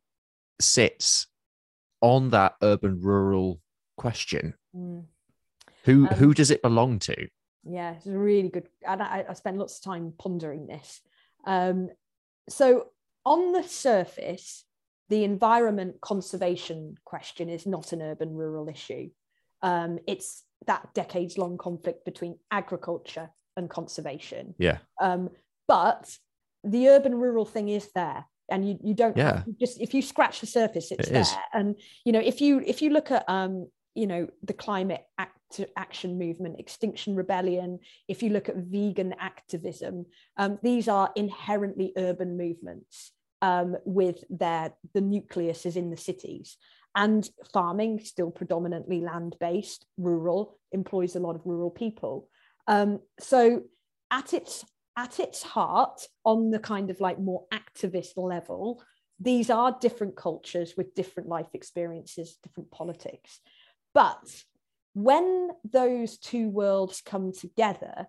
sits 0.59 1.27
on 2.01 2.31
that 2.31 2.55
urban 2.61 2.99
rural 3.01 3.61
question? 3.97 4.55
Mm. 4.75 5.05
Who 5.83 6.07
um, 6.07 6.15
who 6.15 6.33
does 6.33 6.51
it 6.51 6.61
belong 6.61 6.99
to? 6.99 7.27
Yeah, 7.63 7.93
it's 7.93 8.07
a 8.07 8.17
really 8.17 8.49
good. 8.49 8.67
And 8.87 9.03
I, 9.03 9.25
I 9.29 9.33
spend 9.33 9.59
lots 9.59 9.77
of 9.77 9.83
time 9.83 10.13
pondering 10.17 10.67
this. 10.67 11.01
Um, 11.45 11.89
so 12.49 12.87
on 13.25 13.51
the 13.51 13.63
surface, 13.63 14.65
the 15.09 15.23
environment 15.23 16.01
conservation 16.01 16.95
question 17.05 17.49
is 17.49 17.65
not 17.65 17.93
an 17.93 18.01
urban 18.01 18.33
rural 18.33 18.69
issue. 18.69 19.09
Um, 19.61 19.99
it's 20.07 20.43
that 20.65 20.93
decades 20.93 21.37
long 21.37 21.57
conflict 21.57 22.05
between 22.05 22.37
agriculture 22.51 23.29
and 23.55 23.69
conservation. 23.69 24.55
Yeah. 24.57 24.79
Um, 25.01 25.29
but 25.67 26.17
the 26.63 26.89
urban 26.89 27.15
rural 27.15 27.45
thing 27.45 27.69
is 27.69 27.89
there. 27.93 28.25
And 28.49 28.67
you, 28.67 28.79
you 28.81 28.93
don't 28.93 29.17
yeah. 29.17 29.43
just 29.59 29.81
if 29.81 29.93
you 29.93 30.01
scratch 30.01 30.39
the 30.39 30.47
surface, 30.47 30.91
it's 30.91 31.09
it 31.09 31.11
there. 31.11 31.21
Is. 31.21 31.33
And 31.53 31.75
you 32.05 32.13
know, 32.13 32.21
if 32.21 32.39
you 32.39 32.63
if 32.65 32.81
you 32.81 32.91
look 32.91 33.11
at 33.11 33.27
um, 33.27 33.67
you 33.97 34.05
know, 34.05 34.27
the 34.43 34.53
climate 34.53 35.03
act, 35.17 35.59
action 35.75 36.19
movement, 36.19 36.59
Extinction 36.59 37.15
Rebellion, 37.15 37.79
if 38.07 38.21
you 38.21 38.29
look 38.29 38.47
at 38.47 38.55
vegan 38.55 39.15
activism, 39.19 40.05
um, 40.37 40.59
these 40.61 40.87
are 40.87 41.11
inherently 41.15 41.93
urban 41.97 42.37
movements 42.37 43.11
um, 43.41 43.75
with 43.85 44.23
their 44.29 44.73
the 44.93 45.01
nucleus 45.01 45.65
is 45.65 45.75
in 45.75 45.89
the 45.89 45.97
cities 45.97 46.57
and 46.97 47.29
farming 47.53 47.99
still 47.99 48.31
predominantly 48.31 48.99
land 48.99 49.35
based 49.39 49.85
rural 49.97 50.57
employs 50.71 51.15
a 51.15 51.19
lot 51.19 51.35
of 51.35 51.45
rural 51.45 51.69
people. 51.69 52.27
Um, 52.67 52.99
so 53.19 53.63
at 54.11 54.33
its 54.33 54.65
at 54.97 55.19
its 55.19 55.43
heart 55.43 56.01
on 56.25 56.49
the 56.49 56.59
kind 56.59 56.89
of 56.89 56.99
like 56.99 57.19
more 57.19 57.45
activist 57.53 58.17
level 58.17 58.81
these 59.19 59.49
are 59.49 59.77
different 59.79 60.15
cultures 60.15 60.73
with 60.75 60.95
different 60.95 61.29
life 61.29 61.47
experiences 61.53 62.37
different 62.43 62.71
politics. 62.71 63.41
But 63.93 64.43
when 64.93 65.49
those 65.71 66.17
two 66.17 66.49
worlds 66.49 67.01
come 67.05 67.31
together 67.31 68.07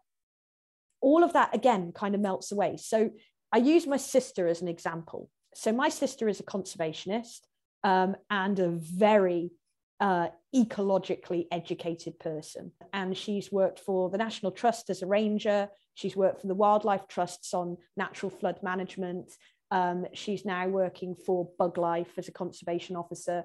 all 1.00 1.22
of 1.22 1.34
that 1.34 1.54
again 1.54 1.92
kind 1.92 2.14
of 2.14 2.20
melts 2.22 2.52
away. 2.52 2.78
So 2.78 3.10
i 3.52 3.58
use 3.58 3.86
my 3.86 3.98
sister 3.98 4.48
as 4.48 4.62
an 4.62 4.68
example. 4.68 5.30
So 5.54 5.72
my 5.72 5.90
sister 5.90 6.26
is 6.28 6.40
a 6.40 6.44
conservationist 6.44 7.40
um, 7.84 8.16
and 8.30 8.58
a 8.58 8.68
very 8.68 9.52
uh, 10.00 10.28
ecologically 10.54 11.46
educated 11.50 12.18
person. 12.18 12.72
And 12.92 13.16
she's 13.16 13.50
worked 13.50 13.80
for 13.80 14.10
the 14.10 14.18
National 14.18 14.52
Trust 14.52 14.90
as 14.90 15.02
a 15.02 15.06
ranger. 15.06 15.68
She's 15.94 16.16
worked 16.16 16.40
for 16.40 16.46
the 16.46 16.54
wildlife 16.54 17.08
trusts 17.08 17.52
on 17.54 17.76
natural 17.96 18.30
flood 18.30 18.60
management. 18.62 19.32
Um, 19.70 20.06
she's 20.14 20.44
now 20.44 20.66
working 20.68 21.14
for 21.14 21.50
Buglife 21.60 22.16
as 22.16 22.28
a 22.28 22.32
conservation 22.32 22.96
officer, 22.96 23.44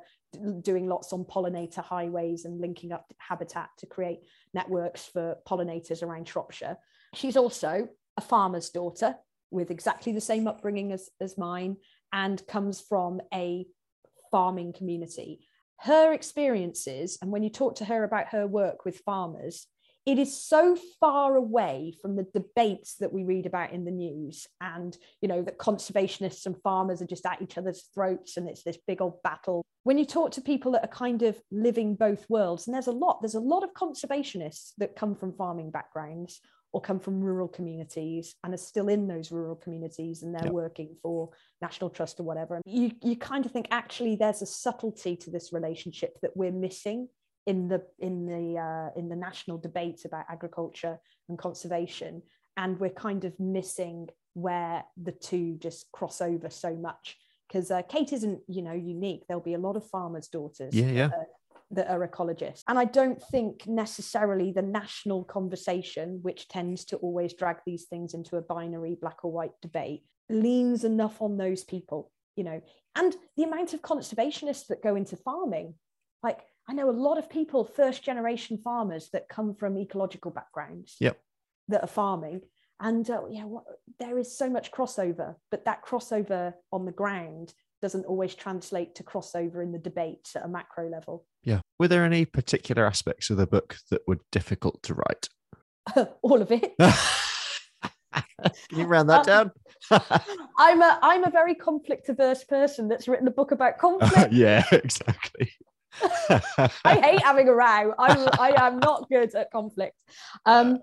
doing 0.61 0.87
lots 0.87 1.11
on 1.11 1.25
pollinator 1.25 1.83
highways 1.83 2.45
and 2.45 2.61
linking 2.61 2.91
up 2.91 3.11
habitat 3.17 3.69
to 3.79 3.85
create 3.85 4.19
networks 4.53 5.05
for 5.05 5.35
pollinators 5.47 6.01
around 6.01 6.27
Shropshire. 6.27 6.77
She's 7.13 7.35
also 7.35 7.89
a 8.15 8.21
farmer's 8.21 8.69
daughter 8.69 9.15
with 9.51 9.69
exactly 9.69 10.13
the 10.13 10.21
same 10.21 10.47
upbringing 10.47 10.91
as, 10.91 11.09
as 11.19 11.37
mine 11.37 11.77
and 12.13 12.45
comes 12.47 12.79
from 12.79 13.21
a 13.33 13.65
farming 14.33 14.73
community. 14.73 15.47
Her 15.79 16.11
experiences, 16.11 17.19
and 17.21 17.31
when 17.31 17.43
you 17.43 17.49
talk 17.49 17.75
to 17.75 17.85
her 17.85 18.03
about 18.03 18.29
her 18.29 18.47
work 18.47 18.83
with 18.83 19.03
farmers, 19.05 19.67
it 20.07 20.17
is 20.17 20.37
so 20.37 20.75
far 20.99 21.35
away 21.35 21.93
from 22.01 22.15
the 22.15 22.27
debates 22.33 22.95
that 22.95 23.13
we 23.13 23.23
read 23.23 23.45
about 23.45 23.71
in 23.71 23.85
the 23.85 23.91
news 23.91 24.47
and 24.59 24.97
you 25.21 25.27
know 25.27 25.41
that 25.41 25.57
conservationists 25.57 26.45
and 26.45 26.61
farmers 26.61 27.01
are 27.01 27.07
just 27.07 27.25
at 27.25 27.41
each 27.41 27.57
other's 27.57 27.87
throats 27.93 28.35
and 28.35 28.49
it's 28.49 28.63
this 28.63 28.77
big 28.85 29.01
old 29.01 29.21
battle 29.23 29.63
when 29.83 29.97
you 29.97 30.05
talk 30.05 30.31
to 30.31 30.41
people 30.41 30.73
that 30.73 30.83
are 30.83 30.87
kind 30.87 31.23
of 31.23 31.39
living 31.51 31.95
both 31.95 32.29
worlds 32.29 32.67
and 32.67 32.73
there's 32.73 32.87
a 32.87 32.91
lot 32.91 33.21
there's 33.21 33.35
a 33.35 33.39
lot 33.39 33.63
of 33.63 33.73
conservationists 33.73 34.73
that 34.77 34.97
come 34.97 35.15
from 35.15 35.31
farming 35.31 35.71
backgrounds 35.71 36.41
or 36.73 36.81
come 36.81 36.99
from 36.99 37.21
rural 37.21 37.47
communities 37.47 38.35
and 38.43 38.53
are 38.53 38.57
still 38.57 38.89
in 38.89 39.07
those 39.07 39.31
rural 39.31 39.55
communities 39.55 40.23
and 40.23 40.33
they're 40.33 40.45
yep. 40.45 40.53
working 40.53 40.95
for 41.01 41.29
National 41.61 41.89
Trust 41.89 42.19
or 42.19 42.23
whatever. 42.23 42.59
You, 42.65 42.91
you 43.01 43.15
kind 43.15 43.45
of 43.45 43.51
think 43.51 43.67
actually 43.69 44.15
there's 44.15 44.41
a 44.41 44.47
subtlety 44.47 45.15
to 45.17 45.29
this 45.29 45.53
relationship 45.53 46.17
that 46.21 46.35
we're 46.35 46.51
missing 46.51 47.07
in 47.45 47.67
the 47.67 47.83
in 47.99 48.25
the 48.25 48.57
uh, 48.59 48.99
in 48.99 49.09
the 49.09 49.15
national 49.15 49.57
debate 49.57 50.05
about 50.05 50.25
agriculture 50.29 50.97
and 51.27 51.37
conservation, 51.37 52.21
and 52.55 52.79
we're 52.79 52.89
kind 52.89 53.25
of 53.25 53.37
missing 53.37 54.07
where 54.33 54.83
the 55.01 55.11
two 55.11 55.57
just 55.59 55.91
cross 55.91 56.21
over 56.21 56.49
so 56.49 56.73
much. 56.73 57.17
Because 57.47 57.69
uh, 57.69 57.81
Kate 57.83 58.13
isn't, 58.13 58.39
you 58.47 58.61
know, 58.61 58.73
unique. 58.73 59.25
There'll 59.27 59.43
be 59.43 59.53
a 59.53 59.59
lot 59.59 59.75
of 59.75 59.87
farmers' 59.87 60.29
daughters 60.29 60.73
yeah, 60.73 60.87
yeah 60.87 61.09
that 61.73 61.89
are 61.89 62.07
ecologists. 62.07 62.63
And 62.67 62.77
I 62.77 62.85
don't 62.85 63.21
think 63.21 63.67
necessarily 63.67 64.51
the 64.51 64.61
national 64.61 65.23
conversation, 65.25 66.19
which 66.21 66.47
tends 66.47 66.85
to 66.85 66.97
always 66.97 67.33
drag 67.33 67.57
these 67.65 67.85
things 67.85 68.13
into 68.13 68.37
a 68.37 68.41
binary 68.41 68.97
black 68.99 69.23
or 69.23 69.31
white 69.31 69.59
debate, 69.61 70.03
leans 70.29 70.83
enough 70.83 71.21
on 71.21 71.37
those 71.37 71.63
people, 71.63 72.11
you 72.35 72.43
know. 72.43 72.61
And 72.95 73.15
the 73.37 73.43
amount 73.43 73.73
of 73.73 73.81
conservationists 73.81 74.67
that 74.67 74.83
go 74.83 74.95
into 74.95 75.17
farming, 75.17 75.73
like 76.21 76.39
I 76.69 76.73
know 76.73 76.89
a 76.89 76.91
lot 76.91 77.17
of 77.17 77.29
people, 77.29 77.65
first 77.65 78.03
generation 78.03 78.57
farmers 78.57 79.09
that 79.13 79.29
come 79.29 79.55
from 79.55 79.77
ecological 79.77 80.31
backgrounds 80.31 80.95
yep. 80.99 81.19
that 81.67 81.83
are 81.83 81.87
farming. 81.87 82.41
And 82.79 83.09
uh, 83.09 83.23
yeah, 83.29 83.45
what, 83.45 83.63
there 83.99 84.17
is 84.17 84.37
so 84.37 84.49
much 84.49 84.71
crossover, 84.71 85.35
but 85.51 85.65
that 85.65 85.85
crossover 85.85 86.53
on 86.71 86.85
the 86.85 86.91
ground 86.91 87.53
doesn't 87.83 88.05
always 88.05 88.33
translate 88.33 88.95
to 88.95 89.03
crossover 89.03 89.61
in 89.61 89.73
the 89.73 89.77
debate 89.77 90.29
at 90.37 90.45
a 90.45 90.47
macro 90.47 90.89
level. 90.89 91.25
Yeah. 91.43 91.59
Were 91.77 91.89
there 91.89 92.05
any 92.05 92.23
particular 92.23 92.85
aspects 92.85 93.29
of 93.29 93.35
the 93.35 93.45
book 93.45 93.75
that 93.91 94.07
were 94.07 94.19
difficult 94.31 94.81
to 94.83 94.93
write? 94.93 95.27
All 96.21 96.41
of 96.41 96.49
it. 96.49 96.71
Can 96.79 96.93
you 98.79 98.85
round 98.85 99.09
that 99.09 99.27
um, 99.27 99.51
down? 99.91 100.01
I'm 100.57 100.81
a 100.81 100.97
I'm 101.01 101.25
a 101.25 101.29
very 101.29 101.55
conflict 101.55 102.07
averse 102.07 102.45
person 102.45 102.87
that's 102.87 103.09
written 103.09 103.27
a 103.27 103.31
book 103.31 103.51
about 103.51 103.79
conflict. 103.79 104.15
Uh, 104.17 104.29
yeah, 104.31 104.63
exactly. 104.71 105.51
I 106.85 106.95
hate 107.01 107.21
having 107.21 107.49
a 107.49 107.53
row. 107.53 107.93
I'm 107.99 108.29
I 108.39 108.53
am 108.65 108.79
not 108.79 109.09
good 109.09 109.35
at 109.35 109.51
conflict. 109.51 110.01
Um, 110.45 110.79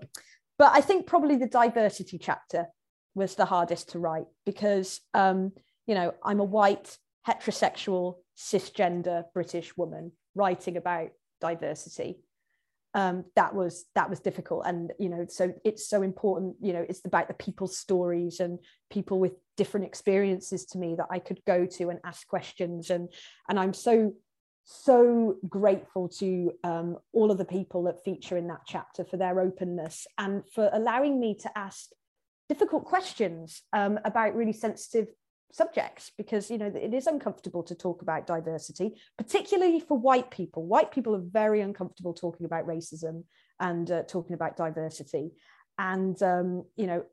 but 0.59 0.71
I 0.75 0.81
think 0.81 1.07
probably 1.07 1.37
the 1.37 1.47
diversity 1.47 2.19
chapter 2.19 2.67
was 3.15 3.33
the 3.33 3.45
hardest 3.45 3.89
to 3.89 3.99
write 3.99 4.27
because 4.45 5.01
um, 5.15 5.53
you 5.87 5.95
know, 5.95 6.13
I'm 6.23 6.39
a 6.39 6.45
white, 6.45 6.97
heterosexual, 7.27 8.15
cisgender 8.37 9.25
British 9.33 9.75
woman 9.77 10.11
writing 10.35 10.77
about 10.77 11.09
diversity. 11.39 12.19
Um, 12.93 13.25
that 13.37 13.55
was 13.55 13.85
that 13.95 14.09
was 14.09 14.19
difficult 14.19 14.63
and 14.65 14.91
you 14.99 15.07
know 15.07 15.25
so 15.29 15.53
it's 15.63 15.87
so 15.87 16.01
important 16.01 16.57
you 16.59 16.73
know 16.73 16.85
it's 16.89 16.99
about 17.05 17.29
the 17.29 17.33
people's 17.33 17.77
stories 17.77 18.41
and 18.41 18.59
people 18.89 19.17
with 19.17 19.31
different 19.55 19.85
experiences 19.85 20.65
to 20.65 20.77
me 20.77 20.95
that 20.95 21.07
i 21.09 21.17
could 21.17 21.39
go 21.47 21.65
to 21.65 21.89
and 21.89 21.99
ask 22.03 22.27
questions 22.27 22.89
and 22.89 23.07
and 23.47 23.57
i'm 23.57 23.73
so 23.73 24.11
so 24.65 25.37
grateful 25.47 26.07
to 26.07 26.51
um, 26.63 26.97
all 27.13 27.31
of 27.31 27.37
the 27.37 27.45
people 27.45 27.83
that 27.83 28.03
feature 28.03 28.37
in 28.37 28.47
that 28.47 28.61
chapter 28.67 29.03
for 29.03 29.17
their 29.17 29.39
openness 29.39 30.05
and 30.17 30.43
for 30.53 30.69
allowing 30.73 31.19
me 31.19 31.35
to 31.35 31.57
ask 31.57 31.89
difficult 32.47 32.85
questions 32.85 33.61
um, 33.73 33.99
about 34.05 34.35
really 34.35 34.53
sensitive 34.53 35.07
subjects 35.53 36.11
because 36.17 36.49
you 36.49 36.57
know 36.57 36.71
it 36.73 36.93
is 36.93 37.07
uncomfortable 37.07 37.63
to 37.63 37.75
talk 37.75 38.01
about 38.01 38.27
diversity 38.27 38.95
particularly 39.17 39.79
for 39.79 39.97
white 39.97 40.31
people. 40.31 40.65
White 40.65 40.91
people 40.91 41.15
are 41.15 41.23
very 41.23 41.61
uncomfortable 41.61 42.13
talking 42.13 42.45
about 42.45 42.67
racism 42.67 43.23
and 43.59 43.91
uh, 43.91 44.03
talking 44.03 44.33
about 44.33 44.57
diversity. 44.57 45.31
And 45.77 46.21
um, 46.23 46.65
you 46.75 46.87
know 46.87 47.03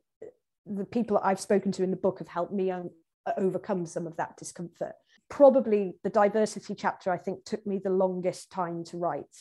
the 0.66 0.84
people 0.84 1.18
i've 1.24 1.40
spoken 1.40 1.72
to 1.72 1.82
in 1.82 1.90
the 1.90 1.96
book 1.96 2.18
have 2.18 2.28
helped 2.28 2.52
me 2.52 2.70
un- 2.70 2.90
overcome 3.36 3.86
some 3.86 4.06
of 4.06 4.16
that 4.16 4.36
discomfort. 4.36 4.92
Probably 5.30 5.94
the 6.04 6.10
diversity 6.10 6.74
chapter 6.74 7.10
i 7.10 7.18
think 7.18 7.44
took 7.44 7.66
me 7.66 7.80
the 7.82 7.90
longest 7.90 8.50
time 8.50 8.84
to 8.84 8.98
write. 8.98 9.36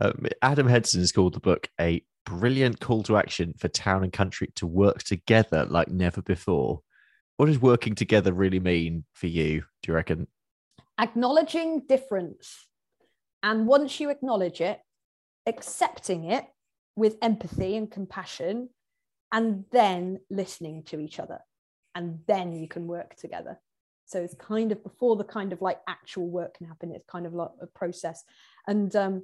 Um, 0.00 0.26
adam 0.40 0.66
henson 0.66 1.00
has 1.00 1.12
called 1.12 1.34
the 1.34 1.40
book 1.40 1.68
a 1.80 2.04
brilliant 2.24 2.80
call 2.80 3.02
to 3.04 3.16
action 3.16 3.52
for 3.58 3.68
town 3.68 4.04
and 4.04 4.12
country 4.12 4.48
to 4.54 4.66
work 4.66 5.02
together 5.02 5.66
like 5.68 5.88
never 5.88 6.22
before 6.22 6.82
what 7.36 7.46
does 7.46 7.60
working 7.60 7.94
together 7.94 8.32
really 8.32 8.60
mean 8.60 9.04
for 9.12 9.26
you? 9.26 9.60
Do 9.82 9.92
you 9.92 9.94
reckon? 9.94 10.26
Acknowledging 11.00 11.82
difference. 11.88 12.68
And 13.42 13.66
once 13.66 13.98
you 13.98 14.10
acknowledge 14.10 14.60
it, 14.60 14.78
accepting 15.46 16.30
it 16.30 16.44
with 16.94 17.16
empathy 17.22 17.76
and 17.76 17.90
compassion, 17.90 18.68
and 19.32 19.64
then 19.72 20.20
listening 20.30 20.84
to 20.84 21.00
each 21.00 21.18
other. 21.18 21.40
And 21.94 22.20
then 22.26 22.52
you 22.52 22.68
can 22.68 22.86
work 22.86 23.16
together. 23.16 23.58
So 24.06 24.20
it's 24.20 24.34
kind 24.34 24.72
of 24.72 24.82
before 24.82 25.16
the 25.16 25.24
kind 25.24 25.52
of 25.52 25.62
like 25.62 25.80
actual 25.88 26.28
work 26.28 26.58
can 26.58 26.66
happen, 26.66 26.92
it's 26.92 27.06
kind 27.06 27.26
of 27.26 27.32
like 27.32 27.50
a 27.60 27.66
process. 27.66 28.22
And, 28.68 28.94
um, 28.94 29.22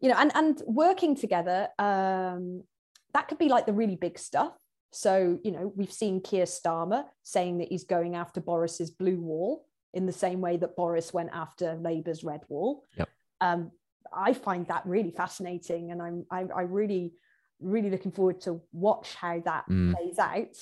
you 0.00 0.08
know, 0.08 0.16
and, 0.18 0.32
and 0.34 0.60
working 0.66 1.14
together, 1.14 1.68
um, 1.78 2.64
that 3.12 3.28
could 3.28 3.38
be 3.38 3.48
like 3.48 3.66
the 3.66 3.72
really 3.72 3.96
big 3.96 4.18
stuff. 4.18 4.52
So, 4.94 5.38
you 5.42 5.50
know, 5.50 5.72
we've 5.74 5.92
seen 5.92 6.20
Keir 6.20 6.44
Starmer 6.44 7.04
saying 7.24 7.58
that 7.58 7.68
he's 7.68 7.84
going 7.84 8.14
after 8.14 8.40
Boris's 8.40 8.90
blue 8.90 9.20
wall 9.20 9.66
in 9.92 10.06
the 10.06 10.12
same 10.12 10.40
way 10.40 10.56
that 10.56 10.76
Boris 10.76 11.12
went 11.12 11.30
after 11.32 11.74
Labour's 11.74 12.22
red 12.22 12.42
wall. 12.48 12.84
Yep. 12.96 13.08
Um, 13.40 13.70
I 14.16 14.32
find 14.32 14.66
that 14.68 14.86
really 14.86 15.10
fascinating, 15.10 15.90
and 15.90 16.00
I'm 16.00 16.26
I, 16.30 16.44
I 16.54 16.62
really 16.62 17.14
really 17.60 17.90
looking 17.90 18.12
forward 18.12 18.40
to 18.42 18.60
watch 18.72 19.14
how 19.14 19.40
that 19.40 19.64
Mm. 19.68 19.94
plays 19.94 20.18
out 20.18 20.56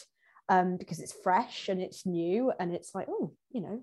um, 0.49 0.77
because 0.77 1.01
it's 1.01 1.13
fresh 1.13 1.69
and 1.69 1.81
it's 1.81 2.07
new 2.07 2.53
and 2.61 2.73
it's 2.73 2.95
like 2.95 3.09
oh 3.11 3.33
you 3.51 3.61
know 3.63 3.83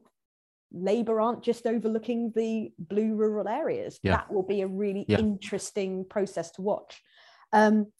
Labour 0.71 1.19
aren't 1.19 1.43
just 1.43 1.65
overlooking 1.65 2.31
the 2.35 2.71
blue 2.77 3.15
rural 3.15 3.47
areas. 3.47 3.99
Yeah. 4.03 4.17
That 4.17 4.31
will 4.31 4.43
be 4.43 4.61
a 4.61 4.67
really 4.67 5.05
Yeah. 5.07 5.19
interesting 5.19 6.05
process 6.05 6.51
to 6.51 6.61
watch. 6.61 7.01
Um, 7.51 7.91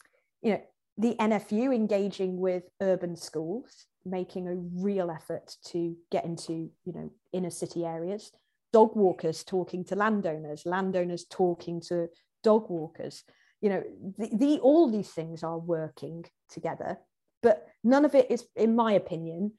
you 0.42 0.52
know, 0.52 0.62
the 0.98 1.14
NFU 1.14 1.74
engaging 1.74 2.38
with 2.38 2.64
urban 2.80 3.16
schools, 3.16 3.86
making 4.04 4.48
a 4.48 4.54
real 4.54 5.10
effort 5.10 5.56
to 5.68 5.96
get 6.10 6.24
into, 6.24 6.70
you 6.84 6.92
know, 6.92 7.10
inner 7.32 7.50
city 7.50 7.84
areas. 7.84 8.32
Dog 8.72 8.94
walkers 8.94 9.42
talking 9.42 9.84
to 9.86 9.96
landowners, 9.96 10.64
landowners 10.64 11.24
talking 11.24 11.80
to 11.88 12.08
dog 12.42 12.70
walkers. 12.70 13.24
You 13.60 13.70
know, 13.70 13.82
the, 14.18 14.30
the 14.32 14.58
all 14.60 14.90
these 14.90 15.10
things 15.10 15.42
are 15.42 15.58
working 15.58 16.24
together, 16.48 16.98
but 17.42 17.66
none 17.82 18.04
of 18.04 18.14
it 18.14 18.30
is, 18.30 18.44
in 18.56 18.76
my 18.76 18.92
opinion, 18.92 19.52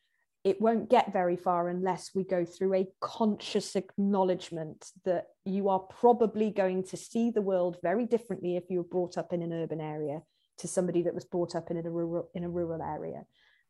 it 0.44 0.60
won't 0.60 0.90
get 0.90 1.14
very 1.14 1.36
far 1.36 1.70
unless 1.70 2.12
we 2.16 2.24
go 2.24 2.46
through 2.46 2.74
a 2.74 2.88
conscious 3.00 3.76
acknowledgement 3.76 4.90
that 5.06 5.28
you 5.46 5.70
are 5.70 5.80
probably 5.80 6.50
going 6.50 6.84
to 6.84 6.98
see 6.98 7.30
the 7.30 7.42
world 7.42 7.78
very 7.84 8.06
differently 8.06 8.56
if 8.58 8.64
you 8.70 8.80
were 8.80 8.84
brought 8.84 9.18
up 9.18 9.34
in 9.34 9.44
an 9.44 9.54
urban 9.54 9.80
area 9.80 10.22
to 10.62 10.68
somebody 10.68 11.04
that 11.04 11.14
was 11.14 11.26
brought 11.26 11.56
up 11.56 11.70
in 11.72 11.78
a 11.78 11.90
rural 11.90 12.30
in 12.34 12.44
a 12.44 12.50
rural 12.50 12.82
area. 12.82 13.26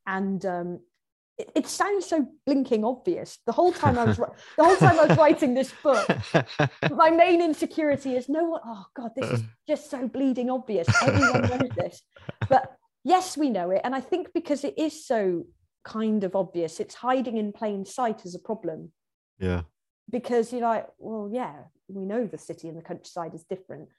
And 0.06 0.46
um, 0.46 0.80
it, 1.38 1.52
it 1.56 1.68
sounds 1.68 2.06
so 2.06 2.28
blinking 2.46 2.84
obvious. 2.86 3.40
The 3.46 3.52
whole 3.52 3.72
time 3.72 3.98
i 3.98 4.04
was 4.04 4.18
the 4.58 4.64
whole 4.64 4.76
time 4.76 5.00
i 5.00 5.06
was 5.06 5.18
writing 5.18 5.54
this 5.54 5.74
book 5.84 6.08
my 6.92 7.10
main 7.10 7.42
insecurity 7.42 8.16
is 8.16 8.30
no 8.30 8.44
one 8.46 8.62
oh 8.66 8.86
god 8.96 9.12
this 9.16 9.32
is 9.32 9.44
just 9.68 9.90
so 9.90 10.08
bleeding 10.08 10.50
obvious. 10.50 10.88
Everyone 11.02 11.42
knows 11.42 11.70
this. 11.76 12.02
But 12.50 12.76
yes 13.04 13.38
we 13.38 13.50
know 13.50 13.72
it. 13.72 13.82
And 13.84 13.96
i 13.96 14.02
think 14.02 14.34
because 14.34 14.64
it 14.64 14.78
is 14.78 15.06
so 15.06 15.46
kind 15.84 16.24
of 16.24 16.36
obvious 16.36 16.80
it's 16.80 16.96
hiding 16.96 17.38
in 17.38 17.52
plain 17.52 17.86
sight 17.86 18.26
as 18.26 18.36
a 18.36 18.40
problem. 18.40 18.92
Yeah. 19.40 19.62
because 20.08 20.52
you're 20.54 20.62
like 20.62 20.86
well 21.00 21.28
yeah 21.32 21.56
we 21.88 22.06
know 22.06 22.28
the 22.28 22.38
city 22.38 22.68
and 22.68 22.78
the 22.78 22.84
countryside 22.84 23.34
is 23.34 23.44
different 23.44 23.90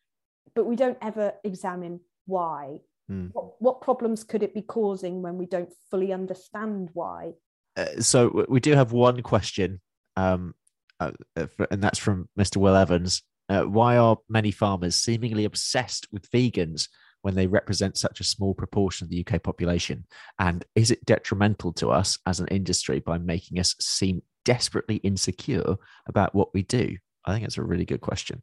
but 0.54 0.66
we 0.66 0.76
don't 0.76 0.98
ever 1.02 1.32
examine 1.42 1.98
why 2.26 2.78
Hmm. 3.08 3.26
what, 3.32 3.60
what 3.60 3.80
problems 3.80 4.22
could 4.22 4.44
it 4.44 4.54
be 4.54 4.62
causing 4.62 5.22
when 5.22 5.36
we 5.36 5.46
don't 5.46 5.72
fully 5.90 6.12
understand 6.12 6.88
why 6.94 7.32
Uh, 7.76 8.00
so 8.00 8.46
we 8.48 8.60
do 8.60 8.74
have 8.74 8.92
one 8.92 9.22
question, 9.22 9.80
um, 10.16 10.54
uh, 11.00 11.10
uh, 11.36 11.46
and 11.70 11.82
that's 11.82 11.98
from 11.98 12.28
Mr. 12.38 12.58
Will 12.58 12.76
Evans. 12.76 13.22
Uh, 13.48 13.62
why 13.62 13.96
are 13.96 14.18
many 14.28 14.50
farmers 14.50 14.94
seemingly 14.96 15.44
obsessed 15.44 16.06
with 16.12 16.30
vegans 16.30 16.88
when 17.22 17.34
they 17.34 17.46
represent 17.46 17.96
such 17.96 18.20
a 18.20 18.24
small 18.24 18.54
proportion 18.54 19.04
of 19.04 19.10
the 19.10 19.26
UK 19.26 19.42
population? 19.42 20.06
And 20.38 20.64
is 20.74 20.90
it 20.90 21.04
detrimental 21.04 21.72
to 21.74 21.90
us 21.90 22.18
as 22.24 22.40
an 22.40 22.48
industry 22.48 23.00
by 23.00 23.18
making 23.18 23.58
us 23.58 23.74
seem 23.80 24.22
desperately 24.44 24.96
insecure 24.96 25.76
about 26.06 26.34
what 26.34 26.54
we 26.54 26.62
do? 26.62 26.96
I 27.24 27.32
think 27.32 27.44
it's 27.44 27.58
a 27.58 27.62
really 27.62 27.84
good 27.84 28.00
question. 28.00 28.42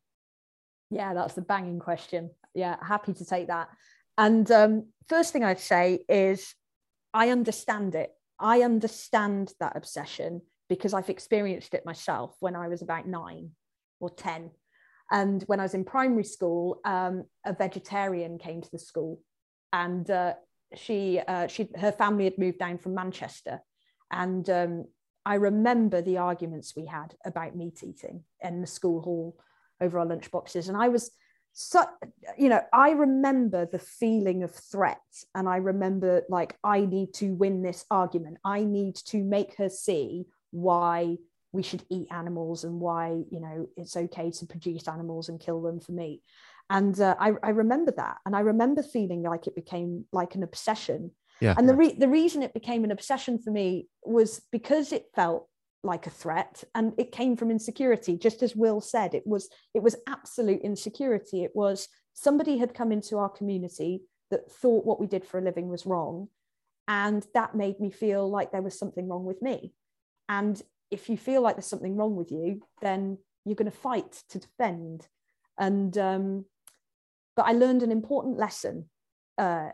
Yeah, 0.89 1.13
that's 1.13 1.35
the 1.35 1.41
banging 1.41 1.79
question. 1.79 2.31
Yeah, 2.53 2.77
happy 2.81 3.13
to 3.13 3.25
take 3.25 3.47
that. 3.47 3.69
And 4.17 4.49
um, 4.51 4.87
first 5.07 5.31
thing 5.31 5.43
I'd 5.43 5.59
say 5.59 6.03
is 6.09 6.53
I 7.13 7.29
understand 7.29 7.95
it. 7.95 8.11
I 8.39 8.61
understand 8.61 9.53
that 9.59 9.75
obsession 9.75 10.41
because 10.67 10.93
I've 10.93 11.09
experienced 11.09 11.73
it 11.73 11.85
myself 11.85 12.35
when 12.39 12.55
I 12.55 12.67
was 12.67 12.81
about 12.81 13.07
nine 13.07 13.51
or 13.99 14.09
10. 14.09 14.51
And 15.11 15.43
when 15.47 15.59
I 15.59 15.63
was 15.63 15.73
in 15.73 15.83
primary 15.83 16.23
school, 16.23 16.79
um, 16.85 17.23
a 17.45 17.53
vegetarian 17.53 18.37
came 18.37 18.61
to 18.61 18.71
the 18.71 18.79
school 18.79 19.21
and 19.73 20.09
uh, 20.09 20.35
she, 20.75 21.19
uh, 21.27 21.47
she, 21.47 21.69
her 21.75 21.91
family 21.91 22.25
had 22.25 22.37
moved 22.37 22.59
down 22.59 22.77
from 22.77 22.93
Manchester. 22.93 23.59
And 24.11 24.47
um, 24.49 24.85
I 25.25 25.35
remember 25.35 26.01
the 26.01 26.17
arguments 26.17 26.75
we 26.75 26.85
had 26.85 27.15
about 27.25 27.55
meat 27.55 27.83
eating 27.83 28.23
in 28.41 28.61
the 28.61 28.67
school 28.67 29.01
hall 29.01 29.39
over 29.82 29.99
our 29.99 30.05
lunch 30.05 30.32
boxes. 30.32 30.69
And 30.69 30.77
I 30.77 30.89
was 30.89 31.11
so, 31.53 31.84
you 32.38 32.47
know, 32.49 32.61
I 32.71 32.91
remember 32.91 33.65
the 33.65 33.80
feeling 33.80 34.43
of 34.43 34.53
threat. 34.53 35.01
And 35.36 35.49
I 35.49 35.57
remember, 35.57 36.23
like, 36.30 36.55
I 36.63 36.82
need 36.86 37.13
to 37.15 37.34
win 37.34 37.61
this 37.61 37.86
argument. 37.91 38.38
I 38.45 38.63
need 38.63 38.95
to 39.07 39.23
make 39.23 39.55
her 39.57 39.69
see 39.69 40.25
why 40.51 41.17
we 41.51 41.63
should 41.63 41.84
eat 41.89 42.07
animals 42.11 42.63
and 42.63 42.80
why, 42.80 43.23
you 43.32 43.39
know, 43.39 43.67
it's 43.75 43.97
okay 43.97 44.30
to 44.32 44.45
produce 44.45 44.88
animals 44.88 45.30
and 45.30 45.39
kill 45.39 45.61
them 45.61 45.80
for 45.80 45.91
meat. 45.91 46.21
And 46.69 46.99
uh, 47.01 47.15
I, 47.19 47.34
I 47.41 47.49
remember 47.49 47.91
that. 47.97 48.17
And 48.25 48.36
I 48.36 48.41
remember 48.41 48.84
feeling 48.84 49.23
like 49.23 49.47
it 49.47 49.55
became 49.55 50.05
like 50.13 50.36
an 50.36 50.43
obsession. 50.43 51.11
Yeah. 51.41 51.55
And 51.57 51.67
the, 51.67 51.75
re- 51.75 51.97
the 51.97 52.07
reason 52.07 52.43
it 52.43 52.53
became 52.53 52.84
an 52.84 52.91
obsession 52.91 53.39
for 53.39 53.49
me 53.49 53.88
was 54.03 54.41
because 54.51 54.91
it 54.93 55.07
felt 55.15 55.48
like 55.84 56.07
a 56.07 56.11
threat 56.11 56.63
and 56.75 56.93
it 56.97 57.11
came 57.11 57.36
from 57.36 57.51
insecurity. 57.51 58.17
Just 58.17 58.43
as 58.43 58.55
will 58.55 58.82
said 58.82 59.13
it 59.13 59.25
was 59.25 59.49
it 59.73 59.82
was 59.82 59.95
absolute 60.07 60.61
insecurity. 60.61 61.43
It 61.43 61.51
was 61.55 61.88
somebody 62.13 62.57
had 62.57 62.73
come 62.73 62.91
into 62.91 63.17
our 63.17 63.30
community 63.30 64.01
that 64.32 64.51
thought 64.51 64.86
what 64.86 64.99
we 64.99 65.07
did 65.07 65.25
for 65.25 65.39
a 65.39 65.43
living 65.43 65.69
was 65.69 65.86
wrong 65.86 66.27
and 66.88 67.25
that 67.34 67.55
made 67.55 67.80
me 67.80 67.89
feel 67.91 68.30
like 68.30 68.51
there 68.51 68.61
was 68.61 68.77
something 68.77 69.07
wrong 69.07 69.25
with 69.25 69.41
me. 69.41 69.73
And 70.27 70.61
if 70.91 71.09
you 71.09 71.17
feel 71.17 71.41
like 71.41 71.55
there's 71.55 71.65
something 71.65 71.95
wrong 71.95 72.15
with 72.15 72.32
you 72.32 72.61
then 72.82 73.17
you're 73.45 73.55
going 73.55 73.71
to 73.71 73.77
fight 73.77 74.21
to 74.30 74.39
defend. 74.39 75.07
And 75.57 75.97
um, 75.97 76.45
but 77.39 77.45
i 77.45 77.53
learned 77.53 77.84
an 77.84 77.91
important 77.91 78.38
lesson 78.38 78.89
uh, 79.38 79.69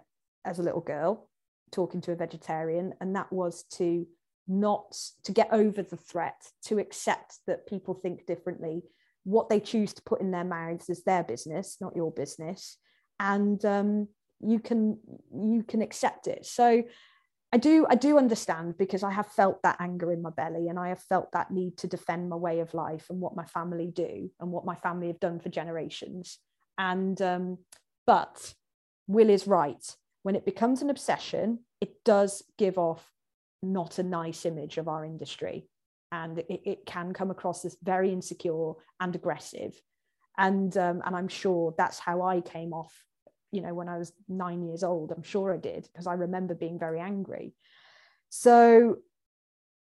as 0.45 0.59
a 0.59 0.63
little 0.63 0.81
girl 0.81 1.27
talking 1.71 1.99
to 1.99 2.11
a 2.11 2.15
vegetarian 2.15 2.93
and 3.01 3.15
that 3.15 3.33
was 3.33 3.63
to 3.63 4.05
not 4.47 4.95
to 5.23 5.31
get 5.31 5.49
over 5.51 5.81
the 5.81 5.97
threat 5.97 6.41
to 6.63 6.79
accept 6.79 7.39
that 7.47 7.67
people 7.67 7.93
think 7.93 8.25
differently 8.25 8.83
what 9.23 9.49
they 9.49 9.59
choose 9.59 9.91
to 9.93 10.03
put 10.03 10.21
in 10.21 10.31
their 10.31 10.43
mouths 10.43 10.89
is 10.89 11.03
their 11.03 11.23
business 11.23 11.77
not 11.81 11.95
your 11.95 12.11
business. 12.11 12.77
And 13.19 13.63
um, 13.65 14.07
you 14.39 14.59
can 14.59 14.99
you 15.33 15.63
can 15.63 15.81
accept 15.81 16.27
it. 16.27 16.45
So 16.45 16.83
i 17.53 17.57
do 17.57 17.85
i 17.89 17.95
do 17.95 18.17
understand 18.17 18.75
because 18.77 19.03
i 19.03 19.11
have 19.11 19.27
felt 19.27 19.61
that 19.61 19.77
anger 19.79 20.11
in 20.11 20.19
my 20.19 20.31
belly 20.31 20.67
and 20.67 20.79
i 20.79 20.89
have 20.89 21.01
felt 21.03 21.31
that 21.31 21.51
need 21.51 21.77
to 21.77 21.85
defend 21.87 22.27
my 22.27 22.35
way 22.35 22.59
of 22.59 22.73
life 22.73 23.05
and 23.11 23.21
what 23.21 23.35
my 23.35 23.45
family 23.45 23.91
do 23.93 24.31
and 24.39 24.51
what 24.51 24.65
my 24.65 24.73
family 24.73 25.07
have 25.07 25.19
done 25.19 25.39
for 25.39 25.49
generations. 25.49 26.39
And 26.77 27.21
um, 27.21 27.59
but 28.05 28.53
will 29.07 29.29
is 29.29 29.47
right. 29.47 29.85
When 30.23 30.35
it 30.35 30.45
becomes 30.45 30.81
an 30.81 30.89
obsession 30.89 31.59
it 31.81 32.03
does 32.03 32.43
give 32.57 32.77
off 32.77 33.11
not 33.71 33.99
a 33.99 34.03
nice 34.03 34.45
image 34.45 34.77
of 34.77 34.87
our 34.87 35.05
industry. 35.05 35.67
And 36.11 36.39
it, 36.39 36.61
it 36.65 36.85
can 36.85 37.13
come 37.13 37.31
across 37.31 37.65
as 37.65 37.77
very 37.83 38.11
insecure 38.11 38.73
and 38.99 39.15
aggressive. 39.15 39.79
And 40.37 40.75
um, 40.77 41.01
and 41.05 41.15
i'm 41.15 41.29
sure 41.29 41.73
that's 41.77 41.97
how 41.97 42.21
i 42.21 42.41
came 42.41 42.73
off 42.73 42.93
you 43.51 43.61
know 43.61 43.73
when 43.73 43.87
i 43.87 43.97
was 43.97 44.11
nine 44.27 44.67
years 44.67 44.83
old. 44.83 45.11
I'm 45.11 45.23
sure 45.23 45.53
i 45.53 45.57
did 45.57 45.87
because 45.91 46.07
i 46.07 46.13
remember 46.13 46.55
being 46.55 46.77
very 46.77 46.99
angry. 46.99 47.53
So 48.29 48.97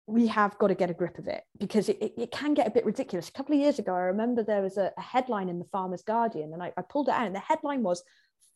we 0.06 0.26
have 0.28 0.56
got 0.58 0.68
to 0.68 0.74
get 0.74 0.90
a 0.90 0.94
grip 0.94 1.18
of 1.18 1.26
it 1.26 1.42
because 1.58 1.88
it, 1.88 1.98
it, 2.00 2.12
it 2.16 2.30
can 2.30 2.54
get 2.54 2.68
a 2.68 2.70
bit 2.70 2.84
ridiculous. 2.84 3.28
A 3.28 3.32
couple 3.32 3.54
of 3.54 3.60
years 3.60 3.78
ago 3.78 3.94
i 3.94 4.00
remember 4.00 4.42
there 4.42 4.62
was 4.62 4.76
a, 4.76 4.92
a 4.96 5.02
headline 5.02 5.48
in 5.48 5.58
the 5.58 5.64
farmers 5.64 6.02
guardian 6.02 6.52
and 6.52 6.62
I, 6.62 6.72
I 6.76 6.82
pulled 6.82 7.08
it 7.08 7.12
out 7.12 7.26
and 7.26 7.34
the 7.34 7.40
headline 7.40 7.82
was 7.82 8.02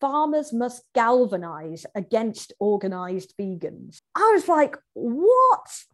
farmers 0.00 0.52
must 0.52 0.84
galvanize 0.94 1.86
against 1.94 2.52
organized 2.58 3.34
vegans. 3.38 4.00
I 4.14 4.32
was 4.34 4.48
like, 4.48 4.76
what? 4.94 5.84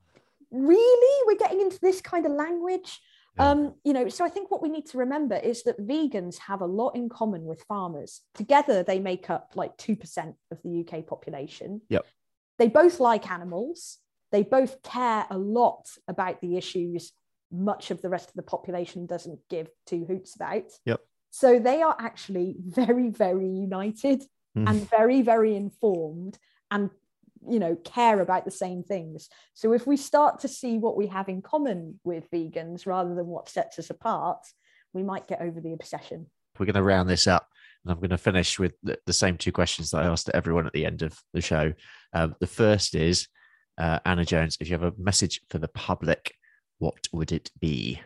Really? 0.51 1.23
We're 1.27 1.39
getting 1.39 1.61
into 1.61 1.79
this 1.81 2.01
kind 2.01 2.27
of 2.27 2.33
language? 2.33 3.01
Yeah. 3.37 3.51
Um, 3.51 3.75
you 3.85 3.93
know, 3.93 4.09
so 4.09 4.25
I 4.25 4.29
think 4.29 4.51
what 4.51 4.63
we 4.63 4.69
need 4.69 4.87
to 4.87 4.99
remember 4.99 5.37
is 5.37 5.65
that 5.65 5.79
vegans 5.79 6.39
have 6.39 6.63
a 6.63 6.67
lot 6.67 6.97
in 6.97 7.09
common 7.09 7.45
with 7.45 7.65
farmers. 7.69 8.23
Together, 8.35 8.83
they 8.83 8.99
make 8.99 9.29
up 9.29 9.53
like 9.55 9.77
2% 9.77 10.35
of 10.51 10.59
the 10.63 10.81
UK 10.87 11.07
population. 11.07 11.83
Yep. 11.91 12.07
They 12.59 12.69
both 12.69 13.01
like 13.01 13.31
animals. 13.31 13.99
They 14.33 14.43
both 14.43 14.83
care 14.83 15.27
a 15.31 15.37
lot 15.37 15.87
about 16.09 16.41
the 16.41 16.57
issues 16.57 17.13
much 17.53 17.91
of 17.91 18.03
the 18.03 18.09
rest 18.09 18.29
of 18.29 18.35
the 18.35 18.43
population 18.43 19.07
doesn't 19.07 19.39
give 19.49 19.69
two 19.87 20.05
hoots 20.05 20.35
about. 20.35 20.65
Yep. 20.85 21.01
So 21.31 21.59
they 21.59 21.83
are 21.83 21.97
actually 21.99 22.57
very, 22.59 23.11
very 23.11 23.49
united 23.49 24.23
mm. 24.57 24.69
and 24.69 24.89
very, 24.89 25.23
very 25.23 25.55
informed 25.55 26.39
and 26.71 26.91
you 27.49 27.61
know 27.61 27.77
care 27.77 28.21
about 28.21 28.45
the 28.45 28.51
same 28.51 28.83
things. 28.83 29.29
So 29.55 29.73
if 29.73 29.87
we 29.87 29.97
start 29.97 30.41
to 30.41 30.49
see 30.49 30.79
what 30.79 30.97
we 30.97 31.07
have 31.09 31.29
in 31.29 31.43
common 31.43 32.01
with 32.03 32.31
vegans 32.31 32.87
rather 32.87 33.15
than 33.15 33.27
what 33.27 33.49
sets 33.49 33.79
us 33.79 33.91
apart 33.91 34.45
we 34.97 35.03
might 35.03 35.29
get 35.29 35.43
over 35.43 35.61
the 35.61 35.75
obsession. 35.75 36.27
We're 36.59 36.67
going 36.67 36.75
to 36.75 36.83
round 36.83 37.09
this 37.09 37.27
up 37.27 37.49
and 37.85 37.93
i'm 37.93 37.99
going 37.99 38.11
to 38.11 38.19
finish 38.19 38.59
with 38.59 38.73
the, 38.83 38.99
the 39.07 39.13
same 39.13 39.37
two 39.37 39.53
questions 39.53 39.91
that 39.91 40.03
i 40.03 40.07
asked 40.07 40.31
everyone 40.33 40.67
at 40.67 40.73
the 40.73 40.87
end 40.87 41.03
of 41.03 41.19
the 41.33 41.41
show. 41.41 41.73
Um, 42.13 42.35
the 42.41 42.47
first 42.47 42.95
is 42.95 43.29
uh, 43.79 43.99
anna 44.05 44.25
jones 44.25 44.57
if 44.61 44.69
you 44.69 44.75
have 44.75 44.83
a 44.83 44.97
message 44.99 45.41
for 45.51 45.59
the 45.59 45.69
public 45.69 46.35
what 46.79 47.07
would 47.13 47.31
it 47.31 47.51
be 47.61 48.01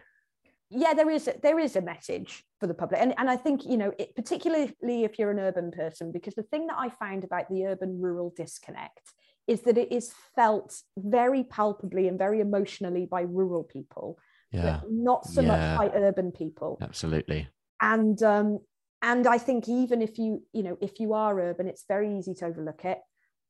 yeah 0.70 0.94
there 0.94 1.10
is 1.10 1.28
there 1.42 1.58
is 1.58 1.76
a 1.76 1.80
message 1.80 2.44
for 2.58 2.66
the 2.66 2.74
public. 2.74 3.00
And, 3.00 3.14
and 3.18 3.28
i 3.28 3.36
think 3.36 3.64
you 3.64 3.76
know 3.76 3.92
it, 3.98 4.14
particularly 4.14 5.04
if 5.04 5.18
you're 5.18 5.30
an 5.30 5.38
urban 5.38 5.70
person 5.70 6.12
because 6.12 6.34
the 6.34 6.42
thing 6.44 6.66
that 6.68 6.76
i 6.78 6.88
found 6.88 7.24
about 7.24 7.48
the 7.50 7.66
urban 7.66 8.00
rural 8.00 8.32
disconnect 8.36 9.12
is 9.46 9.62
that 9.62 9.76
it 9.76 9.90
is 9.90 10.12
felt 10.36 10.80
very 10.96 11.42
palpably 11.42 12.06
and 12.06 12.18
very 12.18 12.40
emotionally 12.40 13.06
by 13.06 13.22
rural 13.22 13.64
people 13.64 14.18
yeah. 14.52 14.80
not 14.88 15.26
so 15.26 15.40
yeah. 15.40 15.48
much 15.48 15.78
by 15.78 15.98
urban 15.98 16.32
people. 16.32 16.78
Absolutely. 16.80 17.48
And 17.80 18.22
um 18.22 18.58
and 19.02 19.26
i 19.26 19.38
think 19.38 19.68
even 19.68 20.02
if 20.02 20.18
you 20.18 20.42
you 20.52 20.62
know 20.62 20.76
if 20.80 21.00
you 21.00 21.14
are 21.14 21.40
urban 21.40 21.66
it's 21.66 21.84
very 21.88 22.18
easy 22.18 22.34
to 22.34 22.44
overlook 22.46 22.84
it 22.84 22.98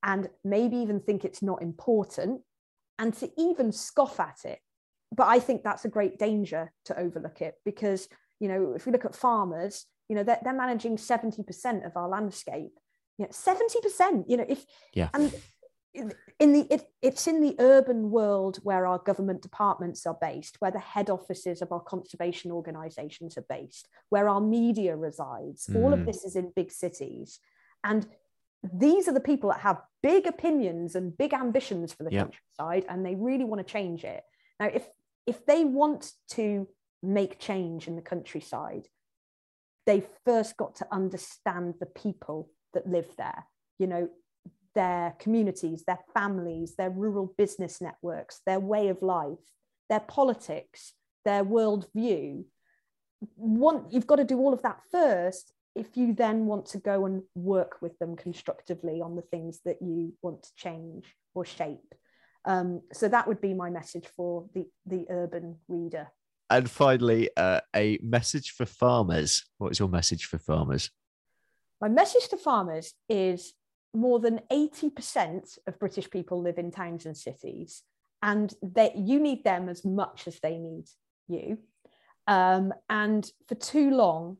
and 0.02 0.28
maybe 0.44 0.76
even 0.76 1.00
think 1.00 1.24
it's 1.24 1.42
not 1.42 1.62
important. 1.62 2.42
And 2.98 3.14
to 3.14 3.30
even 3.38 3.72
scoff 3.72 4.20
at 4.20 4.40
it 4.44 4.58
but 5.12 5.26
i 5.26 5.38
think 5.38 5.62
that's 5.62 5.84
a 5.84 5.88
great 5.88 6.18
danger 6.18 6.72
to 6.84 6.98
overlook 6.98 7.40
it 7.40 7.54
because 7.64 8.08
you 8.38 8.48
know 8.48 8.72
if 8.74 8.86
we 8.86 8.92
look 8.92 9.04
at 9.04 9.14
farmers 9.14 9.86
you 10.08 10.16
know 10.16 10.22
they're, 10.22 10.40
they're 10.42 10.52
managing 10.52 10.96
70% 10.96 11.86
of 11.86 11.96
our 11.96 12.08
landscape 12.08 12.72
you 13.18 13.24
know 13.24 13.28
70% 13.28 14.24
you 14.28 14.36
know 14.36 14.46
if 14.48 14.64
yeah 14.92 15.08
and 15.14 15.32
in 16.38 16.52
the 16.52 16.66
it, 16.72 16.88
it's 17.02 17.26
in 17.26 17.40
the 17.40 17.56
urban 17.58 18.10
world 18.10 18.58
where 18.62 18.86
our 18.86 18.98
government 18.98 19.42
departments 19.42 20.06
are 20.06 20.16
based 20.20 20.56
where 20.60 20.70
the 20.70 20.78
head 20.78 21.10
offices 21.10 21.62
of 21.62 21.72
our 21.72 21.80
conservation 21.80 22.52
organizations 22.52 23.36
are 23.36 23.44
based 23.48 23.88
where 24.08 24.28
our 24.28 24.40
media 24.40 24.96
resides 24.96 25.66
mm. 25.66 25.76
all 25.76 25.92
of 25.92 26.00
mm. 26.00 26.06
this 26.06 26.24
is 26.24 26.36
in 26.36 26.52
big 26.54 26.70
cities 26.70 27.40
and 27.82 28.06
these 28.72 29.08
are 29.08 29.14
the 29.14 29.20
people 29.20 29.50
that 29.50 29.60
have 29.60 29.80
big 30.02 30.26
opinions 30.26 30.94
and 30.94 31.16
big 31.16 31.32
ambitions 31.32 31.92
for 31.92 32.04
the 32.04 32.12
yep. 32.12 32.30
countryside 32.58 32.84
and 32.88 33.04
they 33.04 33.14
really 33.14 33.44
want 33.44 33.64
to 33.64 33.72
change 33.72 34.04
it 34.04 34.22
now 34.60 34.66
if 34.66 34.86
if 35.30 35.46
they 35.46 35.64
want 35.64 36.12
to 36.28 36.68
make 37.02 37.38
change 37.38 37.86
in 37.88 37.96
the 37.96 38.02
countryside 38.02 38.86
they've 39.86 40.08
first 40.24 40.56
got 40.56 40.76
to 40.76 40.86
understand 40.92 41.74
the 41.80 41.86
people 42.04 42.50
that 42.74 42.86
live 42.86 43.10
there 43.16 43.46
you 43.78 43.86
know 43.86 44.08
their 44.74 45.14
communities, 45.18 45.84
their 45.86 45.98
families, 46.14 46.74
their 46.76 46.90
rural 46.90 47.34
business 47.36 47.80
networks, 47.80 48.40
their 48.46 48.60
way 48.60 48.88
of 48.88 49.02
life, 49.02 49.38
their 49.88 50.00
politics, 50.00 50.92
their 51.24 51.44
worldview. 51.44 52.44
Want, 53.36 53.92
you've 53.92 54.06
got 54.06 54.16
to 54.16 54.24
do 54.24 54.38
all 54.38 54.52
of 54.52 54.62
that 54.62 54.80
first 54.90 55.52
if 55.74 55.96
you 55.96 56.14
then 56.14 56.46
want 56.46 56.66
to 56.66 56.78
go 56.78 57.06
and 57.06 57.22
work 57.34 57.80
with 57.80 57.98
them 57.98 58.16
constructively 58.16 59.00
on 59.00 59.14
the 59.14 59.22
things 59.22 59.60
that 59.64 59.80
you 59.80 60.14
want 60.22 60.42
to 60.42 60.50
change 60.56 61.14
or 61.34 61.44
shape. 61.44 61.94
Um, 62.44 62.82
so 62.92 63.08
that 63.08 63.28
would 63.28 63.40
be 63.40 63.54
my 63.54 63.70
message 63.70 64.06
for 64.16 64.46
the, 64.54 64.66
the 64.86 65.06
urban 65.10 65.56
reader. 65.68 66.08
And 66.48 66.68
finally, 66.68 67.30
uh, 67.36 67.60
a 67.74 67.98
message 68.02 68.50
for 68.50 68.66
farmers. 68.66 69.44
What 69.58 69.72
is 69.72 69.78
your 69.78 69.88
message 69.88 70.24
for 70.24 70.38
farmers? 70.38 70.90
My 71.80 71.88
message 71.88 72.28
to 72.28 72.36
farmers 72.36 72.94
is 73.08 73.54
more 73.94 74.18
than 74.18 74.40
80% 74.50 75.58
of 75.66 75.78
British 75.78 76.10
people 76.10 76.42
live 76.42 76.58
in 76.58 76.70
towns 76.70 77.06
and 77.06 77.16
cities, 77.16 77.82
and 78.22 78.52
that 78.62 78.96
you 78.96 79.20
need 79.20 79.44
them 79.44 79.68
as 79.68 79.84
much 79.84 80.26
as 80.26 80.40
they 80.40 80.58
need 80.58 80.86
you. 81.28 81.58
Um, 82.26 82.72
and 82.88 83.28
for 83.48 83.54
too 83.54 83.90
long, 83.90 84.36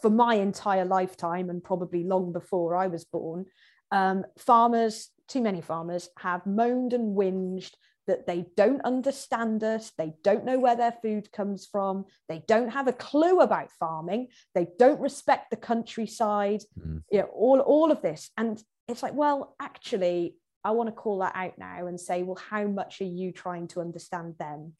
for 0.00 0.10
my 0.10 0.34
entire 0.34 0.84
lifetime, 0.84 1.50
and 1.50 1.62
probably 1.62 2.04
long 2.04 2.32
before 2.32 2.76
I 2.76 2.86
was 2.86 3.04
born, 3.04 3.46
um, 3.90 4.24
farmers, 4.38 5.10
too 5.28 5.40
many 5.40 5.60
farmers, 5.60 6.08
have 6.18 6.46
moaned 6.46 6.92
and 6.92 7.16
whinged 7.16 7.70
that 8.06 8.26
they 8.26 8.46
don't 8.56 8.84
understand 8.84 9.64
us, 9.64 9.92
they 9.98 10.14
don't 10.22 10.44
know 10.44 10.58
where 10.58 10.76
their 10.76 10.94
food 11.02 11.30
comes 11.32 11.66
from, 11.66 12.04
they 12.28 12.42
don't 12.46 12.68
have 12.68 12.86
a 12.86 12.92
clue 12.92 13.40
about 13.40 13.70
farming, 13.72 14.28
they 14.54 14.68
don't 14.78 15.00
respect 15.00 15.50
the 15.50 15.56
countryside, 15.56 16.62
mm. 16.78 17.02
you 17.10 17.18
know, 17.18 17.28
all, 17.34 17.60
all 17.60 17.90
of 17.90 18.02
this. 18.02 18.30
And 18.36 18.62
it's 18.88 19.02
like, 19.02 19.14
well, 19.14 19.56
actually, 19.60 20.36
I 20.64 20.70
want 20.70 20.88
to 20.88 20.92
call 20.92 21.18
that 21.18 21.34
out 21.34 21.58
now 21.58 21.86
and 21.86 22.00
say, 22.00 22.22
well, 22.22 22.40
how 22.50 22.64
much 22.66 23.00
are 23.00 23.04
you 23.04 23.32
trying 23.32 23.68
to 23.68 23.80
understand 23.80 24.34
them? 24.38 24.74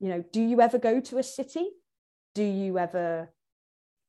You 0.00 0.08
know, 0.08 0.24
do 0.32 0.42
you 0.42 0.60
ever 0.60 0.78
go 0.78 1.00
to 1.00 1.18
a 1.18 1.22
city? 1.22 1.66
Do 2.34 2.42
you 2.42 2.78
ever 2.78 3.32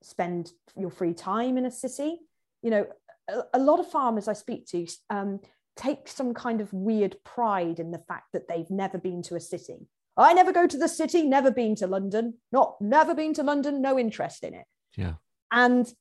spend 0.02 0.52
your 0.76 0.90
free 0.90 1.14
time 1.14 1.58
in 1.58 1.66
a 1.66 1.72
city? 1.72 2.20
You 2.64 2.72
know, 2.72 2.88
a, 3.28 3.44
a 3.56 3.60
lot 3.60 3.80
of 3.80 3.90
farmers 3.90 4.28
I 4.28 4.34
speak 4.34 4.68
to 4.68 4.88
um, 5.10 5.40
take 5.76 6.08
some 6.08 6.34
kind 6.34 6.62
of 6.62 6.72
weird 6.74 7.18
pride 7.24 7.80
in 7.80 7.92
the 7.92 8.00
fact 8.08 8.28
that 8.34 8.48
they've 8.48 8.70
never 8.70 8.98
been 8.98 9.22
to 9.24 9.36
a 9.36 9.40
city. 9.40 9.88
I 10.18 10.34
never 10.34 10.54
go 10.54 10.66
to 10.66 10.78
the 10.78 10.88
city, 10.88 11.24
never 11.24 11.52
been 11.52 11.76
to 11.76 11.88
London, 11.88 12.36
not 12.52 12.76
never 12.80 13.14
been 13.14 13.34
to 13.34 13.44
London, 13.44 13.82
no 13.82 14.00
interest 14.00 14.44
in 14.44 14.54
it. 14.54 14.66
Yeah. 14.96 15.16
And 15.52 15.92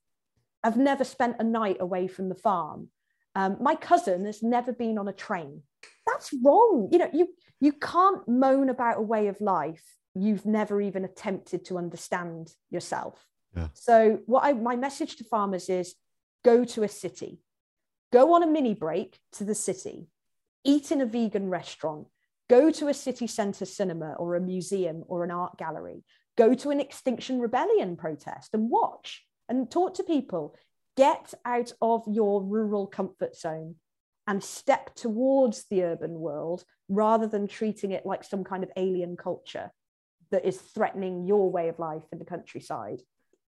I've 0.62 0.76
never 0.76 1.04
spent 1.04 1.36
a 1.40 1.44
night 1.44 1.78
away 1.80 2.06
from 2.06 2.28
the 2.28 2.34
farm. 2.34 2.88
Um, 3.34 3.56
my 3.60 3.74
cousin 3.74 4.26
has 4.26 4.42
never 4.42 4.72
been 4.72 4.98
on 4.98 5.08
a 5.08 5.12
train. 5.12 5.62
That's 6.06 6.32
wrong. 6.44 6.88
You 6.92 6.98
know, 6.98 7.10
you 7.12 7.28
you 7.60 7.72
can't 7.72 8.26
moan 8.28 8.68
about 8.68 8.98
a 8.98 9.02
way 9.02 9.26
of 9.26 9.40
life 9.40 9.82
you've 10.14 10.46
never 10.46 10.80
even 10.80 11.04
attempted 11.04 11.64
to 11.66 11.78
understand 11.78 12.52
yourself. 12.70 13.26
Yeah. 13.56 13.68
So 13.74 14.20
what 14.26 14.44
I 14.44 14.52
my 14.52 14.76
message 14.76 15.16
to 15.16 15.24
farmers 15.24 15.68
is 15.68 15.94
go 16.44 16.64
to 16.64 16.82
a 16.82 16.88
city 16.88 17.40
go 18.14 18.34
on 18.34 18.44
a 18.44 18.46
mini 18.46 18.74
break 18.74 19.18
to 19.32 19.42
the 19.42 19.56
city, 19.56 20.06
eat 20.62 20.92
in 20.92 21.00
a 21.00 21.06
vegan 21.06 21.50
restaurant, 21.50 22.06
go 22.48 22.70
to 22.70 22.86
a 22.86 22.94
city 22.94 23.26
centre 23.26 23.64
cinema 23.64 24.12
or 24.12 24.36
a 24.36 24.40
museum 24.40 25.02
or 25.08 25.24
an 25.24 25.32
art 25.32 25.58
gallery, 25.58 26.04
go 26.38 26.54
to 26.54 26.70
an 26.70 26.78
Extinction 26.78 27.40
Rebellion 27.40 27.96
protest 27.96 28.50
and 28.54 28.70
watch 28.70 29.24
and 29.48 29.68
talk 29.68 29.94
to 29.94 30.04
people. 30.04 30.54
Get 30.96 31.34
out 31.44 31.72
of 31.82 32.04
your 32.06 32.40
rural 32.40 32.86
comfort 32.86 33.36
zone 33.36 33.74
and 34.28 34.44
step 34.44 34.94
towards 34.94 35.64
the 35.68 35.82
urban 35.82 36.20
world 36.20 36.62
rather 36.88 37.26
than 37.26 37.48
treating 37.48 37.90
it 37.90 38.06
like 38.06 38.22
some 38.22 38.44
kind 38.44 38.62
of 38.62 38.70
alien 38.76 39.16
culture 39.16 39.72
that 40.30 40.44
is 40.44 40.56
threatening 40.56 41.26
your 41.26 41.50
way 41.50 41.68
of 41.68 41.80
life 41.80 42.04
in 42.12 42.20
the 42.20 42.24
countryside. 42.24 43.00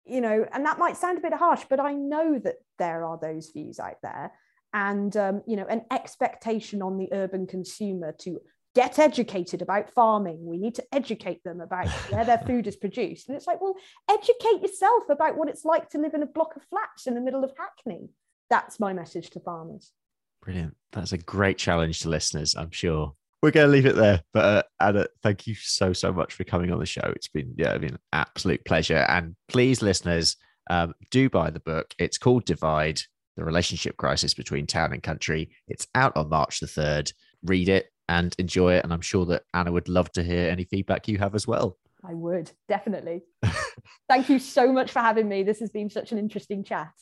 You 0.06 0.22
know, 0.22 0.46
and 0.50 0.64
that 0.64 0.78
might 0.78 0.96
sound 0.96 1.18
a 1.18 1.20
bit 1.20 1.34
harsh, 1.34 1.64
but 1.68 1.80
I 1.80 1.92
know 1.92 2.38
that 2.38 2.56
there 2.78 3.04
are 3.04 3.18
those 3.20 3.50
views 3.50 3.78
out 3.78 3.98
there 4.02 4.32
and 4.74 5.16
um, 5.16 5.42
you 5.46 5.56
know 5.56 5.66
an 5.70 5.82
expectation 5.90 6.82
on 6.82 6.98
the 6.98 7.08
urban 7.12 7.46
consumer 7.46 8.12
to 8.18 8.40
get 8.74 8.98
educated 8.98 9.62
about 9.62 9.88
farming. 9.88 10.44
We 10.44 10.58
need 10.58 10.74
to 10.74 10.84
educate 10.92 11.44
them 11.44 11.60
about 11.60 11.88
where 12.10 12.24
their 12.24 12.38
food 12.38 12.66
is 12.66 12.76
produced. 12.76 13.28
And 13.28 13.36
it's 13.36 13.46
like 13.46 13.62
well 13.62 13.76
educate 14.10 14.60
yourself 14.60 15.04
about 15.08 15.38
what 15.38 15.48
it's 15.48 15.64
like 15.64 15.88
to 15.90 15.98
live 15.98 16.12
in 16.12 16.22
a 16.22 16.26
block 16.26 16.56
of 16.56 16.62
flats 16.64 17.06
in 17.06 17.14
the 17.14 17.20
middle 17.20 17.44
of 17.44 17.52
hackney. 17.56 18.10
That's 18.50 18.78
my 18.78 18.92
message 18.92 19.30
to 19.30 19.40
farmers. 19.40 19.92
Brilliant. 20.42 20.76
That's 20.92 21.12
a 21.12 21.18
great 21.18 21.56
challenge 21.56 22.00
to 22.00 22.10
listeners 22.10 22.54
i'm 22.54 22.70
sure. 22.70 23.14
We're 23.42 23.50
going 23.50 23.66
to 23.66 23.72
leave 23.72 23.86
it 23.86 23.94
there 23.94 24.22
but 24.32 24.44
uh, 24.44 24.62
anna 24.80 25.06
thank 25.22 25.46
you 25.46 25.54
so 25.54 25.92
so 25.92 26.12
much 26.12 26.34
for 26.34 26.42
coming 26.44 26.72
on 26.72 26.80
the 26.80 26.86
show. 26.86 27.12
It's 27.14 27.28
been 27.28 27.54
yeah 27.56 27.78
been 27.78 27.94
an 27.94 27.98
absolute 28.12 28.64
pleasure. 28.64 29.06
And 29.08 29.36
please 29.48 29.82
listeners 29.82 30.36
um, 30.68 30.94
do 31.10 31.30
buy 31.30 31.50
the 31.50 31.60
book. 31.60 31.94
It's 31.98 32.18
called 32.18 32.44
divide 32.44 33.02
the 33.36 33.44
relationship 33.44 33.96
crisis 33.96 34.34
between 34.34 34.66
town 34.66 34.92
and 34.92 35.02
country. 35.02 35.50
It's 35.68 35.86
out 35.94 36.16
on 36.16 36.28
March 36.28 36.60
the 36.60 36.66
3rd. 36.66 37.12
Read 37.42 37.68
it 37.68 37.86
and 38.08 38.34
enjoy 38.38 38.74
it. 38.74 38.84
And 38.84 38.92
I'm 38.92 39.00
sure 39.00 39.26
that 39.26 39.42
Anna 39.52 39.72
would 39.72 39.88
love 39.88 40.10
to 40.12 40.22
hear 40.22 40.48
any 40.50 40.64
feedback 40.64 41.08
you 41.08 41.18
have 41.18 41.34
as 41.34 41.46
well. 41.46 41.78
I 42.06 42.14
would, 42.14 42.50
definitely. 42.68 43.22
Thank 44.08 44.28
you 44.28 44.38
so 44.38 44.72
much 44.72 44.90
for 44.90 45.00
having 45.00 45.28
me. 45.28 45.42
This 45.42 45.60
has 45.60 45.70
been 45.70 45.88
such 45.88 46.12
an 46.12 46.18
interesting 46.18 46.62
chat. 46.62 46.92